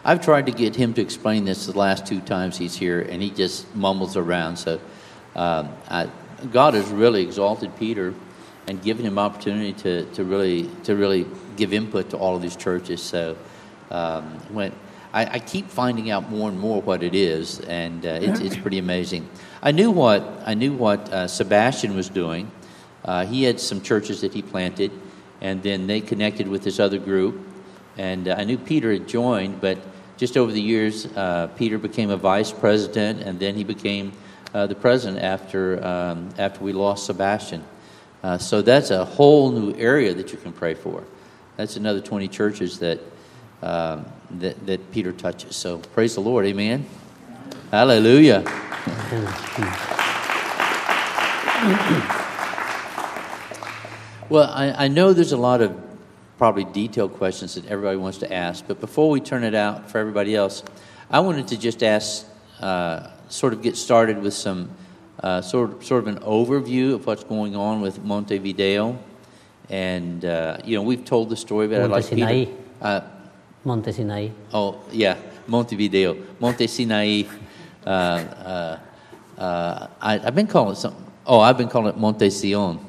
I've 0.04 0.24
tried 0.24 0.46
to 0.46 0.52
get 0.52 0.76
him 0.76 0.94
to 0.94 1.02
explain 1.02 1.46
this 1.46 1.66
the 1.66 1.78
last 1.78 2.06
two 2.06 2.22
times 2.22 2.58
he's 2.58 2.76
here, 2.76 3.02
and 3.02 3.22
he 3.22 3.30
just 3.30 3.76
mumbles 3.76 4.16
around. 4.16 4.58
So 4.58 4.80
um, 5.36 5.70
I, 5.90 6.10
God 6.52 6.76
has 6.76 6.88
really 6.90 7.24
exalted 7.24 7.76
Peter 7.78 8.14
and 8.68 8.82
given 8.82 9.06
him 9.06 9.18
opportunity 9.18 9.74
to, 9.74 10.06
to 10.14 10.24
really 10.24 10.70
to 10.84 10.96
really 10.96 11.26
give 11.56 11.74
input 11.74 12.10
to 12.12 12.18
all 12.18 12.36
of 12.36 12.42
these 12.42 12.56
churches. 12.56 13.02
So 13.02 13.38
um, 13.90 14.24
when 14.52 14.72
I, 15.14 15.26
I, 15.26 15.40
keep 15.40 15.70
finding 15.70 16.12
out 16.12 16.30
more 16.30 16.50
and 16.50 16.60
more 16.60 16.82
what 16.82 17.02
it 17.02 17.16
is, 17.16 17.62
and 17.62 18.06
uh, 18.06 18.20
it's, 18.22 18.40
it's 18.42 18.58
pretty 18.58 18.78
amazing. 18.78 19.28
I 19.62 19.72
knew 19.72 19.90
what 19.90 20.22
I 20.46 20.54
knew 20.54 20.74
what 20.74 21.12
uh, 21.12 21.28
Sebastian 21.28 21.96
was 21.96 22.10
doing. 22.10 22.52
Uh, 23.04 23.26
he 23.26 23.44
had 23.44 23.60
some 23.60 23.82
churches 23.82 24.22
that 24.22 24.34
he 24.34 24.42
planted, 24.42 24.92
and 25.40 25.64
then 25.64 25.88
they 25.88 26.02
connected 26.02 26.48
with 26.48 26.64
this 26.64 26.80
other 26.80 27.00
group. 27.00 27.47
And 27.98 28.28
uh, 28.28 28.36
I 28.38 28.44
knew 28.44 28.58
Peter 28.58 28.94
had 28.94 29.08
joined, 29.08 29.60
but 29.60 29.80
just 30.18 30.38
over 30.38 30.52
the 30.52 30.62
years, 30.62 31.06
uh, 31.06 31.48
Peter 31.56 31.78
became 31.78 32.10
a 32.10 32.18
vice 32.18 32.52
president, 32.52 33.22
and 33.22 33.40
then 33.40 33.56
he 33.56 33.64
became 33.64 34.14
uh, 34.54 34.68
the 34.68 34.76
president 34.76 35.24
after 35.24 35.84
um, 35.86 36.30
after 36.38 36.64
we 36.64 36.74
lost 36.74 37.06
Sebastian. 37.06 37.64
Uh, 38.24 38.38
so 38.38 38.62
that's 38.62 38.90
a 38.90 39.06
whole 39.06 39.52
new 39.52 39.76
area 39.76 40.14
that 40.14 40.32
you 40.32 40.38
can 40.38 40.52
pray 40.52 40.74
for. 40.74 41.04
That's 41.56 41.76
another 41.76 42.02
20 42.02 42.28
churches 42.28 42.80
that, 42.80 43.00
um, 43.62 44.06
that, 44.32 44.66
that 44.66 44.92
Peter 44.92 45.12
touches. 45.12 45.56
So 45.56 45.78
praise 45.78 46.16
the 46.16 46.22
Lord. 46.22 46.46
Amen. 46.46 46.86
Hallelujah. 47.72 48.44
well, 54.30 54.50
I, 54.52 54.86
I 54.86 54.88
know 54.88 55.14
there's 55.14 55.32
a 55.32 55.38
lot 55.38 55.62
of 55.62 55.87
probably 56.38 56.66
detailed 56.66 57.14
questions 57.14 57.56
that 57.56 57.66
everybody 57.66 57.98
wants 57.98 58.20
to 58.20 58.32
ask, 58.32 58.66
but 58.68 58.80
before 58.80 59.10
we 59.10 59.20
turn 59.20 59.44
it 59.44 59.56
out 59.56 59.90
for 59.90 59.98
everybody 59.98 60.36
else, 60.36 60.64
I 61.10 61.20
wanted 61.20 61.48
to 61.50 61.58
just 61.58 61.84
ask, 61.84 62.26
uh, 62.60 63.10
sort 63.30 63.54
of 63.54 63.62
get 63.62 63.76
started 63.76 64.22
with 64.22 64.34
some 64.34 64.70
uh, 65.22 65.42
sort 65.42 65.72
of, 65.72 65.86
sort 65.86 66.08
of 66.08 66.16
an 66.16 66.22
overview 66.24 66.94
of 66.94 67.08
what's 67.08 67.24
going 67.24 67.56
on 67.56 67.82
with 67.82 68.04
Montevideo. 68.04 68.98
And, 69.70 70.24
uh, 70.24 70.60
you 70.64 70.78
know, 70.78 70.84
we've 70.84 71.04
told 71.04 71.30
the 71.30 71.36
story, 71.36 71.68
but 71.68 71.82
I'd 71.82 71.90
like 71.90 72.10
Peter. 72.10 72.52
Uh, 72.82 73.02
Monte 73.64 73.92
Sinai. 73.92 74.30
Oh, 74.54 74.80
yeah, 74.92 75.18
Montevideo. 75.48 76.18
Monte 76.40 76.68
Sinai. 76.68 77.24
Uh, 77.86 77.90
uh, 77.90 78.80
uh, 79.38 79.88
I, 80.00 80.18
have 80.20 80.36
been 80.36 80.48
calling 80.48 80.74
it 80.74 80.78
something. 80.78 81.04
Oh, 81.26 81.40
I've 81.40 81.58
been 81.58 81.68
calling 81.68 81.90
it 81.90 81.98
Monte 81.98 82.30
Sion. 82.30 82.80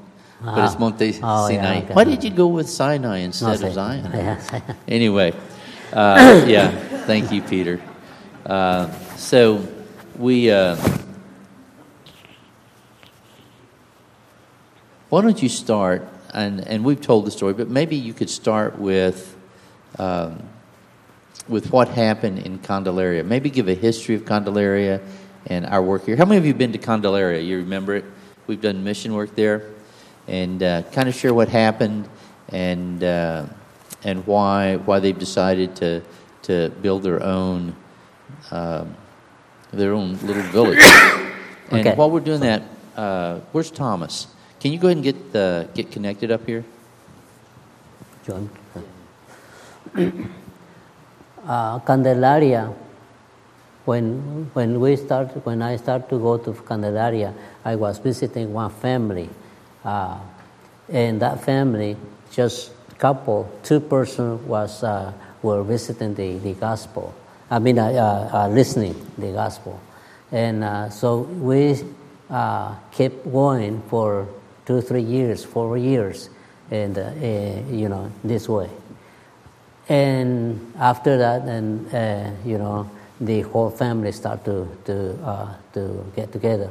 But 0.40 0.64
it's 0.64 0.76
ah. 0.76 0.78
Monte 0.78 1.08
oh, 1.08 1.48
Sinai. 1.48 1.52
Yeah, 1.52 1.78
okay. 1.84 1.94
Why 1.94 2.04
did 2.04 2.22
you 2.22 2.30
go 2.30 2.46
with 2.46 2.68
Sinai 2.70 3.18
instead 3.18 3.60
no, 3.60 3.66
of 3.66 3.74
Zion? 3.74 4.10
Yes. 4.14 4.50
anyway, 4.86 5.34
yeah, 5.92 6.70
thank 7.06 7.32
you, 7.32 7.42
Peter. 7.42 7.80
so 9.16 9.66
we 10.16 10.50
Why 15.08 15.22
don't 15.22 15.42
you 15.42 15.48
start? 15.48 16.06
And, 16.34 16.60
and 16.60 16.84
we've 16.84 17.00
told 17.00 17.24
the 17.24 17.30
story, 17.30 17.54
but 17.54 17.68
maybe 17.68 17.96
you 17.96 18.12
could 18.12 18.28
start 18.28 18.78
with, 18.78 19.34
um, 19.98 20.42
with 21.48 21.72
what 21.72 21.88
happened 21.88 22.40
in 22.40 22.58
Candelaria. 22.58 23.24
Maybe 23.24 23.48
give 23.48 23.68
a 23.68 23.74
history 23.74 24.14
of 24.14 24.26
Candelaria 24.26 25.00
and 25.46 25.64
our 25.64 25.82
work 25.82 26.04
here. 26.04 26.16
How 26.16 26.26
many 26.26 26.36
of 26.36 26.44
you 26.44 26.52
have 26.52 26.58
been 26.58 26.72
to 26.72 26.78
Candelaria? 26.78 27.40
You 27.40 27.58
remember 27.58 27.96
it? 27.96 28.04
We've 28.46 28.60
done 28.60 28.84
mission 28.84 29.14
work 29.14 29.34
there. 29.34 29.70
And 30.28 30.62
uh, 30.62 30.82
kind 30.92 31.08
of 31.08 31.14
share 31.14 31.34
what 31.34 31.48
happened 31.48 32.08
and, 32.50 33.02
uh, 33.02 33.46
and 34.04 34.26
why, 34.26 34.76
why 34.76 35.00
they've 35.00 35.18
decided 35.18 35.74
to, 35.76 36.02
to 36.42 36.68
build 36.82 37.02
their 37.02 37.22
own, 37.22 37.74
um, 38.50 38.94
their 39.72 39.92
own 39.92 40.18
little 40.18 40.42
village. 40.44 40.78
and 41.70 41.80
okay. 41.80 41.94
while 41.94 42.10
we're 42.10 42.20
doing 42.20 42.40
that, 42.40 42.62
uh, 42.96 43.40
where's 43.52 43.70
Thomas? 43.70 44.26
Can 44.60 44.72
you 44.72 44.78
go 44.78 44.88
ahead 44.88 44.96
and 44.96 45.04
get 45.04 45.32
the 45.32 45.68
get 45.72 45.92
connected 45.92 46.32
up 46.32 46.44
here? 46.44 46.64
John. 48.26 48.50
uh, 51.46 51.78
Candelaria. 51.80 52.74
When 53.84 54.50
when 54.52 54.80
we 54.80 54.96
start 54.96 55.28
when 55.46 55.62
I 55.62 55.76
start 55.76 56.08
to 56.10 56.18
go 56.18 56.36
to 56.38 56.52
Candelaria, 56.52 57.32
I 57.64 57.76
was 57.76 57.98
visiting 57.98 58.52
one 58.52 58.70
family, 58.70 59.30
uh, 59.84 60.18
and 60.88 61.20
that 61.20 61.44
family 61.44 61.96
just 62.30 62.72
couple 62.98 63.48
two 63.62 63.80
person 63.80 64.46
was 64.46 64.82
uh, 64.82 65.12
were 65.42 65.62
visiting 65.62 66.14
the, 66.14 66.38
the 66.38 66.54
gospel. 66.54 67.14
I 67.50 67.58
mean, 67.58 67.78
uh, 67.78 67.86
uh, 67.86 68.36
uh 68.36 68.48
listening 68.48 68.94
the 69.16 69.32
gospel, 69.32 69.80
and 70.30 70.64
uh, 70.64 70.90
so 70.90 71.20
we 71.20 71.80
kept 72.92 73.24
going 73.32 73.80
for 73.88 74.28
two, 74.66 74.82
three 74.82 75.02
years, 75.02 75.44
four 75.44 75.78
years, 75.78 76.28
and 76.70 76.98
uh, 76.98 77.10
you 77.70 77.88
know 77.88 78.10
this 78.22 78.48
way. 78.48 78.68
And 79.88 80.74
after 80.78 81.16
that, 81.16 81.42
and 81.42 81.88
you 82.44 82.58
know, 82.58 82.90
the 83.20 83.40
whole 83.42 83.70
family 83.70 84.12
start 84.12 84.44
to 84.44 84.68
to 84.84 85.54
to 85.72 86.04
get 86.14 86.32
together, 86.32 86.68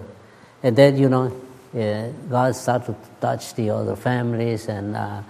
and 0.62 0.76
then 0.76 0.98
you 0.98 1.10
know, 1.10 1.32
uh, 1.78 2.10
God 2.30 2.56
started 2.56 2.96
to 3.02 3.10
touch 3.22 3.54
the 3.56 3.70
other 3.70 3.96
families, 3.96 4.68
and 4.68 4.96
uh, 4.96 5.22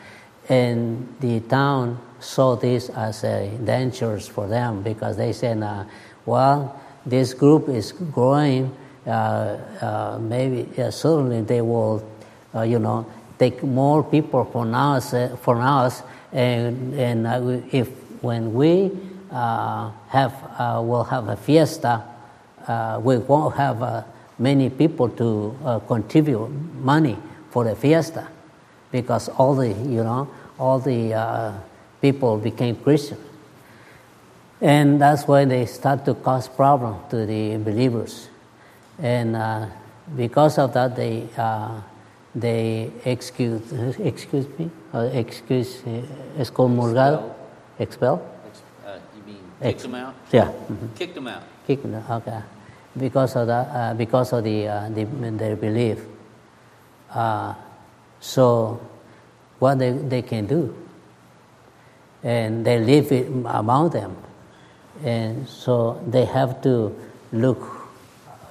and 0.49 1.15
the 1.19 1.41
town 1.41 1.99
saw 2.19 2.55
this 2.55 2.89
as 2.89 3.23
a 3.23 3.49
dangerous 3.63 4.27
for 4.27 4.47
them 4.47 4.81
because 4.81 5.17
they 5.17 5.33
said, 5.33 5.61
well, 6.25 6.81
this 7.05 7.33
group 7.33 7.69
is 7.69 7.91
growing. 7.91 8.71
maybe 9.05 10.67
certainly 10.89 11.41
they 11.41 11.61
will 11.61 12.03
uh, 12.57 12.61
you 12.63 12.79
know, 12.79 13.05
take 13.37 13.61
more 13.63 14.03
people 14.03 14.45
from 14.45 14.73
us, 14.73 15.13
uh, 15.13 15.35
from 15.41 15.59
us, 15.59 16.01
and 16.31 16.93
and 16.95 17.27
uh, 17.27 17.61
if 17.71 17.89
when 18.21 18.53
we 18.53 18.91
uh, 19.31 19.91
have 20.09 20.33
uh, 20.57 20.81
will 20.83 21.03
have 21.03 21.27
a 21.27 21.35
fiesta, 21.35 22.03
uh, 22.67 22.99
we 23.03 23.17
won't 23.17 23.55
have 23.55 24.05
many 24.39 24.69
people 24.69 25.09
to 25.09 25.81
contribute 25.87 26.49
money 26.81 27.17
for 27.49 27.63
the 27.63 27.75
fiesta, 27.75 28.27
because 28.91 29.29
all 29.29 29.55
the 29.55 29.69
you 29.69 30.03
know 30.03 30.27
all 30.59 30.79
the 30.79 31.53
people 32.01 32.37
became 32.37 32.75
Christian, 32.75 33.17
and 34.61 34.99
that's 35.01 35.27
why 35.27 35.45
they 35.45 35.65
start 35.65 36.05
to 36.05 36.13
cause 36.13 36.47
problem 36.47 36.99
to 37.09 37.25
the 37.25 37.57
believers, 37.57 38.29
and 38.99 39.37
because 40.15 40.57
of 40.57 40.73
that 40.73 40.95
they 40.95 41.27
they 42.35 42.91
excuse, 43.03 43.61
excuse 43.97 44.47
me, 44.59 44.69
uh, 44.93 45.09
excuse, 45.11 45.81
uh, 45.87 46.03
excomulgado, 46.37 47.33
expel. 47.79 48.21
Uh, 48.85 48.99
you 49.15 49.33
mean 49.33 49.41
kick 49.59 49.79
them 49.79 49.95
out? 49.95 50.13
Yeah. 50.31 50.45
Mm-hmm. 50.45 50.87
Kick 50.95 51.15
them 51.15 51.27
out. 51.27 51.43
Kick 51.65 51.81
them 51.81 51.95
out. 51.95 52.21
Okay. 52.21 52.41
Because 52.97 53.35
of 53.35 53.47
that, 53.47 53.67
uh, 53.69 53.93
because 53.93 54.33
of 54.33 54.43
the, 54.43 54.67
uh, 54.67 54.89
the 54.89 55.05
their 55.05 55.55
belief. 55.55 55.99
Uh, 57.13 57.53
so, 58.19 58.81
what 59.59 59.77
they 59.77 59.91
they 59.91 60.21
can 60.21 60.45
do, 60.47 60.75
and 62.23 62.65
they 62.65 62.79
live 62.79 63.11
it 63.11 63.27
among 63.27 63.91
them, 63.91 64.15
and 65.03 65.47
so 65.47 66.01
they 66.07 66.25
have 66.25 66.61
to 66.63 66.95
look 67.31 67.87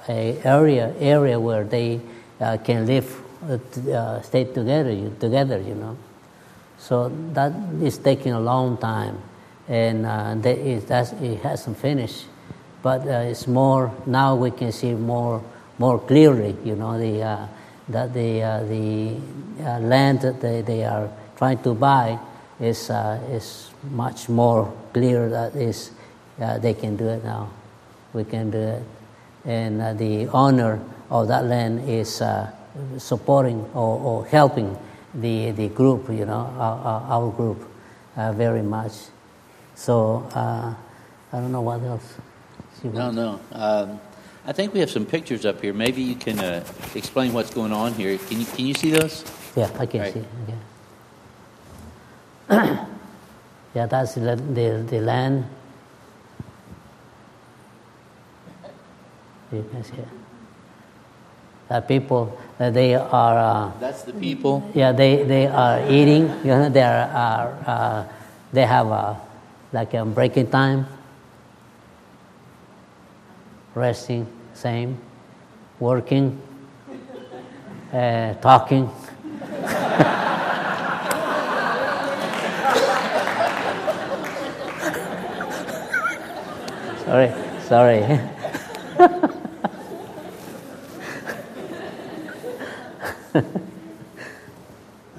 a 0.07 0.39
area 0.43 0.93
area 0.99 1.39
where 1.39 1.63
they 1.63 1.99
uh, 2.39 2.57
can 2.63 2.85
live 2.85 3.21
uh, 3.43 4.21
stay 4.21 4.45
together, 4.45 4.93
together, 5.19 5.59
you 5.59 5.75
know. 5.75 5.97
So 6.79 7.11
that 7.33 7.53
is 7.81 7.97
taking 7.97 8.33
a 8.33 8.39
long 8.39 8.77
time, 8.77 9.17
and 9.67 10.05
uh, 10.05 10.35
that 10.35 10.57
is, 10.57 10.85
that's, 10.85 11.11
it 11.13 11.39
hasn't 11.41 11.77
finished. 11.77 12.25
But 12.87 13.01
uh, 13.05 13.31
it's 13.31 13.47
more 13.47 13.91
now 14.05 14.35
we 14.35 14.49
can 14.49 14.71
see 14.71 14.93
more 14.93 15.43
more 15.77 15.99
clearly, 15.99 16.55
you 16.63 16.77
know, 16.77 16.97
the 16.97 17.19
that 17.89 18.13
the 18.13 18.41
uh, 18.41 18.63
the 18.63 19.17
uh, 19.59 19.79
land 19.79 20.21
that 20.21 20.39
they, 20.39 20.61
they 20.61 20.85
are 20.85 21.09
trying 21.35 21.61
to 21.63 21.73
buy 21.73 22.17
is 22.61 22.89
is 23.29 23.71
much 23.91 24.29
more 24.29 24.71
clear 24.93 25.27
that 25.27 25.53
is 25.55 25.91
they 26.37 26.73
can 26.73 26.95
do 26.95 27.09
it 27.09 27.25
now. 27.25 27.49
We 28.13 28.23
can 28.23 28.51
do 28.51 28.57
it, 28.57 28.83
and 29.43 29.99
the 29.99 30.27
owner 30.31 30.79
of 31.09 31.27
that 31.27 31.43
land 31.43 31.89
is 31.89 32.23
supporting 32.99 33.67
or, 33.73 33.99
or 33.99 34.25
helping 34.27 34.77
the, 35.13 35.51
the 35.51 35.67
group, 35.67 36.07
you 36.09 36.25
know, 36.25 36.55
our, 36.57 37.03
our 37.11 37.31
group 37.31 37.67
uh, 38.15 38.31
very 38.31 38.61
much. 38.61 38.93
So 39.75 40.25
uh, 40.33 40.73
I 41.33 41.37
don't 41.37 41.51
know 41.51 41.61
what 41.67 41.83
else. 41.83 42.15
No, 42.83 43.11
no. 43.11 43.39
Um, 43.51 43.99
I 44.45 44.53
think 44.53 44.73
we 44.73 44.79
have 44.79 44.89
some 44.89 45.05
pictures 45.05 45.45
up 45.45 45.61
here. 45.61 45.73
Maybe 45.73 46.01
you 46.01 46.15
can 46.15 46.39
uh, 46.39 46.63
explain 46.95 47.33
what's 47.33 47.53
going 47.53 47.73
on 47.73 47.93
here. 47.93 48.17
Can 48.17 48.39
you 48.39 48.45
can 48.45 48.65
you 48.65 48.73
see 48.73 48.91
those? 48.91 49.25
Yeah, 49.55 49.69
I 49.77 49.85
can 49.85 50.01
right. 50.01 50.13
see. 50.13 50.23
Yeah. 50.47 50.55
yeah, 53.75 53.85
that's 53.87 54.13
the, 54.15 54.35
the, 54.35 54.85
the 54.87 55.01
land. 55.01 55.45
You 59.51 59.65
can 59.71 59.83
see 59.83 59.97
it. 59.97 60.07
The 61.69 61.81
people, 61.81 62.37
they 62.59 62.95
are, 62.95 63.37
uh, 63.37 63.71
That's 63.79 64.03
the 64.03 64.13
people. 64.13 64.69
yeah, 64.73 64.93
they, 64.93 65.23
they 65.23 65.47
are 65.47 65.81
eating. 65.89 66.29
You 66.45 66.51
know, 66.55 66.69
they 66.69 66.81
are, 66.81 67.09
uh, 67.11 67.69
uh, 67.69 68.07
they 68.53 68.65
have 68.65 68.87
uh, 68.87 69.15
like 69.73 69.93
a 69.93 70.05
breaking 70.05 70.49
time, 70.49 70.85
resting, 73.77 74.25
same, 74.53 74.97
working, 75.79 76.41
uh, 77.93 78.33
talking. 78.35 78.89
sorry, 87.05 87.31
sorry. 87.61 88.03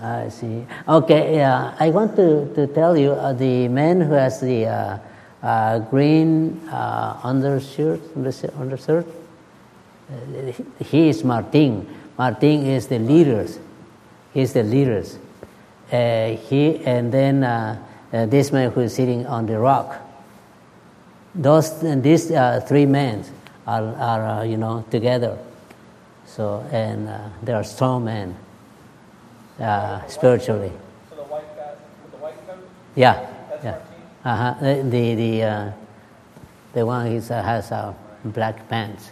I 0.00 0.28
see. 0.30 0.66
Okay, 0.88 1.36
yeah. 1.36 1.74
I 1.78 1.90
want 1.90 2.16
to, 2.16 2.52
to 2.54 2.66
tell 2.68 2.96
you 2.96 3.12
uh, 3.12 3.32
the 3.32 3.68
man 3.68 4.00
who 4.00 4.12
has 4.14 4.40
the 4.40 4.66
uh, 4.66 4.98
uh, 5.42 5.78
green 5.78 6.60
uh, 6.68 7.18
undershirt, 7.22 8.00
unders- 8.16 8.58
undershirt, 8.58 9.06
uh, 10.10 10.52
he- 10.84 11.08
is 11.08 11.22
Martin. 11.24 11.86
Martin 12.18 12.66
is 12.66 12.88
the 12.88 12.98
leaders. 12.98 13.58
He's 14.34 14.52
the 14.52 14.62
leaders. 14.62 15.18
Uh, 15.92 16.30
he 16.48 16.84
and 16.84 17.12
then 17.12 17.44
uh, 17.44 17.78
uh, 18.12 18.26
this 18.26 18.52
man 18.52 18.70
who 18.72 18.80
is 18.80 18.94
sitting 18.94 19.26
on 19.26 19.46
the 19.46 19.58
rock. 19.58 19.96
Those 21.34 21.82
and 21.82 22.02
these 22.02 22.30
uh, 22.30 22.60
three 22.66 22.86
men 22.86 23.24
are, 23.66 23.94
are 23.96 24.26
uh, 24.40 24.42
you 24.42 24.56
know 24.56 24.84
together. 24.90 25.38
So 26.26 26.66
and 26.72 27.08
uh, 27.08 27.18
they 27.42 27.52
are 27.52 27.64
strong 27.64 28.04
men 28.04 28.36
uh, 29.60 30.06
spiritually. 30.08 30.72
So 31.10 31.16
the 31.16 31.22
white 31.22 31.56
guy 31.56 31.72
with 32.02 32.12
the 32.12 32.18
white 32.18 32.46
coat? 32.46 32.58
Yeah, 32.96 33.26
That's 33.50 33.64
yeah. 33.64 33.78
Martin? 34.28 34.68
Uh-huh. 34.68 34.90
The 34.90 35.14
the 35.14 35.42
uh, 35.42 35.72
the 36.72 36.86
one 36.86 37.06
is 37.06 37.30
uh, 37.30 37.42
has 37.42 37.72
uh, 37.72 37.94
black 38.24 38.68
pants. 38.68 39.10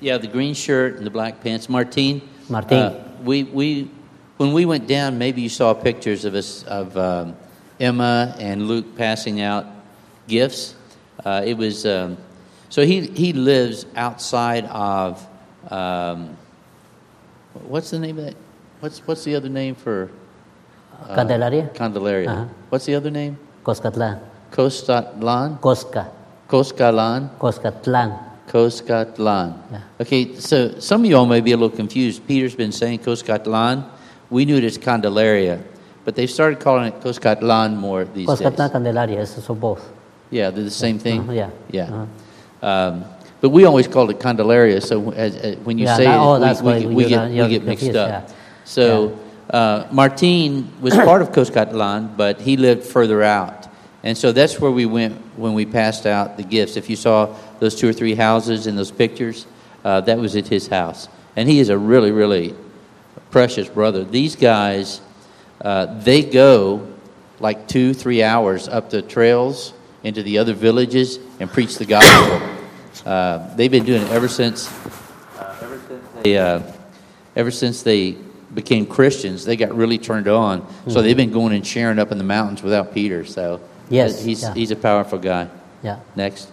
Yeah, 0.00 0.18
the 0.18 0.26
green 0.26 0.54
shirt 0.54 0.96
and 0.96 1.06
the 1.06 1.10
black 1.10 1.40
pants. 1.42 1.68
Martine. 1.68 2.22
Martine. 2.48 2.78
uh, 2.78 3.16
we 3.22 3.44
we 3.44 3.90
when 4.38 4.52
we 4.52 4.64
went 4.64 4.88
down, 4.88 5.18
maybe 5.18 5.42
you 5.42 5.48
saw 5.48 5.74
pictures 5.74 6.24
of 6.24 6.34
us 6.34 6.62
of 6.64 6.96
um, 6.96 7.36
Emma 7.78 8.34
and 8.38 8.66
Luke 8.66 8.96
passing 8.96 9.40
out 9.40 9.66
gifts. 10.26 10.74
Uh, 11.24 11.42
it 11.44 11.54
was 11.54 11.84
um, 11.84 12.16
so 12.70 12.84
he 12.84 13.06
he 13.08 13.32
lives 13.32 13.84
outside 13.96 14.64
of 14.66 15.26
um, 15.70 16.36
what's 17.68 17.90
the 17.90 17.98
name 17.98 18.18
of 18.18 18.24
that? 18.24 18.36
What's 18.80 19.00
what's 19.06 19.24
the 19.24 19.34
other 19.34 19.50
name 19.50 19.74
for 19.74 20.10
uh, 21.02 21.14
Candelaria, 21.14 21.68
Candelaria? 21.74 22.30
Uh-huh. 22.30 22.46
What's 22.70 22.86
the 22.86 22.94
other 22.94 23.10
name? 23.10 23.36
Coscatlan, 23.64 24.20
Costatlan, 24.50 25.60
Cosca, 25.60 26.10
Coscalan. 26.48 27.30
Coscatlan. 27.38 28.18
Coscatlan. 28.48 29.54
Yeah. 29.70 29.80
Okay, 30.00 30.34
so 30.36 30.78
some 30.80 31.04
of 31.04 31.10
y'all 31.10 31.26
may 31.26 31.40
be 31.40 31.52
a 31.52 31.56
little 31.56 31.74
confused. 31.76 32.26
Peter's 32.26 32.54
been 32.56 32.72
saying 32.72 32.98
Coscatlan. 33.00 33.84
We 34.28 34.44
knew 34.44 34.56
it 34.56 34.64
as 34.64 34.76
Candelaria, 34.78 35.60
but 36.04 36.16
they've 36.16 36.30
started 36.30 36.58
calling 36.60 36.86
it 36.92 37.00
Coscatlan 37.00 37.76
more 37.76 38.04
these 38.04 38.26
days. 38.26 38.40
Coscatlan, 38.40 38.56
days. 38.56 38.70
Candelaria, 38.72 39.20
is 39.20 39.30
so 39.44 39.54
both. 39.54 39.88
Yeah, 40.30 40.50
they're 40.50 40.64
the 40.64 40.70
same 40.70 40.98
thing. 40.98 41.20
Uh-huh, 41.20 41.32
yeah. 41.32 41.50
Yeah. 41.70 41.82
Uh-huh. 41.84 42.66
Um, 42.66 43.04
but 43.40 43.48
we 43.50 43.64
always 43.64 43.88
called 43.88 44.10
it 44.10 44.20
Candelaria, 44.20 44.80
so 44.80 45.12
as, 45.12 45.34
as, 45.36 45.56
when 45.58 45.78
you 45.78 45.84
Yeah, 45.86 45.96
say 45.96 46.04
that- 46.04 46.18
oh, 46.18 46.34
it, 46.34 46.40
that's 46.40 46.60
we, 46.60 46.86
we, 46.86 46.94
we 46.94 47.04
get, 47.08 47.30
we 47.30 47.36
get 47.48 47.64
mixed 47.64 47.84
confused, 47.86 47.96
up. 47.96 48.28
yeah. 48.28 48.34
So 48.64 49.18
uh, 49.48 49.86
Martin 49.90 50.70
was 50.80 50.94
part 50.94 51.22
of 51.22 51.30
Coscatlan, 51.32 52.16
but 52.16 52.40
he 52.40 52.56
lived 52.56 52.84
further 52.84 53.22
out. 53.22 53.59
And 54.02 54.16
so 54.16 54.32
that's 54.32 54.58
where 54.58 54.70
we 54.70 54.86
went 54.86 55.16
when 55.36 55.52
we 55.52 55.66
passed 55.66 56.06
out 56.06 56.36
the 56.36 56.42
gifts. 56.42 56.76
If 56.76 56.88
you 56.88 56.96
saw 56.96 57.36
those 57.58 57.74
two 57.74 57.88
or 57.88 57.92
three 57.92 58.14
houses 58.14 58.66
in 58.66 58.76
those 58.76 58.90
pictures, 58.90 59.46
uh, 59.84 60.00
that 60.02 60.18
was 60.18 60.36
at 60.36 60.48
his 60.48 60.68
house. 60.68 61.08
And 61.36 61.48
he 61.48 61.60
is 61.60 61.68
a 61.68 61.76
really, 61.76 62.10
really 62.10 62.54
precious 63.30 63.68
brother. 63.68 64.04
These 64.04 64.36
guys, 64.36 65.00
uh, 65.60 66.00
they 66.00 66.22
go 66.22 66.88
like 67.40 67.68
two, 67.68 67.94
three 67.94 68.22
hours 68.22 68.68
up 68.68 68.90
the 68.90 69.02
trails 69.02 69.72
into 70.02 70.22
the 70.22 70.38
other 70.38 70.54
villages 70.54 71.18
and 71.38 71.50
preach 71.50 71.76
the 71.76 71.86
gospel. 71.86 72.48
Uh, 73.04 73.54
they've 73.54 73.70
been 73.70 73.84
doing 73.84 74.02
it 74.02 74.10
ever 74.10 74.28
since, 74.28 74.70
uh, 75.38 75.56
ever 75.62 75.80
since 75.86 76.04
they, 76.22 76.38
uh, 76.38 76.62
ever 77.36 77.50
since 77.50 77.82
they 77.82 78.16
became 78.52 78.86
Christians. 78.86 79.44
They 79.44 79.56
got 79.56 79.74
really 79.74 79.98
turned 79.98 80.26
on. 80.26 80.66
So 80.88 81.02
they've 81.02 81.16
been 81.16 81.30
going 81.30 81.54
and 81.54 81.66
sharing 81.66 81.98
up 81.98 82.10
in 82.12 82.18
the 82.18 82.24
mountains 82.24 82.62
without 82.62 82.92
Peter. 82.92 83.24
So 83.24 83.60
Yes, 83.90 84.22
he's 84.22 84.42
yeah. 84.42 84.54
he's 84.54 84.70
a 84.70 84.76
powerful 84.76 85.18
guy. 85.18 85.48
Yeah. 85.82 85.98
Next. 86.14 86.50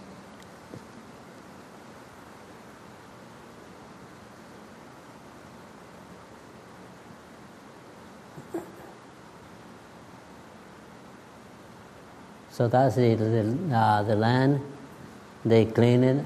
So 12.50 12.68
that's 12.68 12.96
the 12.96 13.14
the, 13.14 13.76
uh, 13.76 14.02
the 14.02 14.16
land. 14.16 14.60
They 15.46 15.66
clean 15.66 16.04
it. 16.04 16.26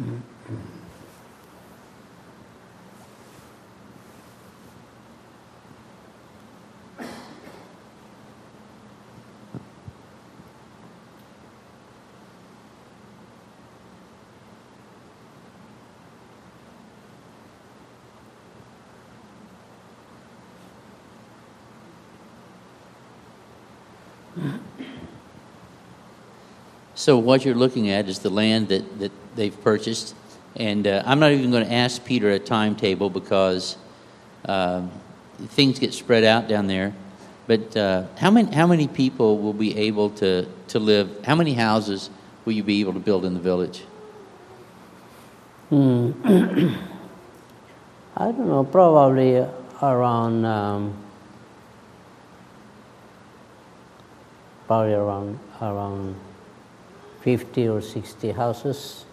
Mm-hmm. 0.00 0.20
So 26.98 27.16
what 27.16 27.44
you're 27.44 27.54
looking 27.54 27.90
at 27.90 28.08
is 28.08 28.18
the 28.18 28.28
land 28.28 28.70
that, 28.70 28.98
that 28.98 29.12
they've 29.36 29.56
purchased, 29.62 30.16
and 30.56 30.84
uh, 30.84 31.04
I'm 31.06 31.20
not 31.20 31.30
even 31.30 31.52
going 31.52 31.64
to 31.64 31.72
ask 31.72 32.04
Peter 32.04 32.30
a 32.30 32.40
timetable 32.40 33.08
because 33.08 33.76
um, 34.46 34.90
things 35.50 35.78
get 35.78 35.94
spread 35.94 36.24
out 36.24 36.48
down 36.48 36.66
there. 36.66 36.92
But 37.46 37.76
uh, 37.76 38.06
how 38.16 38.32
many 38.32 38.52
how 38.52 38.66
many 38.66 38.88
people 38.88 39.38
will 39.38 39.52
be 39.52 39.78
able 39.78 40.10
to, 40.10 40.48
to 40.68 40.80
live? 40.80 41.24
How 41.24 41.36
many 41.36 41.54
houses 41.54 42.10
will 42.44 42.54
you 42.54 42.64
be 42.64 42.80
able 42.80 42.94
to 42.94 42.98
build 42.98 43.24
in 43.24 43.32
the 43.32 43.40
village? 43.40 43.84
Hmm. 45.68 46.10
I 48.16 48.24
don't 48.32 48.48
know, 48.48 48.64
probably 48.64 49.46
around, 49.80 50.44
um, 50.44 50.96
probably 54.66 54.94
around 54.94 55.38
around 55.62 56.16
50 57.22 57.68
or 57.68 57.80
60 57.80 58.32
houses. 58.32 59.04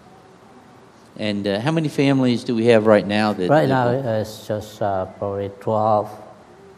And 1.18 1.48
uh, 1.48 1.60
how 1.62 1.72
many 1.72 1.88
families 1.88 2.44
do 2.44 2.56
we 2.56 2.66
have 2.66 2.86
right 2.86 3.06
now? 3.06 3.34
That 3.34 3.50
Right 3.50 3.70
now 3.70 3.88
uh, 3.88 4.20
it's 4.22 4.48
just 4.48 4.82
uh, 4.82 5.06
probably 5.06 5.50
12, 5.62 6.10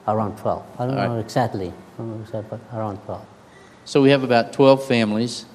around 0.08 0.38
12. 0.38 0.64
I 0.80 0.86
don't 0.86 0.98
All 0.98 1.08
know 1.08 1.16
right. 1.16 1.20
exactly, 1.20 1.68
I 1.70 1.98
don't 1.98 2.16
know 2.16 2.22
exactly, 2.22 2.60
but 2.70 2.78
around 2.78 2.98
12. 3.06 3.26
So 3.86 4.02
we 4.02 4.10
have 4.12 4.24
about 4.24 4.54
12 4.54 4.86
families 4.86 5.46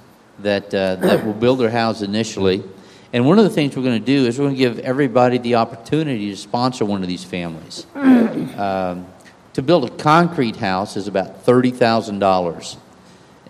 that, 0.40 0.74
uh, 0.74 0.96
that 0.96 1.24
will 1.24 1.34
build 1.34 1.60
their 1.60 1.70
house 1.70 2.02
initially. 2.02 2.64
And 3.12 3.26
one 3.26 3.38
of 3.38 3.44
the 3.44 3.50
things 3.50 3.76
we're 3.76 3.82
going 3.82 4.00
to 4.00 4.04
do 4.04 4.26
is 4.26 4.38
we're 4.38 4.46
going 4.46 4.56
to 4.56 4.58
give 4.58 4.78
everybody 4.80 5.38
the 5.38 5.56
opportunity 5.56 6.30
to 6.30 6.36
sponsor 6.36 6.84
one 6.84 7.02
of 7.02 7.08
these 7.08 7.24
families. 7.24 7.86
um, 7.94 9.06
to 9.52 9.62
build 9.62 9.84
a 9.84 9.90
concrete 9.90 10.56
house 10.56 10.96
is 10.96 11.08
about 11.08 11.44
$30,000. 11.44 12.76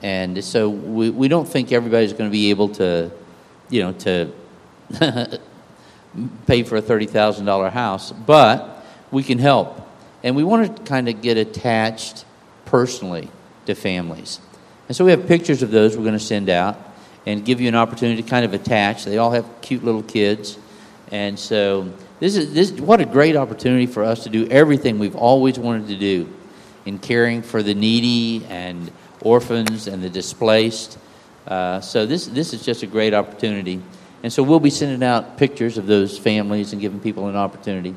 And 0.02 0.44
so 0.44 0.68
we, 0.68 1.10
we 1.10 1.28
don't 1.28 1.48
think 1.48 1.70
everybody's 1.72 2.12
going 2.12 2.28
to 2.28 2.32
be 2.32 2.50
able 2.50 2.70
to, 2.70 3.10
you 3.70 3.82
know, 3.82 3.92
to 3.92 4.32
pay 6.46 6.62
for 6.64 6.76
a 6.76 6.82
$30,000 6.82 7.70
house, 7.70 8.10
but 8.12 8.84
we 9.10 9.22
can 9.22 9.38
help. 9.38 9.88
And 10.24 10.34
we 10.34 10.44
want 10.44 10.76
to 10.76 10.82
kind 10.82 11.08
of 11.08 11.22
get 11.22 11.36
attached 11.36 12.24
personally 12.64 13.30
to 13.66 13.74
families. 13.74 14.40
And 14.88 14.96
so 14.96 15.04
we 15.04 15.12
have 15.12 15.26
pictures 15.26 15.62
of 15.62 15.70
those 15.70 15.96
we're 15.96 16.02
going 16.02 16.18
to 16.18 16.20
send 16.20 16.50
out 16.50 16.76
and 17.24 17.44
give 17.44 17.60
you 17.60 17.68
an 17.68 17.76
opportunity 17.76 18.22
to 18.22 18.28
kind 18.28 18.44
of 18.44 18.52
attach. 18.52 19.04
They 19.04 19.18
all 19.18 19.30
have 19.30 19.46
cute 19.60 19.84
little 19.84 20.02
kids. 20.02 20.58
And 21.10 21.38
so 21.38 21.92
this 22.18 22.36
is 22.36 22.52
this 22.52 22.72
what 22.72 23.00
a 23.00 23.04
great 23.04 23.36
opportunity 23.36 23.86
for 23.86 24.02
us 24.02 24.24
to 24.24 24.30
do 24.30 24.46
everything 24.48 24.98
we've 24.98 25.16
always 25.16 25.58
wanted 25.58 25.88
to 25.88 25.96
do 25.96 26.28
in 26.84 26.98
caring 26.98 27.42
for 27.42 27.62
the 27.62 27.74
needy 27.74 28.44
and 28.46 28.90
orphans 29.24 29.86
and 29.86 30.02
the 30.02 30.10
displaced. 30.10 30.98
Uh, 31.46 31.80
so 31.80 32.06
this 32.06 32.26
this 32.26 32.52
is 32.52 32.64
just 32.64 32.82
a 32.82 32.86
great 32.86 33.14
opportunity. 33.14 33.80
And 34.22 34.32
so 34.32 34.44
we'll 34.44 34.60
be 34.60 34.70
sending 34.70 35.02
out 35.02 35.36
pictures 35.36 35.78
of 35.78 35.86
those 35.88 36.16
families 36.16 36.72
and 36.72 36.80
giving 36.80 37.00
people 37.00 37.26
an 37.26 37.34
opportunity. 37.34 37.94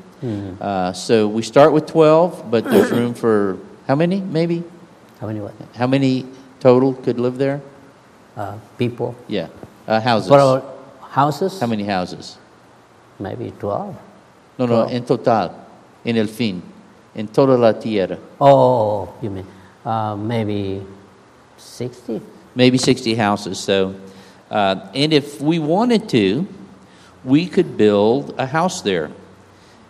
Uh, 0.60 0.92
so 0.92 1.28
we 1.28 1.42
start 1.42 1.72
with 1.72 1.86
12, 1.86 2.50
but 2.50 2.64
there's 2.64 2.90
room 2.90 3.14
for 3.14 3.58
how 3.86 3.94
many, 3.94 4.20
maybe? 4.20 4.64
How 5.20 5.28
many 5.28 5.38
what? 5.38 5.54
How 5.76 5.86
many 5.86 6.26
total 6.58 6.94
could 6.94 7.20
live 7.20 7.38
there? 7.38 7.60
Uh, 8.36 8.58
people. 8.76 9.14
Yeah. 9.28 9.46
Uh, 9.86 10.00
houses. 10.00 10.28
What 10.28 10.40
about 10.40 10.98
houses? 11.10 11.60
How 11.60 11.68
many 11.68 11.84
houses? 11.84 12.38
Maybe 13.20 13.52
12. 13.60 13.96
No, 14.58 14.66
no, 14.66 14.66
Twelve. 14.66 14.92
en 14.92 15.04
total, 15.04 15.50
en 16.04 16.16
el 16.16 16.26
fin, 16.26 16.60
en 17.14 17.28
toda 17.28 17.56
la 17.56 17.72
tierra. 17.74 18.18
Oh, 18.40 19.14
you 19.22 19.30
mean 19.30 19.46
uh, 19.84 20.16
maybe 20.16 20.82
60? 21.56 22.20
Maybe 22.54 22.78
60 22.78 23.14
houses. 23.14 23.58
So, 23.58 23.98
uh, 24.50 24.88
and 24.94 25.12
if 25.12 25.40
we 25.40 25.58
wanted 25.58 26.08
to, 26.10 26.46
we 27.24 27.46
could 27.46 27.76
build 27.76 28.34
a 28.38 28.46
house 28.46 28.82
there. 28.82 29.10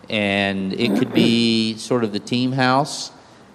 And 0.09 0.73
it 0.73 0.97
could 0.97 1.13
be 1.13 1.75
sort 1.77 2.03
of 2.03 2.11
the 2.11 2.19
team 2.19 2.51
house. 2.51 3.11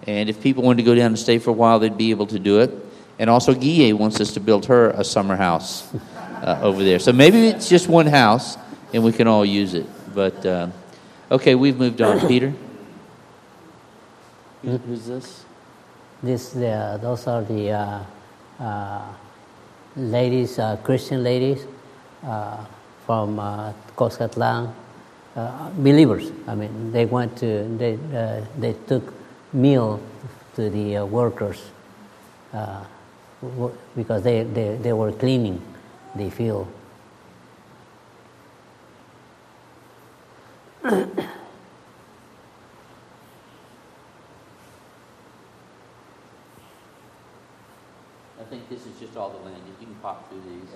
And 0.06 0.28
if 0.28 0.42
people 0.42 0.62
wanted 0.62 0.78
to 0.78 0.82
go 0.84 0.94
down 0.94 1.06
and 1.06 1.18
stay 1.18 1.38
for 1.38 1.50
a 1.50 1.54
while, 1.54 1.78
they'd 1.78 1.96
be 1.96 2.10
able 2.10 2.26
to 2.28 2.38
do 2.38 2.60
it. 2.60 2.70
And 3.18 3.28
also, 3.28 3.54
Guille 3.54 3.96
wants 3.96 4.20
us 4.20 4.32
to 4.34 4.40
build 4.40 4.66
her 4.66 4.90
a 4.90 5.04
summer 5.04 5.36
house 5.36 5.92
uh, 6.42 6.60
over 6.62 6.82
there. 6.82 6.98
So 6.98 7.12
maybe 7.12 7.48
it's 7.48 7.68
just 7.68 7.88
one 7.88 8.06
house 8.06 8.56
and 8.92 9.04
we 9.04 9.12
can 9.12 9.28
all 9.28 9.44
use 9.44 9.74
it. 9.74 9.86
But, 10.14 10.44
uh, 10.44 10.68
okay, 11.30 11.54
we've 11.54 11.78
moved 11.78 12.00
on. 12.02 12.20
Peter? 12.28 12.52
Who's 14.62 15.06
this? 15.06 15.44
This, 16.22 16.50
the, 16.50 16.98
those 17.02 17.26
are 17.26 17.42
the 17.42 17.70
uh, 17.72 18.04
uh, 18.60 19.02
ladies, 19.96 20.58
uh, 20.58 20.76
Christian 20.84 21.24
ladies 21.24 21.66
uh, 22.24 22.64
from 23.04 23.40
uh, 23.40 23.72
uh, 25.34 25.70
believers. 25.70 26.30
I 26.46 26.54
mean, 26.54 26.92
they 26.92 27.06
went 27.06 27.36
to, 27.38 27.64
they, 27.76 27.98
uh, 28.14 28.44
they 28.58 28.74
took 28.86 29.12
meal 29.52 30.00
to 30.54 30.70
the 30.70 30.98
uh, 30.98 31.06
workers 31.06 31.60
uh, 32.52 32.84
because 33.96 34.22
they, 34.22 34.44
they, 34.44 34.76
they 34.76 34.92
were 34.92 35.10
cleaning 35.10 35.60
the 36.14 36.30
field. 36.30 36.68
think 48.52 48.68
this 48.68 48.84
is 48.84 49.00
just 49.00 49.16
all 49.16 49.30
the 49.30 49.38
land. 49.48 49.56
You 49.80 49.86
can 49.86 49.94
pop 50.02 50.28
through 50.28 50.42
these. 50.44 50.68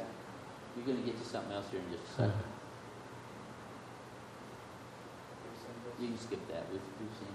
You're 0.77 0.87
going 0.87 0.99
to 0.99 1.05
get 1.05 1.21
to 1.23 1.29
something 1.29 1.53
else 1.53 1.67
here 1.71 1.81
in 1.81 1.93
just 1.93 2.05
a 2.13 2.17
second. 2.17 2.33
You 6.01 6.09
can 6.09 6.19
skip 6.19 6.49
that. 6.49 6.65
We've, 6.73 6.81
we've 7.01 7.17
seen. 7.19 7.29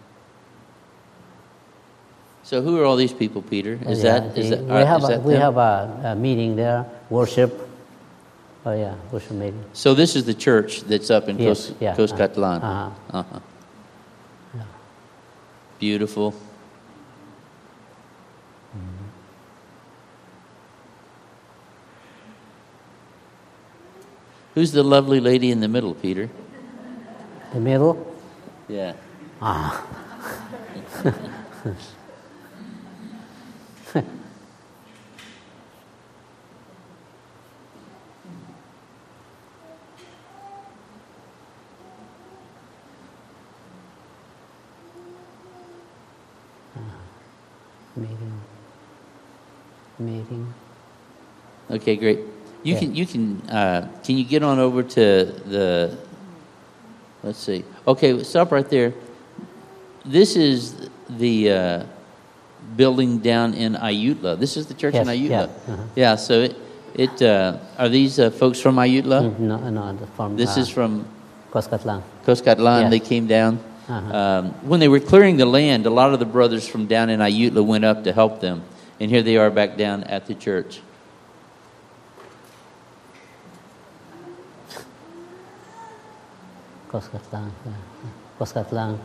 So, 2.43 2.61
who 2.61 2.79
are 2.81 2.85
all 2.85 2.95
these 2.95 3.13
people, 3.13 3.41
Peter? 3.43 3.79
Is 3.87 4.03
Yeah, 4.03 4.19
that 4.19 4.37
is 4.37 4.49
the- 4.49 4.55
that, 4.57 4.65
we 4.65 4.71
uh, 4.71 4.85
have 4.85 5.03
is 5.03 5.09
a, 5.09 5.19
we 5.19 5.33
them? 5.33 5.41
have 5.41 5.57
a, 5.57 6.01
a 6.05 6.15
meeting 6.15 6.55
there, 6.55 6.85
worship. 7.09 7.69
Oh 8.65 8.73
yeah, 8.73 8.95
worship 9.11 9.31
meeting. 9.31 9.63
So 9.73 9.93
this 9.95 10.15
is 10.15 10.25
the 10.25 10.35
church 10.35 10.81
that's 10.81 11.09
up 11.09 11.27
in 11.29 11.39
Yes, 11.39 11.69
Cos, 11.69 11.75
yeah, 11.79 11.95
Coscatlan. 11.95 12.61
uh-huh. 12.61 13.17
Uh-huh. 13.19 13.39
Beautiful. 15.79 16.35
Who's 24.55 24.71
the 24.73 24.83
lovely 24.83 25.19
lady 25.19 25.49
in 25.49 25.61
the 25.61 25.67
middle, 25.67 25.93
Peter? 25.93 26.29
The 27.53 27.59
middle. 27.59 28.15
Yeah. 28.67 28.93
Ah, 29.41 29.85
meeting. 47.95 48.41
Meeting. 49.99 50.53
Okay, 51.69 51.95
great. 51.95 52.30
You 52.63 52.73
Yeah. 52.73 52.79
can 52.79 52.95
you 52.95 53.05
can 53.05 53.41
uh, 53.49 53.87
can 54.03 54.17
you 54.17 54.23
get 54.23 54.43
on 54.43 54.59
over 54.59 54.83
to 54.83 55.01
the 55.49 55.97
let's 57.23 57.39
see. 57.39 57.63
Okay, 57.87 58.23
stop 58.23 58.51
right 58.51 58.69
there. 58.69 58.93
This 60.05 60.35
is 60.35 60.89
the 61.09 61.51
uh, 61.51 61.83
building 62.75 63.19
down 63.19 63.53
in 63.53 63.73
Ayutla. 63.75 64.39
This 64.39 64.57
is 64.57 64.65
the 64.67 64.73
church 64.73 64.95
in 64.95 65.07
Yes, 65.07 65.17
Ayutla. 65.17 65.29
yeah, 65.29 65.73
uh-huh. 65.73 65.83
Yeah, 65.95 66.15
so 66.15 66.33
it 66.41 66.55
it 66.93 67.21
uh, 67.21 67.57
are 67.77 67.89
these 67.89 68.19
uh, 68.19 68.29
folks 68.29 68.59
from 68.59 68.75
Ayutla? 68.77 69.21
Mm, 69.35 69.39
No, 69.39 69.57
no, 69.69 69.97
from 70.15 70.37
This 70.37 70.57
uh, 70.57 70.61
is 70.61 70.69
from 70.69 71.05
Coscatlan. 71.51 72.01
Coscatlan. 72.25 72.81
Yeah. 72.83 72.89
They 72.89 72.99
came 72.99 73.27
down. 73.27 73.59
Uh-huh. 73.89 74.15
Um, 74.15 74.45
when 74.69 74.79
they 74.79 74.87
were 74.87 74.99
clearing 75.01 75.37
the 75.37 75.45
land, 75.45 75.85
a 75.85 75.89
lot 75.89 76.13
of 76.13 76.19
the 76.19 76.25
brothers 76.25 76.67
from 76.67 76.85
down 76.85 77.09
in 77.09 77.19
Ayutla 77.19 77.65
went 77.65 77.83
up 77.85 78.03
to 78.05 78.13
help 78.13 78.39
them, 78.39 78.61
and 78.99 79.09
here 79.11 79.21
they 79.23 79.35
are 79.37 79.49
back 79.49 79.77
down 79.77 80.03
at 80.05 80.27
the 80.27 80.35
church. 80.35 80.81
Coscatlan. 86.91 87.51
yeah. 87.65 87.71
Coscatlan. 88.39 88.97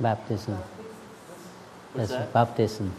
Baptism. 0.00 0.58
Yes, 1.96 2.08
that? 2.10 2.32
baptism. 2.32 2.92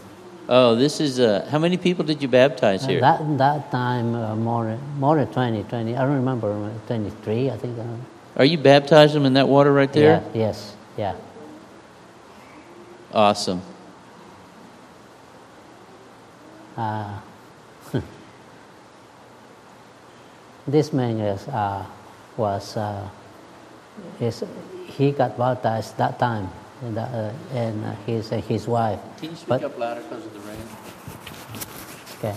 Oh, 0.48 0.76
this 0.76 1.00
is 1.02 1.20
uh, 1.20 1.46
how 1.52 1.60
many 1.60 1.76
people 1.78 2.06
did 2.06 2.22
you 2.22 2.28
baptize 2.28 2.84
Uh, 2.84 2.88
here? 2.88 3.02
that 3.02 3.20
that 3.38 3.72
time 3.72 4.16
uh, 4.16 4.36
more 4.36 4.78
more 5.00 5.16
than 5.18 5.28
20, 5.28 5.64
20. 5.64 5.96
I 5.98 6.02
don't 6.06 6.16
remember 6.16 6.52
uh, 6.52 6.88
23. 6.88 7.50
I 7.52 7.58
think. 7.58 7.78
Uh, 7.80 7.84
Are 8.38 8.46
you 8.46 8.58
baptizing 8.58 9.16
them 9.22 9.26
in 9.26 9.34
that 9.34 9.48
water 9.48 9.74
right 9.74 9.92
there? 9.92 10.22
Yeah, 10.34 10.48
yes. 10.48 10.76
Yeah. 10.98 11.16
Awesome. 13.14 13.62
Uh, 16.78 17.20
this 20.68 20.92
man 20.94 21.20
is, 21.20 21.48
uh, 21.48 21.86
was 22.38 22.78
uh, 22.78 23.08
is 24.20 24.44
he 24.88 25.12
got 25.12 25.38
baptized 25.38 25.98
that 25.98 26.20
time, 26.20 26.50
and, 26.82 26.98
uh, 26.98 27.32
and 27.54 27.86
uh, 27.86 27.92
his 28.06 28.32
uh, 28.32 28.38
his 28.38 28.68
wife. 28.68 29.00
Can 29.20 29.30
you 29.32 29.36
speak 29.36 29.48
But- 29.48 29.64
up 29.64 29.78
louder 29.78 30.02
because 30.02 30.26
of 30.26 30.34
the 30.34 30.40
rain? 30.40 30.58
Okay. 32.20 32.36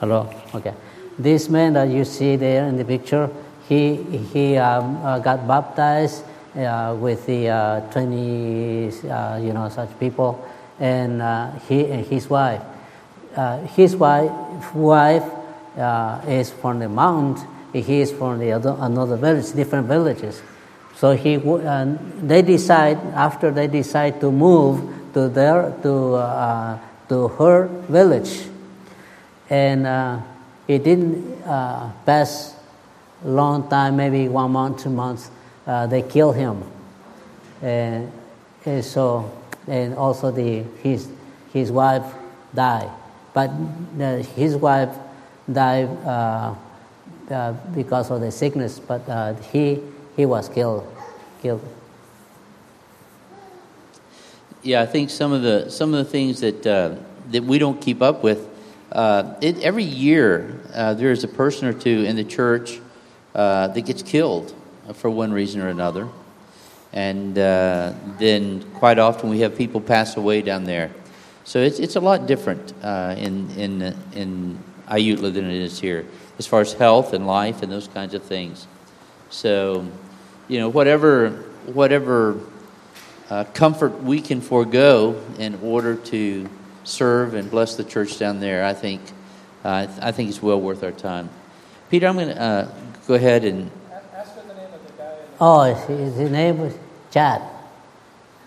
Hello. 0.00 0.28
Okay. 0.54 0.74
This 1.18 1.48
man 1.48 1.74
that 1.74 1.88
you 1.88 2.04
see 2.04 2.36
there 2.36 2.66
in 2.66 2.76
the 2.76 2.84
picture, 2.84 3.30
he 3.68 3.96
he 4.32 4.56
um, 4.56 4.96
uh, 5.04 5.18
got 5.18 5.46
baptized 5.46 6.24
uh, 6.56 6.96
with 6.98 7.26
the 7.26 7.48
uh, 7.48 7.80
twenty, 7.92 8.88
uh, 9.08 9.36
you 9.38 9.52
know, 9.52 9.68
such 9.68 9.90
people, 10.00 10.44
and 10.80 11.22
uh, 11.22 11.50
he 11.68 11.86
and 11.86 12.04
his 12.06 12.28
wife. 12.28 12.60
Uh, 13.36 13.58
his 13.72 13.96
wife 13.96 14.30
wife 14.74 15.24
uh, 15.24 15.41
is 15.76 16.50
from 16.50 16.78
the 16.78 16.88
mount. 16.88 17.40
He 17.72 18.00
is 18.00 18.12
from 18.12 18.38
the 18.38 18.52
other, 18.52 18.76
another 18.78 19.16
village, 19.16 19.52
different 19.52 19.88
villages. 19.88 20.42
So 20.96 21.12
he 21.12 21.36
uh, 21.36 21.96
they 22.20 22.42
decide 22.42 22.98
after 23.14 23.50
they 23.50 23.66
decide 23.66 24.20
to 24.20 24.30
move 24.30 25.12
to 25.14 25.28
their 25.28 25.74
to 25.82 26.14
uh, 26.14 26.78
to 27.08 27.28
her 27.28 27.66
village 27.88 28.52
and 29.52 29.86
uh, 29.86 30.18
it 30.66 30.82
didn't 30.82 31.42
uh, 31.42 31.90
pass 32.06 32.56
long 33.22 33.68
time, 33.68 33.96
maybe 33.96 34.28
one 34.28 34.50
month, 34.50 34.82
two 34.82 34.90
months. 34.90 35.30
Uh, 35.66 35.86
they 35.86 36.00
kill 36.00 36.32
him, 36.32 36.62
and, 37.60 38.10
and 38.64 38.84
so 38.84 39.30
and 39.68 39.94
also 39.94 40.30
the 40.30 40.64
his 40.82 41.08
his 41.52 41.70
wife 41.70 42.02
died, 42.54 42.90
but 43.34 43.48
his 44.34 44.56
wife 44.56 44.88
died 45.50 45.88
uh, 46.04 46.54
uh, 47.30 47.52
because 47.74 48.10
of 48.10 48.20
the 48.20 48.30
sickness, 48.30 48.78
but 48.78 49.08
uh, 49.08 49.34
he 49.34 49.80
he 50.16 50.26
was 50.26 50.48
killed 50.48 50.86
killed. 51.40 51.62
Yeah, 54.62 54.82
I 54.82 54.86
think 54.86 55.10
some 55.10 55.32
of 55.32 55.42
the 55.42 55.70
some 55.70 55.94
of 55.94 56.04
the 56.04 56.10
things 56.10 56.40
that 56.40 56.62
that 56.62 57.44
we 57.44 57.58
don't 57.58 57.80
keep 57.80 58.02
up 58.02 58.22
with. 58.22 58.48
Uh, 58.90 59.34
it, 59.40 59.58
every 59.60 59.84
year, 59.84 60.60
uh, 60.74 60.92
there's 60.92 61.24
a 61.24 61.28
person 61.28 61.66
or 61.66 61.72
two 61.72 62.04
in 62.04 62.14
the 62.14 62.24
church 62.24 62.78
uh, 63.34 63.66
that 63.68 63.80
gets 63.86 64.02
killed 64.02 64.54
for 64.92 65.08
one 65.08 65.32
reason 65.32 65.62
or 65.62 65.68
another, 65.68 66.06
and 66.92 67.34
then 67.34 68.62
quite 68.74 68.98
often 68.98 69.30
we 69.30 69.40
have 69.40 69.56
people 69.56 69.80
pass 69.80 70.18
away 70.18 70.42
down 70.42 70.64
there. 70.64 70.90
So 71.44 71.58
it's 71.58 71.78
it's 71.78 71.96
a 71.96 72.00
lot 72.00 72.26
different 72.26 72.72
in 73.18 73.50
in 73.56 73.96
in 74.14 74.58
Ayutla 74.88 75.32
than 75.32 75.50
it 75.50 75.62
is 75.62 75.80
here, 75.80 76.06
as 76.38 76.46
far 76.46 76.60
as 76.60 76.72
health 76.72 77.12
and 77.12 77.26
life 77.26 77.62
and 77.62 77.70
those 77.70 77.88
kinds 77.88 78.14
of 78.14 78.22
things. 78.22 78.66
So, 79.30 79.86
you 80.48 80.58
know, 80.58 80.68
whatever 80.68 81.30
whatever 81.66 82.38
uh, 83.30 83.44
comfort 83.54 84.02
we 84.02 84.20
can 84.20 84.40
forego 84.40 85.20
in 85.38 85.58
order 85.62 85.94
to 85.96 86.48
serve 86.84 87.34
and 87.34 87.50
bless 87.50 87.76
the 87.76 87.84
church 87.84 88.18
down 88.18 88.40
there, 88.40 88.64
I 88.64 88.74
think, 88.74 89.00
uh, 89.64 89.86
I 90.00 90.12
think 90.12 90.28
it's 90.28 90.42
well 90.42 90.60
worth 90.60 90.82
our 90.82 90.92
time. 90.92 91.30
Peter, 91.90 92.08
I'm 92.08 92.16
going 92.16 92.28
to 92.28 92.40
uh, 92.40 92.68
go 93.06 93.14
ahead 93.14 93.44
and 93.44 93.70
Ask 94.14 94.34
her 94.34 94.42
the 94.42 94.54
name 94.54 94.72
of 94.74 94.86
the 94.86 94.92
guy. 94.92 95.16
Oh, 95.40 95.74
his, 95.74 96.30
name 96.30 96.58
was 96.58 96.74
Chad. 97.10 97.42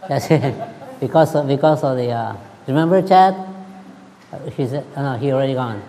That's 0.07 0.27
because 0.99 1.35
of, 1.35 1.47
because 1.47 1.83
of 1.83 1.97
the 1.97 2.11
uh, 2.11 2.35
remember 2.67 3.01
Chad? 3.01 3.33
Uh, 4.31 4.49
He's 4.51 4.73
uh, 4.73 4.83
no, 4.95 5.17
he 5.17 5.31
already 5.31 5.53
gone. 5.53 5.81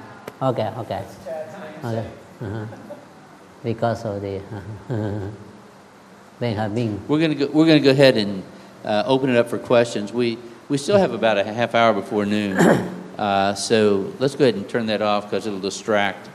Okay, 0.42 0.72
okay. 0.78 1.04
Okay. 1.84 2.10
Uh-huh. 2.42 2.66
Because 3.62 4.04
of 4.04 4.20
the 4.20 4.40
uh, 4.90 5.30
Benjamin. 6.38 7.00
we're 7.08 7.18
going 7.18 7.30
to 7.30 7.36
go, 7.36 7.46
we're 7.46 7.66
going 7.66 7.80
to 7.80 7.84
go 7.84 7.90
ahead 7.90 8.16
and 8.16 8.42
uh, 8.84 9.04
open 9.06 9.30
it 9.30 9.36
up 9.36 9.48
for 9.48 9.58
questions. 9.58 10.12
We 10.12 10.38
we 10.68 10.78
still 10.78 10.98
have 10.98 11.12
about 11.12 11.38
a 11.38 11.44
half 11.44 11.74
hour 11.74 11.94
before 11.94 12.26
noon, 12.26 12.56
uh, 13.18 13.54
so 13.54 14.12
let's 14.18 14.34
go 14.34 14.44
ahead 14.44 14.56
and 14.56 14.68
turn 14.68 14.86
that 14.86 15.00
off 15.00 15.24
because 15.24 15.46
it'll 15.46 15.60
distract. 15.60 16.28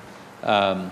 Um, 0.44 0.92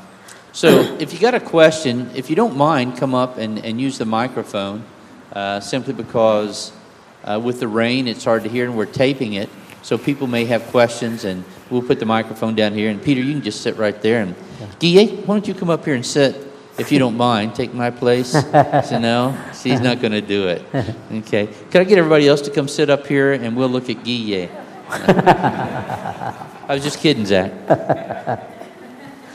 so 0.51 0.67
if 0.99 1.11
you 1.13 1.19
got 1.19 1.33
a 1.33 1.39
question, 1.39 2.11
if 2.15 2.29
you 2.29 2.35
don't 2.35 2.55
mind, 2.55 2.97
come 2.97 3.15
up 3.15 3.37
and, 3.37 3.63
and 3.65 3.81
use 3.81 3.97
the 3.97 4.05
microphone. 4.05 4.83
Uh, 5.31 5.59
simply 5.59 5.93
because 5.93 6.71
uh, 7.23 7.39
with 7.43 7.59
the 7.59 7.67
rain, 7.67 8.07
it's 8.07 8.23
hard 8.23 8.41
to 8.43 8.49
hear, 8.49 8.65
and 8.65 8.75
we're 8.75 8.87
taping 8.87 9.33
it, 9.33 9.47
so 9.81 9.97
people 9.97 10.27
may 10.27 10.45
have 10.45 10.63
questions, 10.67 11.25
and 11.25 11.43
we'll 11.69 11.81
put 11.81 11.99
the 11.99 12.05
microphone 12.05 12.55
down 12.55 12.73
here. 12.73 12.89
And 12.89 13.01
Peter, 13.01 13.21
you 13.21 13.33
can 13.33 13.41
just 13.41 13.61
sit 13.61 13.77
right 13.77 13.99
there. 14.01 14.21
And 14.21 14.35
Guille, 14.79 15.25
why 15.25 15.35
don't 15.35 15.47
you 15.47 15.53
come 15.53 15.69
up 15.69 15.85
here 15.85 15.95
and 15.95 16.05
sit, 16.05 16.35
if 16.77 16.91
you 16.91 16.99
don't 16.99 17.17
mind, 17.17 17.55
take 17.55 17.73
my 17.73 17.89
place? 17.89 18.31
so 18.89 18.99
no, 18.99 19.37
she's 19.61 19.81
not 19.81 19.99
going 20.01 20.13
to 20.13 20.21
do 20.21 20.47
it. 20.47 20.63
Okay. 21.11 21.47
Can 21.71 21.81
I 21.81 21.83
get 21.83 21.97
everybody 21.97 22.27
else 22.27 22.41
to 22.41 22.51
come 22.51 22.67
sit 22.67 22.89
up 22.89 23.07
here, 23.07 23.33
and 23.33 23.55
we'll 23.55 23.69
look 23.69 23.89
at 23.89 24.03
Guille? 24.03 24.49
I 24.89 26.73
was 26.73 26.83
just 26.83 26.99
kidding, 26.99 27.25
Zach. 27.25 27.51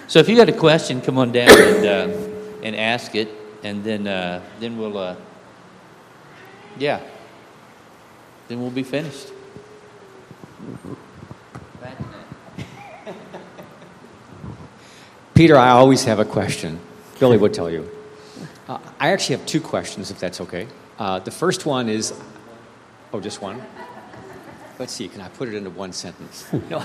So 0.07 0.19
if 0.19 0.29
you 0.29 0.37
got 0.37 0.49
a 0.49 0.53
question, 0.53 1.01
come 1.01 1.19
on 1.19 1.33
down 1.33 1.49
and 1.51 1.87
uh, 1.87 2.63
and 2.63 2.77
ask 2.77 3.15
it, 3.15 3.29
and 3.63 3.83
then 3.83 4.07
uh, 4.07 4.43
then 4.61 4.79
we'll 4.79 4.97
uh, 4.97 5.17
yeah, 6.79 7.01
then 8.49 8.61
we'll 8.61 8.71
be 8.71 8.83
finished. 8.83 9.34
Peter, 15.35 15.57
I 15.57 15.71
always 15.71 16.05
have 16.05 16.19
a 16.19 16.25
question. 16.25 16.79
Billy 17.19 17.37
would 17.37 17.53
tell 17.53 17.71
you. 17.71 17.91
Uh, 18.69 18.79
I 18.99 19.11
actually 19.11 19.37
have 19.37 19.47
two 19.47 19.61
questions, 19.61 20.11
if 20.11 20.19
that's 20.19 20.41
okay. 20.41 20.67
Uh, 20.99 21.19
the 21.19 21.31
first 21.31 21.67
one 21.67 21.89
is, 21.89 22.15
oh, 23.13 23.21
just 23.21 23.43
one. 23.43 23.63
Let's 24.79 24.93
see. 24.93 25.09
Can 25.09 25.21
I 25.21 25.29
put 25.29 25.49
it 25.49 25.55
into 25.55 25.71
one 25.71 25.93
sentence? 25.93 26.47
No. 26.71 26.81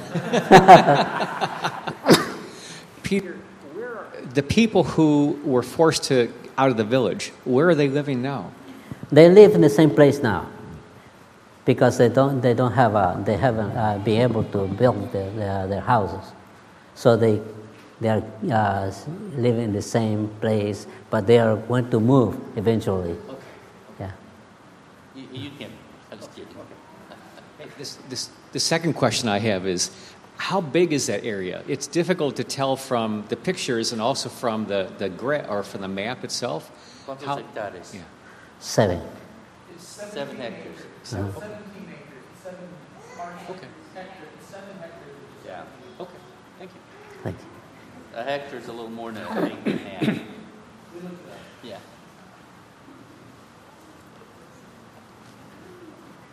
Peter, 3.03 3.37
where 3.73 3.97
are 3.97 4.07
the 4.33 4.43
people 4.43 4.83
who 4.83 5.39
were 5.43 5.63
forced 5.63 6.03
to 6.05 6.31
out 6.57 6.69
of 6.69 6.77
the 6.77 6.83
village? 6.83 7.31
Where 7.45 7.69
are 7.69 7.75
they 7.75 7.87
living 7.87 8.21
now? 8.21 8.51
They 9.11 9.29
live 9.29 9.55
in 9.55 9.61
the 9.61 9.69
same 9.69 9.89
place 9.89 10.21
now 10.21 10.47
because 11.69 11.99
they 12.01 12.09
don't 12.09 12.41
they 12.41 12.55
don't 12.55 12.73
have 12.83 12.93
a, 12.95 13.07
they 13.27 13.37
haven't 13.37 13.73
uh, 13.77 13.99
been 14.03 14.21
able 14.27 14.43
to 14.55 14.65
build 14.81 15.11
their, 15.13 15.29
their, 15.39 15.67
their 15.67 15.81
houses, 15.93 16.25
so 16.95 17.15
they 17.15 17.35
they 18.01 18.09
are 18.09 18.23
uh, 18.51 18.91
living 19.45 19.65
in 19.69 19.73
the 19.73 19.81
same 19.97 20.29
place, 20.41 20.87
but 21.11 21.27
they 21.27 21.37
are 21.37 21.55
going 21.71 21.87
to 21.91 21.99
move 21.99 22.33
eventually. 22.55 23.11
Okay. 23.11 23.37
Yeah. 23.99 24.11
You, 25.15 25.25
you 25.43 25.49
can. 25.59 25.69
I 26.11 26.15
was 26.15 26.27
kidding. 26.35 26.55
Hey, 27.59 27.67
This, 27.77 27.99
this, 28.09 28.29
the 28.51 28.59
second 28.59 28.93
question 28.93 29.29
I 29.29 29.39
have 29.39 29.67
is, 29.67 29.91
how 30.37 30.61
big 30.61 30.91
is 30.93 31.05
that 31.05 31.23
area? 31.23 31.61
It's 31.67 31.87
difficult 31.87 32.35
to 32.37 32.43
tell 32.43 32.75
from 32.77 33.25
the 33.29 33.35
pictures 33.35 33.91
and 33.93 34.01
also 34.01 34.29
from 34.29 34.65
the, 34.65 34.89
the 34.97 35.09
gra- 35.09 35.45
or 35.49 35.61
from 35.63 35.81
the 35.81 35.87
map 36.01 36.23
itself. 36.23 36.71
¿Cuántos 37.05 37.25
How- 37.25 37.37
hectares? 37.37 37.93
yeah. 37.93 38.01
Seven. 38.59 38.99
Seven 39.77 40.37
hectares. 40.37 40.79
Uh-huh. 41.05 41.39
Seventeen 41.39 41.87
acres, 41.89 42.25
seven 42.43 42.67
partial 43.17 43.55
Okay. 43.55 43.67
hectares, 43.95 44.29
seven 44.47 44.69
hectares. 44.79 45.15
Yeah. 45.45 45.63
Okay, 45.99 46.11
thank 46.59 46.71
you. 46.71 46.79
Thank 47.23 47.37
you. 47.39 48.19
A 48.19 48.23
hectare 48.23 48.59
is 48.59 48.67
a 48.67 48.71
little 48.71 48.89
more 48.89 49.11
than 49.11 49.23
an 49.23 49.51
acre 49.51 49.69
and 49.69 49.79
a 49.79 49.83
half. 49.83 50.19
Yeah. 51.63 51.77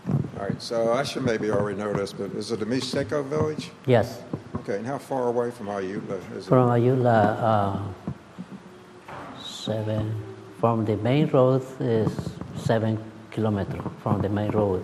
All 0.08 0.42
right, 0.46 0.62
so 0.62 0.92
I 0.92 1.02
should 1.02 1.24
maybe 1.24 1.50
already 1.50 1.78
know 1.78 1.92
this, 1.92 2.12
but 2.12 2.30
is 2.32 2.52
it 2.52 2.62
a 2.62 2.66
Mixteco 2.66 3.24
village? 3.24 3.70
Yes. 3.86 4.22
Okay, 4.56 4.76
and 4.76 4.86
how 4.86 4.98
far 4.98 5.28
away 5.28 5.50
from 5.50 5.66
Ayutla 5.66 6.10
uh, 6.10 6.36
is 6.36 6.46
it? 6.46 6.48
From 6.48 6.68
Ayutla, 6.68 7.40
uh, 7.42 9.12
uh, 9.12 9.42
seven. 9.42 10.14
From 10.60 10.84
the 10.84 10.96
main 10.98 11.26
road 11.28 11.64
is 11.80 12.12
seven 12.56 12.98
kilometers 13.36 13.80
from 14.02 14.22
the 14.22 14.28
main 14.28 14.50
road, 14.50 14.82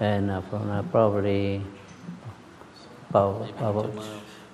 and 0.00 0.30
uh, 0.30 0.40
from 0.40 0.70
uh, 0.70 0.82
probably 0.84 1.62
about, 3.10 3.48
about 3.60 3.92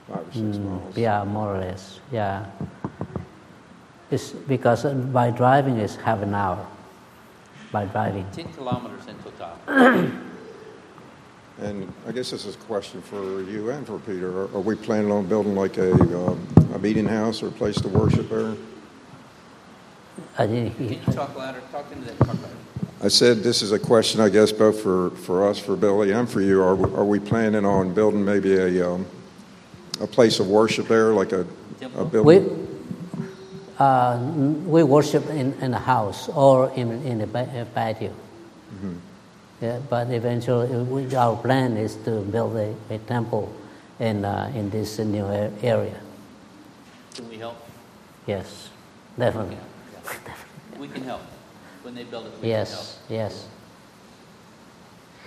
Five 0.09 0.19
or 0.19 0.33
six 0.33 0.57
mm, 0.57 0.97
yeah, 0.97 1.25
more 1.25 1.55
or 1.55 1.61
less, 1.61 2.01
yeah. 2.11 2.47
It's 4.11 4.31
because 4.33 4.85
uh, 4.85 4.95
by 4.95 5.31
driving 5.31 5.79
is 5.79 5.97
half 5.97 6.23
an 6.23 6.35
hour. 6.35 6.67
By 7.71 7.85
driving, 7.85 8.27
Ten 8.33 8.53
kilometers 8.53 9.07
in 9.07 9.17
total. 9.23 10.11
And 11.61 11.93
I 12.07 12.13
guess 12.13 12.31
this 12.31 12.47
is 12.47 12.55
a 12.55 12.59
question 12.59 13.03
for 13.03 13.43
you 13.43 13.71
and 13.71 13.85
for 13.85 13.99
Peter. 13.99 14.31
Are, 14.31 14.45
are 14.55 14.61
we 14.61 14.77
planning 14.77 15.11
on 15.11 15.27
building 15.27 15.57
like 15.57 15.77
a, 15.77 15.93
um, 15.93 16.39
a 16.73 16.79
meeting 16.79 17.05
house 17.05 17.43
or 17.43 17.49
a 17.49 17.51
place 17.51 17.81
to 17.81 17.89
worship 17.89 18.29
there? 18.31 18.55
I 20.39 20.47
didn't. 20.47 20.77
Can 20.77 20.89
you 20.89 21.01
talk 21.13 21.37
louder? 21.37 21.61
Talk 21.73 21.91
into 21.91 22.05
that. 22.05 22.17
Talk 22.19 22.29
louder. 22.29 22.68
I 23.01 23.09
said 23.09 23.39
this 23.45 23.63
is 23.63 23.71
a 23.73 23.79
question, 23.79 24.21
I 24.21 24.29
guess, 24.29 24.51
both 24.51 24.81
for, 24.81 25.11
for 25.11 25.47
us, 25.49 25.59
for 25.59 25.77
Billy, 25.77 26.11
and 26.13 26.29
for 26.29 26.41
you. 26.41 26.63
Are, 26.63 26.75
we- 26.75 26.93
are 26.97 27.05
we 27.05 27.21
planning 27.21 27.65
on 27.65 27.95
building 27.95 28.25
maybe 28.25 28.57
a, 28.57 28.91
um, 28.91 29.07
a 30.01 30.07
place 30.07 30.41
of 30.41 30.49
worship 30.49 30.89
there, 30.89 31.13
like 31.13 31.31
a, 31.33 31.43
a 31.43 31.47
Temple? 31.81 32.25
We, 32.25 32.39
building? 32.41 32.85
uh, 33.79 34.19
we 34.67 34.83
worship 34.83 35.29
in, 35.31 35.53
in 35.61 35.75
a 35.75 35.79
house 35.79 36.29
or 36.31 36.73
in, 36.75 36.91
in 37.07 37.21
a 37.21 37.27
pa- 37.27 37.47
a 37.55 37.65
patio. 37.73 38.13
Yeah, 39.61 39.81
but 39.91 40.11
eventually, 40.11 40.69
we, 40.85 41.15
our 41.17 41.37
plan 41.37 41.77
is 41.77 41.97
to 42.05 42.21
build 42.21 42.55
a, 42.57 42.75
a 42.91 42.99
temple 42.99 43.53
in, 43.99 44.25
uh, 44.25 44.53
in 44.55 44.71
this 44.71 45.01
new 45.01 45.27
area. 45.27 45.99
Can 47.15 47.29
we 47.29 47.39
help? 47.39 47.57
Yes, 48.27 48.71
definitely. 49.19 49.59
We 50.79 50.87
can 50.87 51.03
help. 51.03 51.23
When 51.89 51.95
they 51.95 52.05
build 52.05 52.27
it, 52.27 52.33
we 52.43 52.49
Yes, 52.51 52.99
yes. 53.09 53.49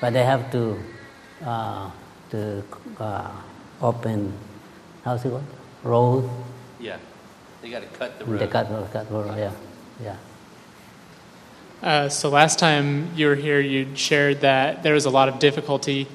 but 0.00 0.10
they 0.12 0.24
have 0.24 0.50
to 0.50 0.76
uh, 1.46 1.88
to 2.30 2.64
uh, 2.98 3.30
open 3.80 4.32
how's 5.04 5.24
it 5.24 5.28
called 5.30 5.44
road. 5.84 6.28
can. 6.28 6.84
Yeah. 6.84 6.96
They 7.62 7.70
got 7.70 7.82
to 7.82 7.86
cut 7.96 8.18
the 8.18 8.24
road. 8.24 8.40
The 8.40 8.48
cut, 8.48 8.92
cut 8.92 9.08
road. 9.12 9.38
Yeah, 9.38 9.52
yeah. 10.02 10.16
Uh, 11.80 12.08
so 12.08 12.28
last 12.28 12.58
time 12.58 13.12
you 13.14 13.28
were 13.28 13.36
here, 13.36 13.60
you 13.60 13.94
shared 13.94 14.40
that 14.40 14.82
there 14.82 14.94
was 14.94 15.04
a 15.04 15.10
lot 15.10 15.28
of 15.28 15.38
difficulty 15.38 16.08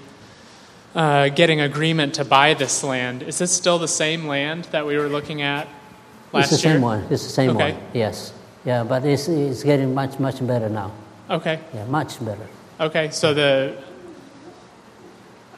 uh, 0.94 1.30
getting 1.30 1.62
agreement 1.62 2.16
to 2.16 2.26
buy 2.26 2.54
this 2.54 2.84
land. 2.84 3.24
Is 3.24 3.38
this 3.38 3.54
still 3.54 3.80
the 3.80 3.88
same 3.88 4.28
land 4.28 4.66
that 4.72 4.86
we 4.86 4.98
were 4.98 5.08
looking 5.08 5.42
at 5.42 5.70
last 6.34 6.34
year? 6.34 6.42
it's 6.42 6.50
the 6.50 6.68
year? 6.68 6.76
same 6.76 6.82
one. 6.82 7.00
It's 7.10 7.24
the 7.24 7.30
same 7.30 7.50
Okay. 7.52 7.72
one. 7.72 7.82
Yes. 7.94 8.34
Yeah, 8.66 8.84
but 8.84 9.06
it's, 9.06 9.28
it's 9.28 9.64
getting 9.64 9.94
much, 9.94 10.20
much 10.20 10.46
better 10.46 10.70
now. 10.70 10.92
Okay. 11.30 11.60
Yeah, 11.74 11.86
much 11.86 12.24
better. 12.24 12.48
Okay, 12.80 13.10
so 13.12 13.34
the 13.34 13.78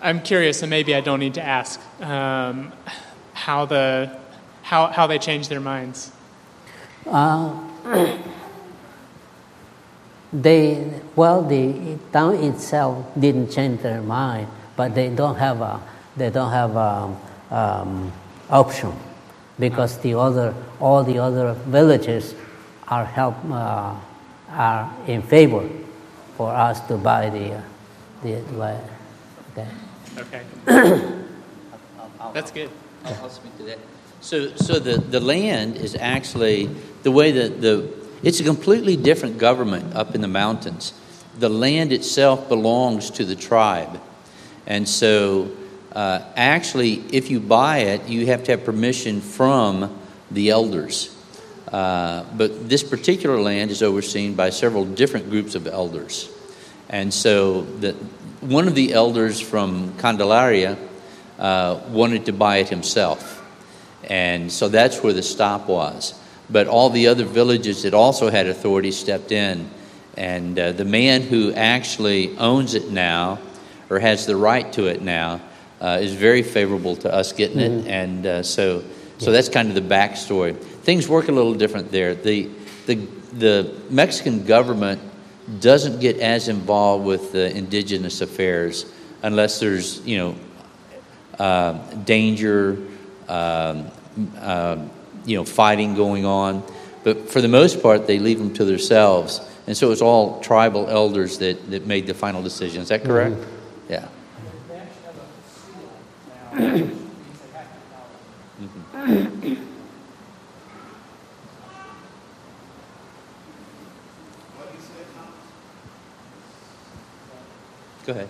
I'm 0.02 0.22
curious, 0.22 0.62
and 0.62 0.70
maybe 0.70 0.94
I 0.94 1.02
don't 1.02 1.20
need 1.20 1.34
to 1.36 1.42
ask 1.42 1.82
um, 2.02 2.72
how 3.34 3.66
the 3.66 4.16
how 4.62 4.88
how 4.88 5.08
they 5.08 5.18
change 5.18 5.48
their 5.48 5.60
minds. 5.60 6.12
Uh, 7.08 7.58
they 10.34 11.02
well, 11.16 11.42
the 11.42 11.98
town 12.12 12.36
itself 12.36 13.06
didn't 13.20 13.50
change 13.50 13.82
their 13.82 14.02
mind, 14.02 14.48
but 14.76 14.94
they 14.94 15.10
don't 15.10 15.38
have 15.38 15.62
a 15.62 15.82
they 16.16 16.30
don't 16.30 16.52
have 16.52 16.76
a 16.76 17.16
um, 17.50 18.12
option 18.50 18.94
because 19.58 19.98
the 20.00 20.14
other 20.14 20.54
all 20.80 21.04
the 21.04 21.18
other 21.18 21.54
villages 21.66 22.36
are 22.88 23.06
help 23.06 23.36
uh, 23.50 23.96
are 24.50 24.96
in 25.08 25.22
favor 25.22 25.68
for 26.38 26.52
us 26.52 26.86
to 26.88 26.98
buy 26.98 27.30
the 27.30 27.56
uh, 27.56 27.62
the, 28.24 28.36
the 28.36 28.58
land. 28.58 28.90
Okay. 29.52 29.68
Okay, 30.18 30.44
that's 32.34 32.52
good. 32.52 32.70
I'll, 33.04 33.16
I'll 33.16 33.30
speak 33.30 33.58
to 33.58 33.64
that. 33.64 33.80
So, 34.22 34.56
so 34.56 34.80
the, 34.80 34.98
the 34.98 35.20
land 35.20 35.76
is 35.76 35.96
actually 35.96 36.68
the 37.04 37.12
way 37.12 37.32
that 37.32 37.62
the 37.62 37.94
it's 38.24 38.40
a 38.40 38.44
completely 38.44 38.96
different 38.96 39.38
government 39.38 39.94
up 39.94 40.16
in 40.16 40.22
the 40.22 40.28
mountains. 40.28 40.94
The 41.38 41.50
land 41.50 41.92
itself 41.92 42.48
belongs 42.48 43.12
to 43.12 43.26
the 43.26 43.36
tribe, 43.36 44.02
and 44.66 44.88
so 44.88 45.52
uh, 45.92 46.22
actually, 46.36 47.04
if 47.12 47.30
you 47.30 47.40
buy 47.40 47.80
it, 47.80 48.08
you 48.08 48.26
have 48.28 48.44
to 48.46 48.52
have 48.52 48.64
permission 48.64 49.22
from 49.22 50.00
the 50.32 50.50
elders. 50.50 51.15
Uh, 51.72 52.24
but 52.38 52.70
this 52.70 52.84
particular 52.84 53.40
land 53.42 53.72
is 53.72 53.82
overseen 53.82 54.36
by 54.36 54.50
several 54.50 54.86
different 54.86 55.30
groups 55.30 55.56
of 55.56 55.68
elders, 55.68 56.30
and 56.90 57.14
so 57.14 57.62
the 57.62 57.96
one 58.42 58.68
of 58.68 58.76
the 58.76 58.94
elders 58.94 59.42
from 59.42 59.98
Candelaria 59.98 60.78
uh, 61.40 61.82
wanted 61.90 62.26
to 62.26 62.34
buy 62.34 62.58
it 62.58 62.70
himself. 62.70 63.42
And 64.04 64.52
so 64.52 64.70
that's 64.70 65.02
where 65.02 65.14
the 65.14 65.24
stop 65.24 65.68
was. 65.68 66.14
But 66.50 66.68
all 66.68 66.92
the 66.92 67.08
other 67.08 67.26
villages 67.26 67.84
that 67.84 67.94
also 67.94 68.30
had 68.30 68.48
authority 68.48 68.92
stepped 68.92 69.32
in. 69.32 69.70
And 70.16 70.58
uh, 70.58 70.72
the 70.74 70.86
man 70.86 71.24
who 71.24 71.54
actually 71.54 72.38
owns 72.38 72.76
it 72.76 72.92
now, 72.92 73.40
or 73.90 74.00
has 74.00 74.26
the 74.26 74.36
right 74.36 74.72
to 74.74 74.86
it 74.86 75.02
now, 75.02 75.42
uh, 75.82 75.98
is 76.02 76.14
very 76.14 76.44
favorable 76.44 76.96
to 76.98 77.14
us 77.14 77.34
getting 77.34 77.60
it. 77.60 77.88
And 77.88 78.26
uh, 78.26 78.44
so, 78.44 78.84
so 79.18 79.32
that's 79.32 79.50
kind 79.50 79.70
of 79.70 79.76
the 79.76 79.82
backstory. 79.82 80.56
Things 80.86 81.08
work 81.10 81.28
a 81.28 81.32
little 81.32 81.56
different 81.56 81.92
there. 81.92 82.14
The, 82.14 82.48
the, 82.86 82.96
the 83.34 83.76
Mexican 83.90 84.46
government 84.46 85.02
doesn't 85.60 86.00
get 86.00 86.20
as 86.20 86.48
involved 86.48 87.06
with 87.06 87.32
the 87.32 87.56
indigenous 87.56 88.22
affairs 88.22 88.86
unless 89.24 89.60
there's, 89.60 90.06
you 90.06 90.18
know, 90.18 90.36
uh, 91.40 91.74
danger, 92.04 92.78
um, 93.28 93.90
uh, 94.38 94.78
you 95.26 95.36
know, 95.36 95.44
fighting 95.44 95.96
going 95.96 96.24
on. 96.24 96.64
But 97.04 97.30
for 97.30 97.42
the 97.42 97.48
most 97.48 97.82
part, 97.82 98.06
they 98.06 98.20
leave 98.20 98.38
them 98.38 98.54
to 98.54 98.64
themselves. 98.64 99.42
And 99.66 99.76
so 99.76 99.92
it's 99.92 100.02
all 100.02 100.40
tribal 100.42 100.88
elders 100.88 101.40
that, 101.40 101.72
that 101.72 101.88
made 101.88 102.06
the 102.06 102.14
final 102.14 102.44
decision. 102.44 102.84
Is 102.84 102.90
that 102.90 103.04
correct? 103.04 103.38
Yeah. 103.90 104.08
They 104.68 104.78
actually 104.78 105.04
have 105.04 105.18
a 105.18 105.50
seal 105.50 105.74
now, 106.28 106.54
which 106.54 107.18
means 107.18 107.40
they 107.42 107.58
have 107.58 107.74
to 107.74 107.80
follow. 107.90 109.66
Go 118.06 118.12
ahead. 118.14 118.30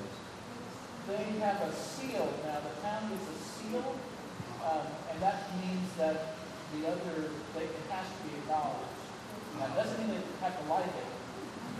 They 1.05 1.35
have 1.43 1.59
a 1.67 1.71
seal 1.75 2.31
now, 2.47 2.63
the 2.63 2.71
town 2.79 3.11
gets 3.11 3.27
a 3.27 3.35
seal, 3.43 3.83
um, 4.63 4.87
and 5.11 5.21
that 5.21 5.51
means 5.59 5.91
that 5.97 6.37
the 6.71 6.87
other, 6.87 7.27
they, 7.53 7.67
it 7.67 7.85
has 7.91 8.07
to 8.07 8.17
be 8.23 8.39
acknowledged. 8.39 8.95
Now, 9.59 9.67
it 9.67 9.75
doesn't 9.75 9.99
mean 9.99 10.15
they 10.15 10.23
have 10.39 10.55
to 10.63 10.71
like 10.71 10.87
it, 10.87 11.11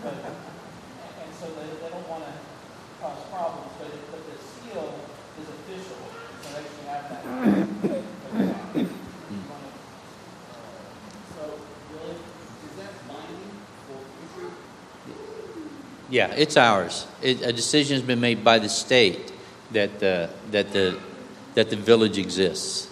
but, 0.03 0.11
and, 0.11 0.35
and 1.23 1.31
so 1.39 1.47
they, 1.55 1.71
they 1.81 1.89
don't 1.89 2.03
wanna 2.09 2.35
cause 2.99 3.23
problems, 3.31 3.71
but 3.79 3.87
it, 3.87 4.03
but 4.11 4.19
the 4.27 4.43
seal 4.43 4.91
is 5.39 5.47
official, 5.47 5.95
so 6.43 6.47
they 6.51 6.67
should 6.67 6.91
have 6.91 7.07
that. 7.15 7.23
So, 11.31 11.43
really, 11.95 12.19
is 12.19 12.75
that 12.75 12.91
binding 13.07 13.55
for 13.87 14.03
future 14.35 14.51
Yeah, 16.16 16.28
it's 16.28 16.55
ours. 16.55 17.05
It, 17.22 17.41
a 17.41 17.51
decision 17.51 17.97
has 17.97 18.01
been 18.01 18.22
made 18.22 18.41
by 18.41 18.57
the 18.57 18.70
state 18.70 19.34
that 19.74 19.99
the, 19.99 20.30
that 20.51 20.72
the, 20.72 20.97
that 21.55 21.70
the 21.70 21.76
village 21.76 22.18
exists. 22.18 22.88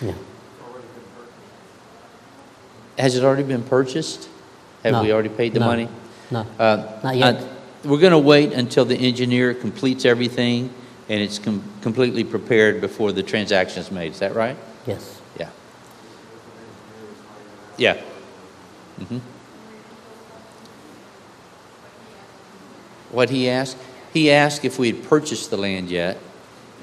Yeah. 0.00 0.14
Has 2.96 3.16
it 3.16 3.22
already 3.22 3.42
been 3.42 3.64
purchased? 3.64 4.30
Have 4.82 4.92
No. 4.92 5.02
we 5.02 5.12
already 5.12 5.28
paid 5.28 5.52
the 5.52 5.60
No. 5.60 5.66
money? 5.66 5.88
No. 6.30 6.46
Uh, 6.58 7.00
Not 7.04 7.16
yet. 7.16 7.44
we're 7.84 7.98
going 8.00 8.12
to 8.12 8.18
wait 8.18 8.54
until 8.54 8.86
the 8.86 8.96
engineer 8.96 9.52
completes 9.52 10.06
everything 10.06 10.72
and 11.10 11.20
it's 11.20 11.38
com- 11.38 11.62
completely 11.82 12.24
prepared 12.24 12.80
before 12.80 13.12
the 13.12 13.22
transaction 13.22 13.82
is 13.82 13.90
made. 13.90 14.12
Is 14.12 14.20
that 14.20 14.34
right? 14.34 14.56
Yes. 14.86 15.20
Yeah. 15.38 15.50
Yeah. 17.76 18.00
hmm 19.06 19.18
What 23.14 23.30
he 23.30 23.48
asked? 23.48 23.76
He 24.12 24.30
asked 24.30 24.64
if 24.64 24.78
we 24.78 24.92
had 24.92 25.04
purchased 25.04 25.50
the 25.50 25.56
land 25.56 25.88
yet. 25.88 26.18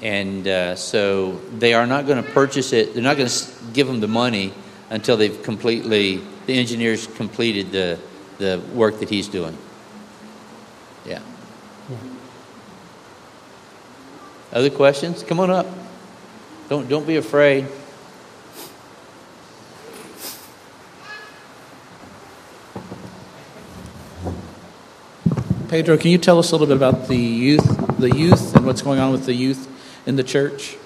And 0.00 0.48
uh, 0.48 0.74
so 0.74 1.36
they 1.56 1.74
are 1.74 1.86
not 1.86 2.06
going 2.06 2.22
to 2.22 2.28
purchase 2.30 2.72
it. 2.72 2.94
They're 2.94 3.02
not 3.02 3.16
going 3.16 3.28
to 3.28 3.46
give 3.72 3.86
them 3.86 4.00
the 4.00 4.08
money 4.08 4.52
until 4.90 5.16
they've 5.16 5.42
completely, 5.42 6.20
the 6.46 6.58
engineer's 6.58 7.06
completed 7.06 7.70
the, 7.70 7.98
the 8.38 8.60
work 8.74 8.98
that 9.00 9.08
he's 9.08 9.28
doing. 9.28 9.56
Yeah. 11.06 11.20
Other 14.52 14.70
questions? 14.70 15.22
Come 15.22 15.40
on 15.40 15.50
up. 15.50 15.66
Don't, 16.68 16.88
don't 16.88 17.06
be 17.06 17.16
afraid. 17.16 17.66
Pedro, 25.72 25.96
can 25.96 26.10
you 26.10 26.18
tell 26.18 26.38
us 26.38 26.52
a 26.52 26.54
little 26.54 26.66
bit 26.66 26.76
about 26.76 27.08
the 27.08 27.16
youth, 27.16 27.96
the 27.98 28.14
youth, 28.14 28.54
and 28.54 28.66
what's 28.66 28.82
going 28.82 28.98
on 29.00 29.10
with 29.10 29.24
the 29.24 29.32
youth 29.32 29.66
in 30.04 30.16
the 30.16 30.22
church? 30.22 30.76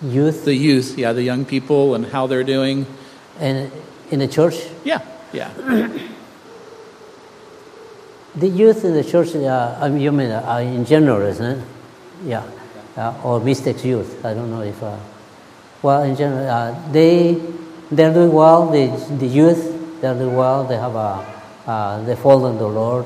Youth 0.00 0.44
The 0.44 0.54
youth, 0.54 0.96
yeah, 0.96 1.12
the 1.12 1.24
young 1.24 1.44
people, 1.44 1.96
and 1.96 2.06
how 2.06 2.28
they're 2.28 2.44
doing. 2.44 2.86
and 3.40 3.72
in 4.12 4.20
the 4.20 4.28
church, 4.28 4.54
Yeah, 4.84 5.00
yeah. 5.32 5.52
the 8.36 8.46
youth 8.46 8.84
in 8.84 8.94
the 8.94 9.02
church, 9.02 9.34
uh, 9.34 9.76
I 9.80 9.88
mean, 9.88 10.02
you 10.02 10.12
mean 10.12 10.30
uh, 10.30 10.58
in 10.58 10.84
general, 10.84 11.20
isn't 11.22 11.58
it? 11.58 11.64
Yeah. 12.24 12.44
Uh, 12.96 13.20
or 13.24 13.40
Mystics 13.40 13.84
youth. 13.84 14.24
I 14.24 14.34
don't 14.34 14.52
know 14.52 14.62
if. 14.62 14.80
Uh, 14.80 15.00
well, 15.82 16.04
in 16.04 16.14
general, 16.14 16.48
uh, 16.48 16.92
they 16.92 17.42
they're 17.90 18.14
doing 18.14 18.32
well. 18.32 18.70
The 18.70 18.86
the 19.18 19.26
youth 19.26 20.00
they're 20.00 20.14
doing 20.14 20.36
well. 20.36 20.62
They 20.62 20.76
have 20.76 20.94
a 20.94 21.26
uh, 21.66 22.04
they 22.04 22.14
follow 22.14 22.56
the 22.56 22.68
Lord. 22.68 23.04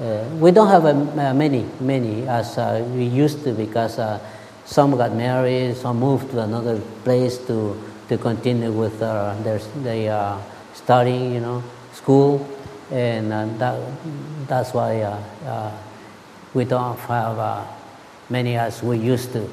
Uh, 0.00 0.24
we 0.40 0.50
don't 0.50 0.66
have 0.66 0.84
uh, 0.84 1.32
many 1.32 1.64
many 1.78 2.26
as 2.26 2.58
uh, 2.58 2.84
we 2.96 3.04
used 3.04 3.44
to 3.44 3.52
because 3.52 3.96
uh, 4.00 4.18
some 4.64 4.96
got 4.96 5.14
married, 5.14 5.76
some 5.76 6.00
moved 6.00 6.32
to 6.32 6.40
another 6.40 6.80
place 7.04 7.38
to 7.38 7.80
to 8.08 8.18
continue 8.18 8.72
with 8.72 9.00
uh, 9.00 9.36
their 9.44 9.60
they 9.84 10.08
uh, 10.08 10.36
studying, 10.74 11.32
you 11.32 11.38
know, 11.38 11.62
school, 11.92 12.44
and 12.90 13.30
that 13.60 13.78
that's 14.48 14.74
why 14.74 14.98
we 16.54 16.64
don't 16.64 16.98
have 16.98 17.68
many 18.28 18.56
as 18.56 18.82
we 18.82 18.98
used 18.98 19.32
to. 19.32 19.48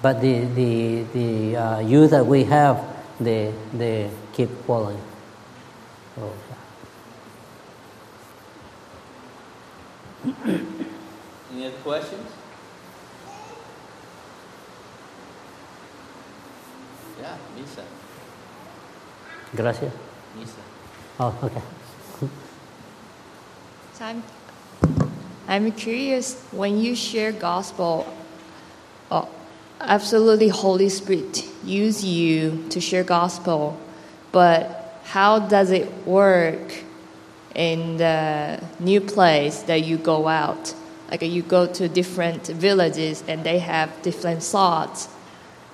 But 0.00 0.20
the 0.22 0.44
the 0.54 1.02
the 1.12 1.82
youth 1.82 2.12
that 2.12 2.24
we 2.24 2.44
have, 2.44 2.86
they 3.18 3.52
they 3.74 4.10
keep 4.32 4.48
following. 4.64 5.02
So, 6.14 6.32
Any 10.22 11.66
other 11.66 11.76
questions? 11.82 12.28
Yeah, 17.20 17.36
Misa. 17.56 17.84
Gracias. 19.56 19.92
Misa. 20.36 20.60
Oh, 21.18 21.38
okay. 21.42 21.62
So 23.94 24.04
I'm, 24.04 24.22
I'm 25.48 25.72
curious 25.72 26.42
when 26.52 26.78
you 26.78 26.94
share 26.94 27.32
gospel, 27.32 28.06
uh, 29.10 29.24
absolutely 29.80 30.48
Holy 30.48 30.88
Spirit 30.88 31.44
use 31.64 32.04
you 32.04 32.66
to 32.70 32.80
share 32.80 33.04
gospel, 33.04 33.78
but 34.32 35.00
how 35.04 35.38
does 35.38 35.70
it 35.70 36.06
work 36.06 36.84
in 37.54 37.96
the 37.96 38.62
new 38.78 39.00
place 39.00 39.62
that 39.62 39.84
you 39.84 39.96
go 39.96 40.28
out? 40.28 40.74
Like 41.10 41.22
you 41.22 41.42
go 41.42 41.66
to 41.66 41.88
different 41.88 42.46
villages 42.46 43.24
and 43.26 43.42
they 43.44 43.58
have 43.58 43.90
different 44.02 44.42
thoughts, 44.42 45.08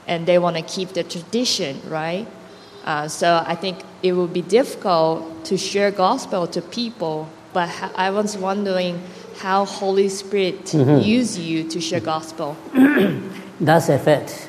and 0.06 0.26
they 0.26 0.38
want 0.38 0.56
to 0.56 0.62
keep 0.62 0.90
the 0.90 1.04
tradition, 1.04 1.80
right? 1.88 2.26
Uh, 2.84 3.08
so 3.08 3.42
I 3.46 3.56
think 3.56 3.78
it 4.02 4.12
would 4.12 4.32
be 4.32 4.42
difficult 4.42 5.44
to 5.46 5.58
share 5.58 5.90
gospel 5.90 6.46
to 6.46 6.62
people. 6.62 7.28
But 7.52 7.68
I 7.96 8.10
was 8.10 8.36
wondering 8.36 9.02
how 9.38 9.64
Holy 9.64 10.08
Spirit 10.08 10.72
use 10.74 11.38
you 11.38 11.68
to 11.68 11.80
share 11.80 12.00
gospel. 12.00 12.56
does 13.62 13.88
affect. 13.88 14.48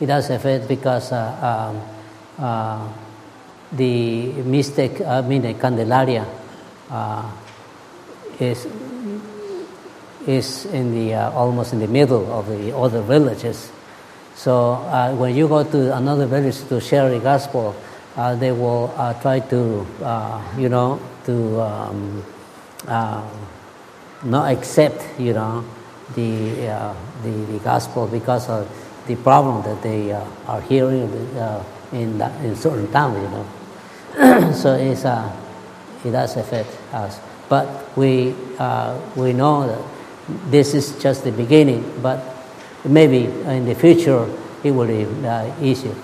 It 0.00 0.06
does 0.06 0.30
affect 0.30 0.68
because 0.68 1.12
uh, 1.12 1.70
um, 2.38 2.44
uh, 2.44 2.88
the 3.72 4.26
mystic, 4.42 5.00
I 5.00 5.22
mean 5.22 5.42
the 5.42 5.54
Candelaria, 5.54 6.26
is 8.40 8.66
is 10.26 10.66
in 10.66 10.94
the 10.94 11.14
uh, 11.14 11.30
almost 11.32 11.72
in 11.72 11.80
the 11.80 11.88
middle 11.88 12.30
of 12.32 12.46
the 12.48 12.76
other 12.76 13.02
villages. 13.02 13.70
So 14.34 14.72
uh, 14.72 15.14
when 15.14 15.34
you 15.34 15.48
go 15.48 15.64
to 15.64 15.96
another 15.96 16.26
village 16.26 16.66
to 16.68 16.80
share 16.80 17.10
the 17.10 17.18
gospel, 17.18 17.74
uh, 18.16 18.34
they 18.36 18.52
will 18.52 18.92
uh, 18.96 19.14
try 19.20 19.40
to, 19.40 19.86
uh, 20.02 20.42
you 20.56 20.68
know, 20.68 21.00
to 21.26 21.60
um, 21.60 22.24
uh, 22.86 23.22
not 24.24 24.52
accept, 24.52 25.18
you 25.18 25.32
know, 25.32 25.64
the, 26.14 26.68
uh, 26.68 26.94
the, 27.22 27.30
the 27.30 27.58
gospel 27.60 28.06
because 28.06 28.48
of 28.48 28.68
the 29.06 29.16
problem 29.16 29.62
that 29.62 29.82
they 29.82 30.12
uh, 30.12 30.24
are 30.46 30.60
hearing 30.62 31.10
uh, 31.36 31.64
in, 31.92 32.18
that, 32.18 32.32
in 32.44 32.54
certain 32.56 32.90
town, 32.92 33.14
you 33.14 33.28
know. 33.28 34.52
so 34.52 34.74
it's, 34.74 35.04
uh, 35.04 35.41
it 36.04 36.10
does 36.10 36.36
affect 36.36 36.70
us. 36.92 37.20
But 37.48 37.96
we, 37.96 38.34
uh, 38.58 38.98
we 39.16 39.32
know 39.32 39.66
that 39.66 40.50
this 40.50 40.74
is 40.74 41.00
just 41.02 41.24
the 41.24 41.32
beginning, 41.32 42.00
but 42.02 42.22
maybe 42.84 43.24
in 43.24 43.64
the 43.64 43.74
future 43.74 44.28
it 44.64 44.70
will 44.70 44.86
be 44.86 45.04
uh, 45.26 45.52
easier. 45.60 45.94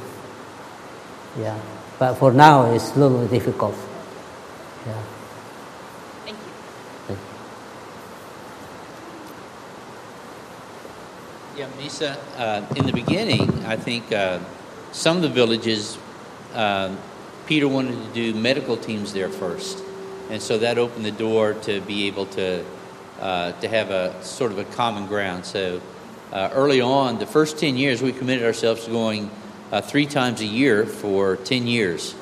Yeah. 1.39 1.59
But 1.99 2.15
for 2.15 2.33
now, 2.33 2.73
it's 2.73 2.95
a 2.95 2.99
little 2.99 3.27
difficult. 3.27 3.75
Yeah. 4.87 5.03
Thank 6.25 6.37
you. 6.37 6.53
Thank 7.07 7.19
Yeah, 11.57 11.67
Misa, 11.79 12.17
uh, 12.37 12.75
in 12.77 12.87
the 12.87 12.93
beginning, 12.93 13.65
I 13.65 13.77
think 13.77 14.13
uh, 14.13 14.39
some 14.93 15.17
of 15.17 15.23
the 15.23 15.29
villages, 15.29 15.99
uh, 16.55 16.95
Peter 17.47 17.67
wanted 17.67 17.97
to 17.97 18.13
do 18.15 18.39
medical 18.39 18.77
teams 18.77 19.13
there 19.13 19.29
first. 19.29 19.83
And 20.31 20.43
so 20.43 20.59
that 20.59 20.79
opened 20.79 21.05
the 21.05 21.11
door 21.11 21.55
to 21.55 21.81
be 21.81 22.07
able 22.07 22.27
to, 22.27 22.65
uh, 23.21 23.53
to 23.53 23.69
have 23.69 23.91
a 23.91 24.23
sort 24.23 24.53
of 24.53 24.59
a 24.59 24.65
common 24.65 25.07
ground. 25.07 25.47
So 25.47 25.81
uh, 26.33 26.51
early 26.53 26.81
on, 26.81 27.19
the 27.19 27.27
first 27.27 27.59
10 27.59 27.77
years, 27.77 28.03
we 28.03 28.13
committed 28.13 28.45
ourselves 28.45 28.85
to 28.85 28.91
going 28.91 29.31
uh, 29.73 29.81
three 29.81 30.07
times 30.07 30.41
a 30.41 30.47
year 30.47 30.85
for 30.85 31.37
10 31.37 31.67
years. 31.67 32.15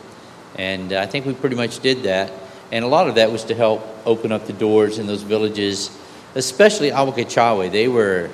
And 0.55 0.93
I 0.93 1.07
think 1.07 1.27
we 1.27 1.35
pretty 1.35 1.57
much 1.57 1.81
did 1.81 2.05
that. 2.05 2.33
And 2.73 2.85
a 2.85 2.89
lot 2.89 3.09
of 3.09 3.17
that 3.17 3.31
was 3.31 3.45
to 3.45 3.55
help 3.55 3.87
open 4.05 4.33
up 4.33 4.47
the 4.47 4.53
doors 4.53 4.99
in 4.99 5.07
those 5.07 5.23
villages, 5.23 5.97
especially 6.35 6.91
Ahuacachahue. 6.91 7.71
They 7.71 7.89
were, 7.89 8.31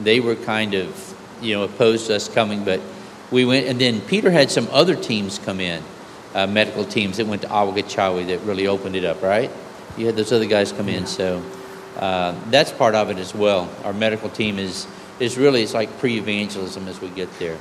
they 0.00 0.20
were 0.20 0.36
kind 0.36 0.74
of, 0.74 1.14
you 1.40 1.54
know, 1.54 1.64
opposed 1.64 2.08
to 2.08 2.16
us 2.16 2.28
coming, 2.28 2.64
but 2.64 2.80
we 3.30 3.44
went. 3.44 3.66
And 3.66 3.80
then 3.80 4.00
Peter 4.00 4.30
had 4.30 4.50
some 4.50 4.68
other 4.70 4.94
teams 4.94 5.38
come 5.38 5.60
in, 5.60 5.82
uh, 6.34 6.46
medical 6.46 6.84
teams 6.84 7.16
that 7.16 7.26
went 7.26 7.42
to 7.42 7.48
Ahuacachahue 7.48 8.26
that 8.26 8.40
really 8.40 8.66
opened 8.66 8.96
it 8.96 9.04
up, 9.04 9.22
right? 9.22 9.50
You 9.96 10.06
had 10.06 10.16
those 10.16 10.32
other 10.32 10.46
guys 10.46 10.72
come 10.72 10.88
in, 10.88 11.06
so 11.06 11.42
uh, 11.96 12.34
that's 12.50 12.72
part 12.72 12.94
of 12.94 13.10
it 13.10 13.18
as 13.18 13.34
well. 13.34 13.70
Our 13.84 13.92
medical 13.92 14.28
team 14.28 14.58
is 14.58 14.86
is 15.20 15.38
really 15.38 15.62
it's 15.62 15.74
like 15.74 15.96
pre-evangelism 15.98 16.88
as 16.88 17.00
we 17.00 17.08
get 17.10 17.30
there. 17.38 17.56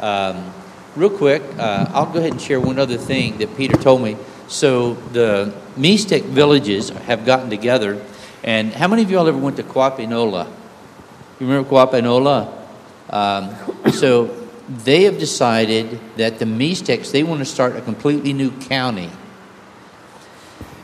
Um, 0.00 0.52
real 0.96 1.10
quick, 1.10 1.42
uh, 1.56 1.86
I'll 1.90 2.12
go 2.12 2.18
ahead 2.18 2.32
and 2.32 2.40
share 2.40 2.58
one 2.58 2.80
other 2.80 2.96
thing 2.96 3.38
that 3.38 3.56
Peter 3.56 3.76
told 3.76 4.02
me. 4.02 4.16
So 4.48 4.94
the 5.12 5.54
Mixtec 5.76 6.22
villages 6.24 6.90
have 6.90 7.24
gotten 7.24 7.48
together, 7.48 8.04
and 8.42 8.72
how 8.72 8.88
many 8.88 9.02
of 9.02 9.10
y'all 9.10 9.28
ever 9.28 9.38
went 9.38 9.56
to 9.56 9.62
Quapinola? 9.62 10.46
You 11.38 11.46
remember 11.46 11.70
Quapinola? 11.70 12.52
Um, 13.10 13.92
so 13.92 14.43
they 14.68 15.04
have 15.04 15.18
decided 15.18 16.00
that 16.16 16.38
the 16.38 16.44
Mixtecs 16.44 17.10
they 17.10 17.22
want 17.22 17.40
to 17.40 17.44
start 17.44 17.76
a 17.76 17.80
completely 17.80 18.32
new 18.32 18.50
county, 18.50 19.10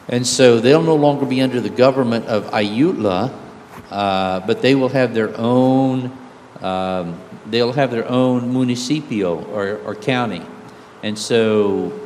and 0.09 0.27
so 0.27 0.61
they'll 0.61 0.83
no 0.83 0.97
longer 0.97 1.25
be 1.25 1.41
under 1.41 1.61
the 1.61 1.71
government 1.71 2.27
of 2.27 2.45
Ayutla, 2.51 3.33
uh, 3.91 4.41
but 4.41 4.63
they 4.63 4.75
will 4.75 4.91
have 4.91 5.15
their 5.15 5.37
own. 5.39 6.17
Um, 6.61 7.19
they'll 7.47 7.73
have 7.73 7.91
their 7.91 8.07
own 8.07 8.53
municipio 8.53 9.43
or, 9.47 9.79
or 9.79 9.95
county, 9.95 10.43
and 11.03 11.19
so 11.19 11.99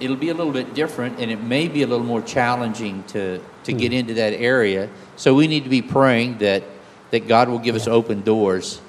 it'll 0.00 0.16
be 0.16 0.30
a 0.30 0.34
little 0.34 0.52
bit 0.52 0.74
different, 0.74 1.20
and 1.20 1.30
it 1.30 1.40
may 1.40 1.68
be 1.68 1.82
a 1.82 1.86
little 1.86 2.04
more 2.04 2.22
challenging 2.22 3.04
to 3.04 3.40
to 3.64 3.72
get 3.72 3.92
into 3.92 4.14
that 4.14 4.32
area. 4.32 4.88
So 5.16 5.34
we 5.34 5.46
need 5.46 5.64
to 5.64 5.70
be 5.70 5.82
praying 5.82 6.38
that 6.38 6.64
that 7.10 7.28
God 7.28 7.48
will 7.48 7.60
give 7.60 7.76
us 7.76 7.86
open 7.86 8.22
doors. 8.22 8.80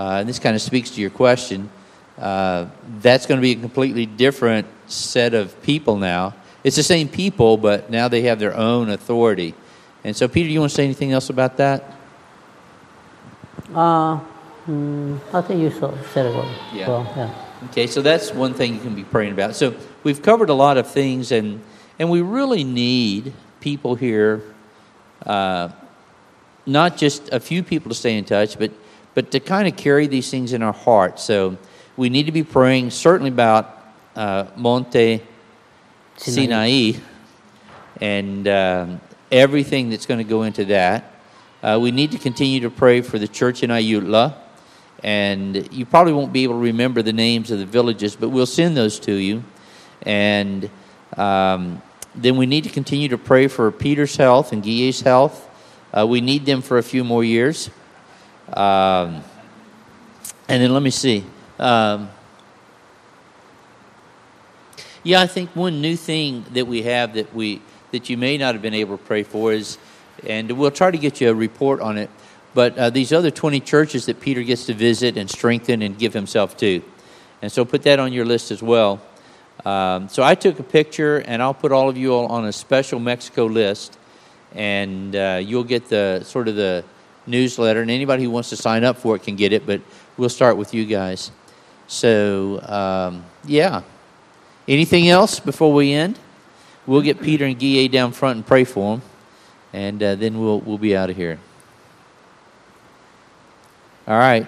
Uh, 0.00 0.20
and 0.20 0.26
this 0.26 0.38
kind 0.38 0.56
of 0.56 0.62
speaks 0.62 0.88
to 0.88 1.00
your 1.02 1.10
question. 1.10 1.68
Uh, 2.16 2.64
that's 3.00 3.26
going 3.26 3.36
to 3.38 3.42
be 3.42 3.50
a 3.52 3.56
completely 3.56 4.06
different 4.06 4.66
set 4.86 5.34
of 5.34 5.60
people 5.60 5.98
now. 5.98 6.34
It's 6.64 6.76
the 6.76 6.82
same 6.82 7.06
people, 7.06 7.58
but 7.58 7.90
now 7.90 8.08
they 8.08 8.22
have 8.22 8.38
their 8.38 8.56
own 8.56 8.88
authority. 8.88 9.54
And 10.02 10.16
so, 10.16 10.26
Peter, 10.26 10.48
you 10.48 10.58
want 10.58 10.70
to 10.70 10.74
say 10.74 10.84
anything 10.84 11.12
else 11.12 11.28
about 11.28 11.58
that? 11.58 11.84
Uh, 13.74 14.20
mm, 14.66 15.20
I 15.34 15.42
think 15.42 15.60
you 15.60 15.70
said 15.70 16.24
it 16.24 16.34
well. 16.34 16.56
Yeah. 16.72 16.88
Well, 16.88 17.12
yeah. 17.14 17.68
Okay, 17.68 17.86
so 17.86 18.00
that's 18.00 18.32
one 18.32 18.54
thing 18.54 18.76
you 18.76 18.80
can 18.80 18.94
be 18.94 19.04
praying 19.04 19.32
about. 19.32 19.54
So 19.54 19.74
we've 20.02 20.22
covered 20.22 20.48
a 20.48 20.54
lot 20.54 20.78
of 20.78 20.90
things, 20.90 21.30
and 21.30 21.60
and 21.98 22.08
we 22.08 22.22
really 22.22 22.64
need 22.64 23.34
people 23.60 23.96
here, 23.96 24.42
uh, 25.26 25.68
not 26.64 26.96
just 26.96 27.28
a 27.34 27.38
few 27.38 27.62
people 27.62 27.90
to 27.90 27.94
stay 27.94 28.16
in 28.16 28.24
touch, 28.24 28.58
but 28.58 28.72
but 29.14 29.30
to 29.32 29.40
kind 29.40 29.66
of 29.66 29.76
carry 29.76 30.06
these 30.06 30.30
things 30.30 30.52
in 30.52 30.62
our 30.62 30.72
heart. 30.72 31.18
So 31.18 31.56
we 31.96 32.08
need 32.08 32.26
to 32.26 32.32
be 32.32 32.44
praying 32.44 32.90
certainly 32.90 33.30
about 33.30 33.78
uh, 34.16 34.46
Monte 34.56 35.22
Sinai, 36.16 36.92
and 38.00 38.46
um, 38.48 39.00
everything 39.32 39.90
that's 39.90 40.06
going 40.06 40.18
to 40.18 40.24
go 40.24 40.42
into 40.42 40.64
that. 40.66 41.14
Uh, 41.62 41.78
we 41.80 41.90
need 41.90 42.12
to 42.12 42.18
continue 42.18 42.60
to 42.60 42.70
pray 42.70 43.00
for 43.00 43.18
the 43.18 43.28
church 43.28 43.62
in 43.62 43.70
Ayutla. 43.70 44.34
And 45.02 45.72
you 45.72 45.86
probably 45.86 46.12
won't 46.12 46.32
be 46.32 46.42
able 46.42 46.54
to 46.54 46.60
remember 46.60 47.02
the 47.02 47.12
names 47.12 47.50
of 47.50 47.58
the 47.58 47.66
villages, 47.66 48.16
but 48.16 48.28
we'll 48.28 48.46
send 48.46 48.76
those 48.76 48.98
to 49.00 49.14
you. 49.14 49.42
And 50.02 50.68
um, 51.16 51.80
then 52.14 52.36
we 52.36 52.46
need 52.46 52.64
to 52.64 52.70
continue 52.70 53.08
to 53.08 53.18
pray 53.18 53.48
for 53.48 53.70
Peter's 53.70 54.16
health 54.16 54.52
and 54.52 54.62
Guille's 54.62 55.00
health. 55.00 55.48
Uh, 55.92 56.06
we 56.06 56.20
need 56.20 56.44
them 56.44 56.60
for 56.60 56.78
a 56.78 56.82
few 56.82 57.02
more 57.02 57.24
years. 57.24 57.70
Um, 58.52 59.22
and 60.48 60.62
then 60.62 60.72
let 60.72 60.82
me 60.82 60.90
see. 60.90 61.24
Um, 61.58 62.10
yeah, 65.02 65.20
I 65.20 65.26
think 65.26 65.50
one 65.54 65.80
new 65.80 65.96
thing 65.96 66.44
that 66.52 66.66
we 66.66 66.82
have 66.82 67.14
that 67.14 67.34
we 67.34 67.62
that 67.92 68.10
you 68.10 68.16
may 68.16 68.38
not 68.38 68.54
have 68.54 68.62
been 68.62 68.74
able 68.74 68.98
to 68.98 69.04
pray 69.04 69.22
for 69.22 69.52
is, 69.52 69.78
and 70.26 70.50
we'll 70.52 70.70
try 70.70 70.90
to 70.90 70.98
get 70.98 71.20
you 71.20 71.30
a 71.30 71.34
report 71.34 71.80
on 71.80 71.98
it. 71.98 72.10
But 72.54 72.76
uh, 72.76 72.90
these 72.90 73.12
other 73.12 73.30
twenty 73.30 73.60
churches 73.60 74.06
that 74.06 74.20
Peter 74.20 74.42
gets 74.42 74.66
to 74.66 74.74
visit 74.74 75.16
and 75.16 75.30
strengthen 75.30 75.82
and 75.82 75.98
give 75.98 76.12
himself 76.12 76.56
to, 76.58 76.82
and 77.42 77.50
so 77.50 77.64
put 77.64 77.82
that 77.84 77.98
on 77.98 78.12
your 78.12 78.24
list 78.24 78.50
as 78.50 78.62
well. 78.62 79.00
Um, 79.64 80.08
so 80.08 80.22
I 80.22 80.34
took 80.34 80.58
a 80.58 80.62
picture, 80.62 81.18
and 81.18 81.42
I'll 81.42 81.54
put 81.54 81.70
all 81.70 81.88
of 81.88 81.96
you 81.96 82.12
all 82.14 82.26
on 82.26 82.46
a 82.46 82.52
special 82.52 82.98
Mexico 82.98 83.46
list, 83.46 83.98
and 84.54 85.14
uh, 85.14 85.40
you'll 85.42 85.64
get 85.64 85.88
the 85.88 86.22
sort 86.24 86.48
of 86.48 86.56
the 86.56 86.84
newsletter, 87.26 87.82
and 87.82 87.90
anybody 87.90 88.24
who 88.24 88.30
wants 88.30 88.50
to 88.50 88.56
sign 88.56 88.84
up 88.84 88.96
for 88.96 89.16
it 89.16 89.22
can 89.22 89.36
get 89.36 89.52
it. 89.52 89.66
But 89.66 89.80
we'll 90.16 90.28
start 90.28 90.56
with 90.56 90.74
you 90.74 90.84
guys. 90.84 91.30
So 91.86 92.60
um, 92.62 93.24
yeah. 93.44 93.82
Anything 94.68 95.08
else 95.08 95.40
before 95.40 95.72
we 95.72 95.92
end? 95.92 96.18
We'll 96.86 97.02
get 97.02 97.20
Peter 97.20 97.44
and 97.44 97.58
Guy 97.58 97.88
down 97.88 98.12
front 98.12 98.36
and 98.36 98.46
pray 98.46 98.64
for 98.64 98.96
them, 98.96 99.02
and 99.72 100.02
uh, 100.02 100.14
then 100.14 100.38
we'll 100.38 100.60
we'll 100.60 100.78
be 100.78 100.96
out 100.96 101.10
of 101.10 101.16
here. 101.16 101.38
All 104.06 104.18
right. 104.18 104.46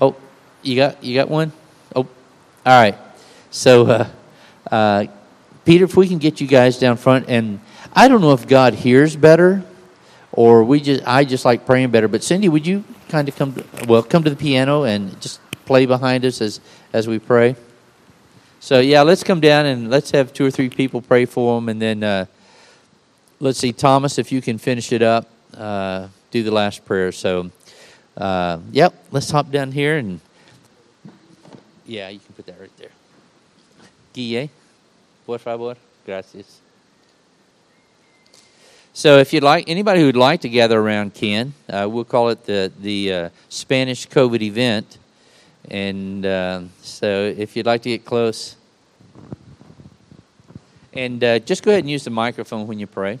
Oh, 0.00 0.16
you 0.62 0.76
got 0.76 1.02
you 1.02 1.14
got 1.14 1.28
one? 1.28 1.52
Oh, 1.94 2.00
all 2.00 2.82
right. 2.82 2.96
So, 3.50 3.86
uh, 3.86 4.08
uh, 4.70 5.06
Peter, 5.64 5.84
if 5.84 5.96
we 5.96 6.08
can 6.08 6.18
get 6.18 6.40
you 6.40 6.46
guys 6.46 6.78
down 6.78 6.96
front, 6.96 7.26
and 7.28 7.60
I 7.92 8.08
don't 8.08 8.20
know 8.20 8.32
if 8.32 8.48
God 8.48 8.74
hears 8.74 9.14
better, 9.14 9.62
or 10.34 10.64
we 10.64 10.80
just 10.80 11.02
I 11.06 11.24
just 11.24 11.44
like 11.44 11.64
praying 11.64 11.90
better. 11.90 12.08
But 12.08 12.22
Cindy, 12.22 12.48
would 12.48 12.66
you 12.66 12.84
kind 13.08 13.28
of 13.28 13.36
come, 13.36 13.54
to, 13.54 13.64
well, 13.86 14.02
come 14.02 14.24
to 14.24 14.30
the 14.30 14.36
piano 14.36 14.82
and 14.82 15.20
just 15.20 15.40
play 15.64 15.86
behind 15.86 16.24
us 16.24 16.40
as 16.40 16.60
as 16.92 17.08
we 17.08 17.18
pray. 17.18 17.56
So 18.60 18.80
yeah, 18.80 19.02
let's 19.02 19.22
come 19.22 19.40
down 19.40 19.66
and 19.66 19.90
let's 19.90 20.10
have 20.10 20.32
two 20.32 20.44
or 20.44 20.50
three 20.50 20.70
people 20.70 21.00
pray 21.00 21.24
for 21.24 21.56
them, 21.56 21.68
and 21.68 21.80
then 21.80 22.02
uh, 22.02 22.26
let's 23.40 23.58
see, 23.58 23.72
Thomas, 23.72 24.18
if 24.18 24.32
you 24.32 24.40
can 24.40 24.58
finish 24.58 24.92
it 24.92 25.02
up, 25.02 25.28
uh, 25.56 26.08
do 26.30 26.42
the 26.42 26.50
last 26.50 26.84
prayer. 26.84 27.12
So, 27.12 27.50
uh, 28.16 28.58
yep, 28.72 28.94
let's 29.10 29.30
hop 29.30 29.50
down 29.50 29.72
here 29.72 29.98
and 29.98 30.20
yeah, 31.86 32.08
you 32.08 32.18
can 32.18 32.34
put 32.34 32.46
that 32.46 32.58
right 32.58 32.76
there. 32.78 32.90
Guille, 34.14 34.48
por 35.26 35.38
favor, 35.38 35.76
gracias. 36.06 36.63
So, 38.96 39.18
if 39.18 39.32
you'd 39.32 39.42
like, 39.42 39.68
anybody 39.68 40.00
who'd 40.02 40.14
like 40.14 40.42
to 40.42 40.48
gather 40.48 40.78
around 40.78 41.14
Ken, 41.14 41.52
uh, 41.68 41.88
we'll 41.90 42.04
call 42.04 42.28
it 42.28 42.44
the 42.44 42.70
the 42.80 43.12
uh, 43.12 43.28
Spanish 43.48 44.06
COVID 44.08 44.40
event. 44.40 44.98
And 45.68 46.24
uh, 46.24 46.60
so, 46.80 47.34
if 47.36 47.56
you'd 47.56 47.66
like 47.66 47.82
to 47.82 47.88
get 47.88 48.04
close, 48.04 48.54
and 50.92 51.24
uh, 51.24 51.40
just 51.40 51.64
go 51.64 51.72
ahead 51.72 51.82
and 51.82 51.90
use 51.90 52.04
the 52.04 52.10
microphone 52.10 52.68
when 52.68 52.78
you 52.78 52.86
pray. 52.86 53.18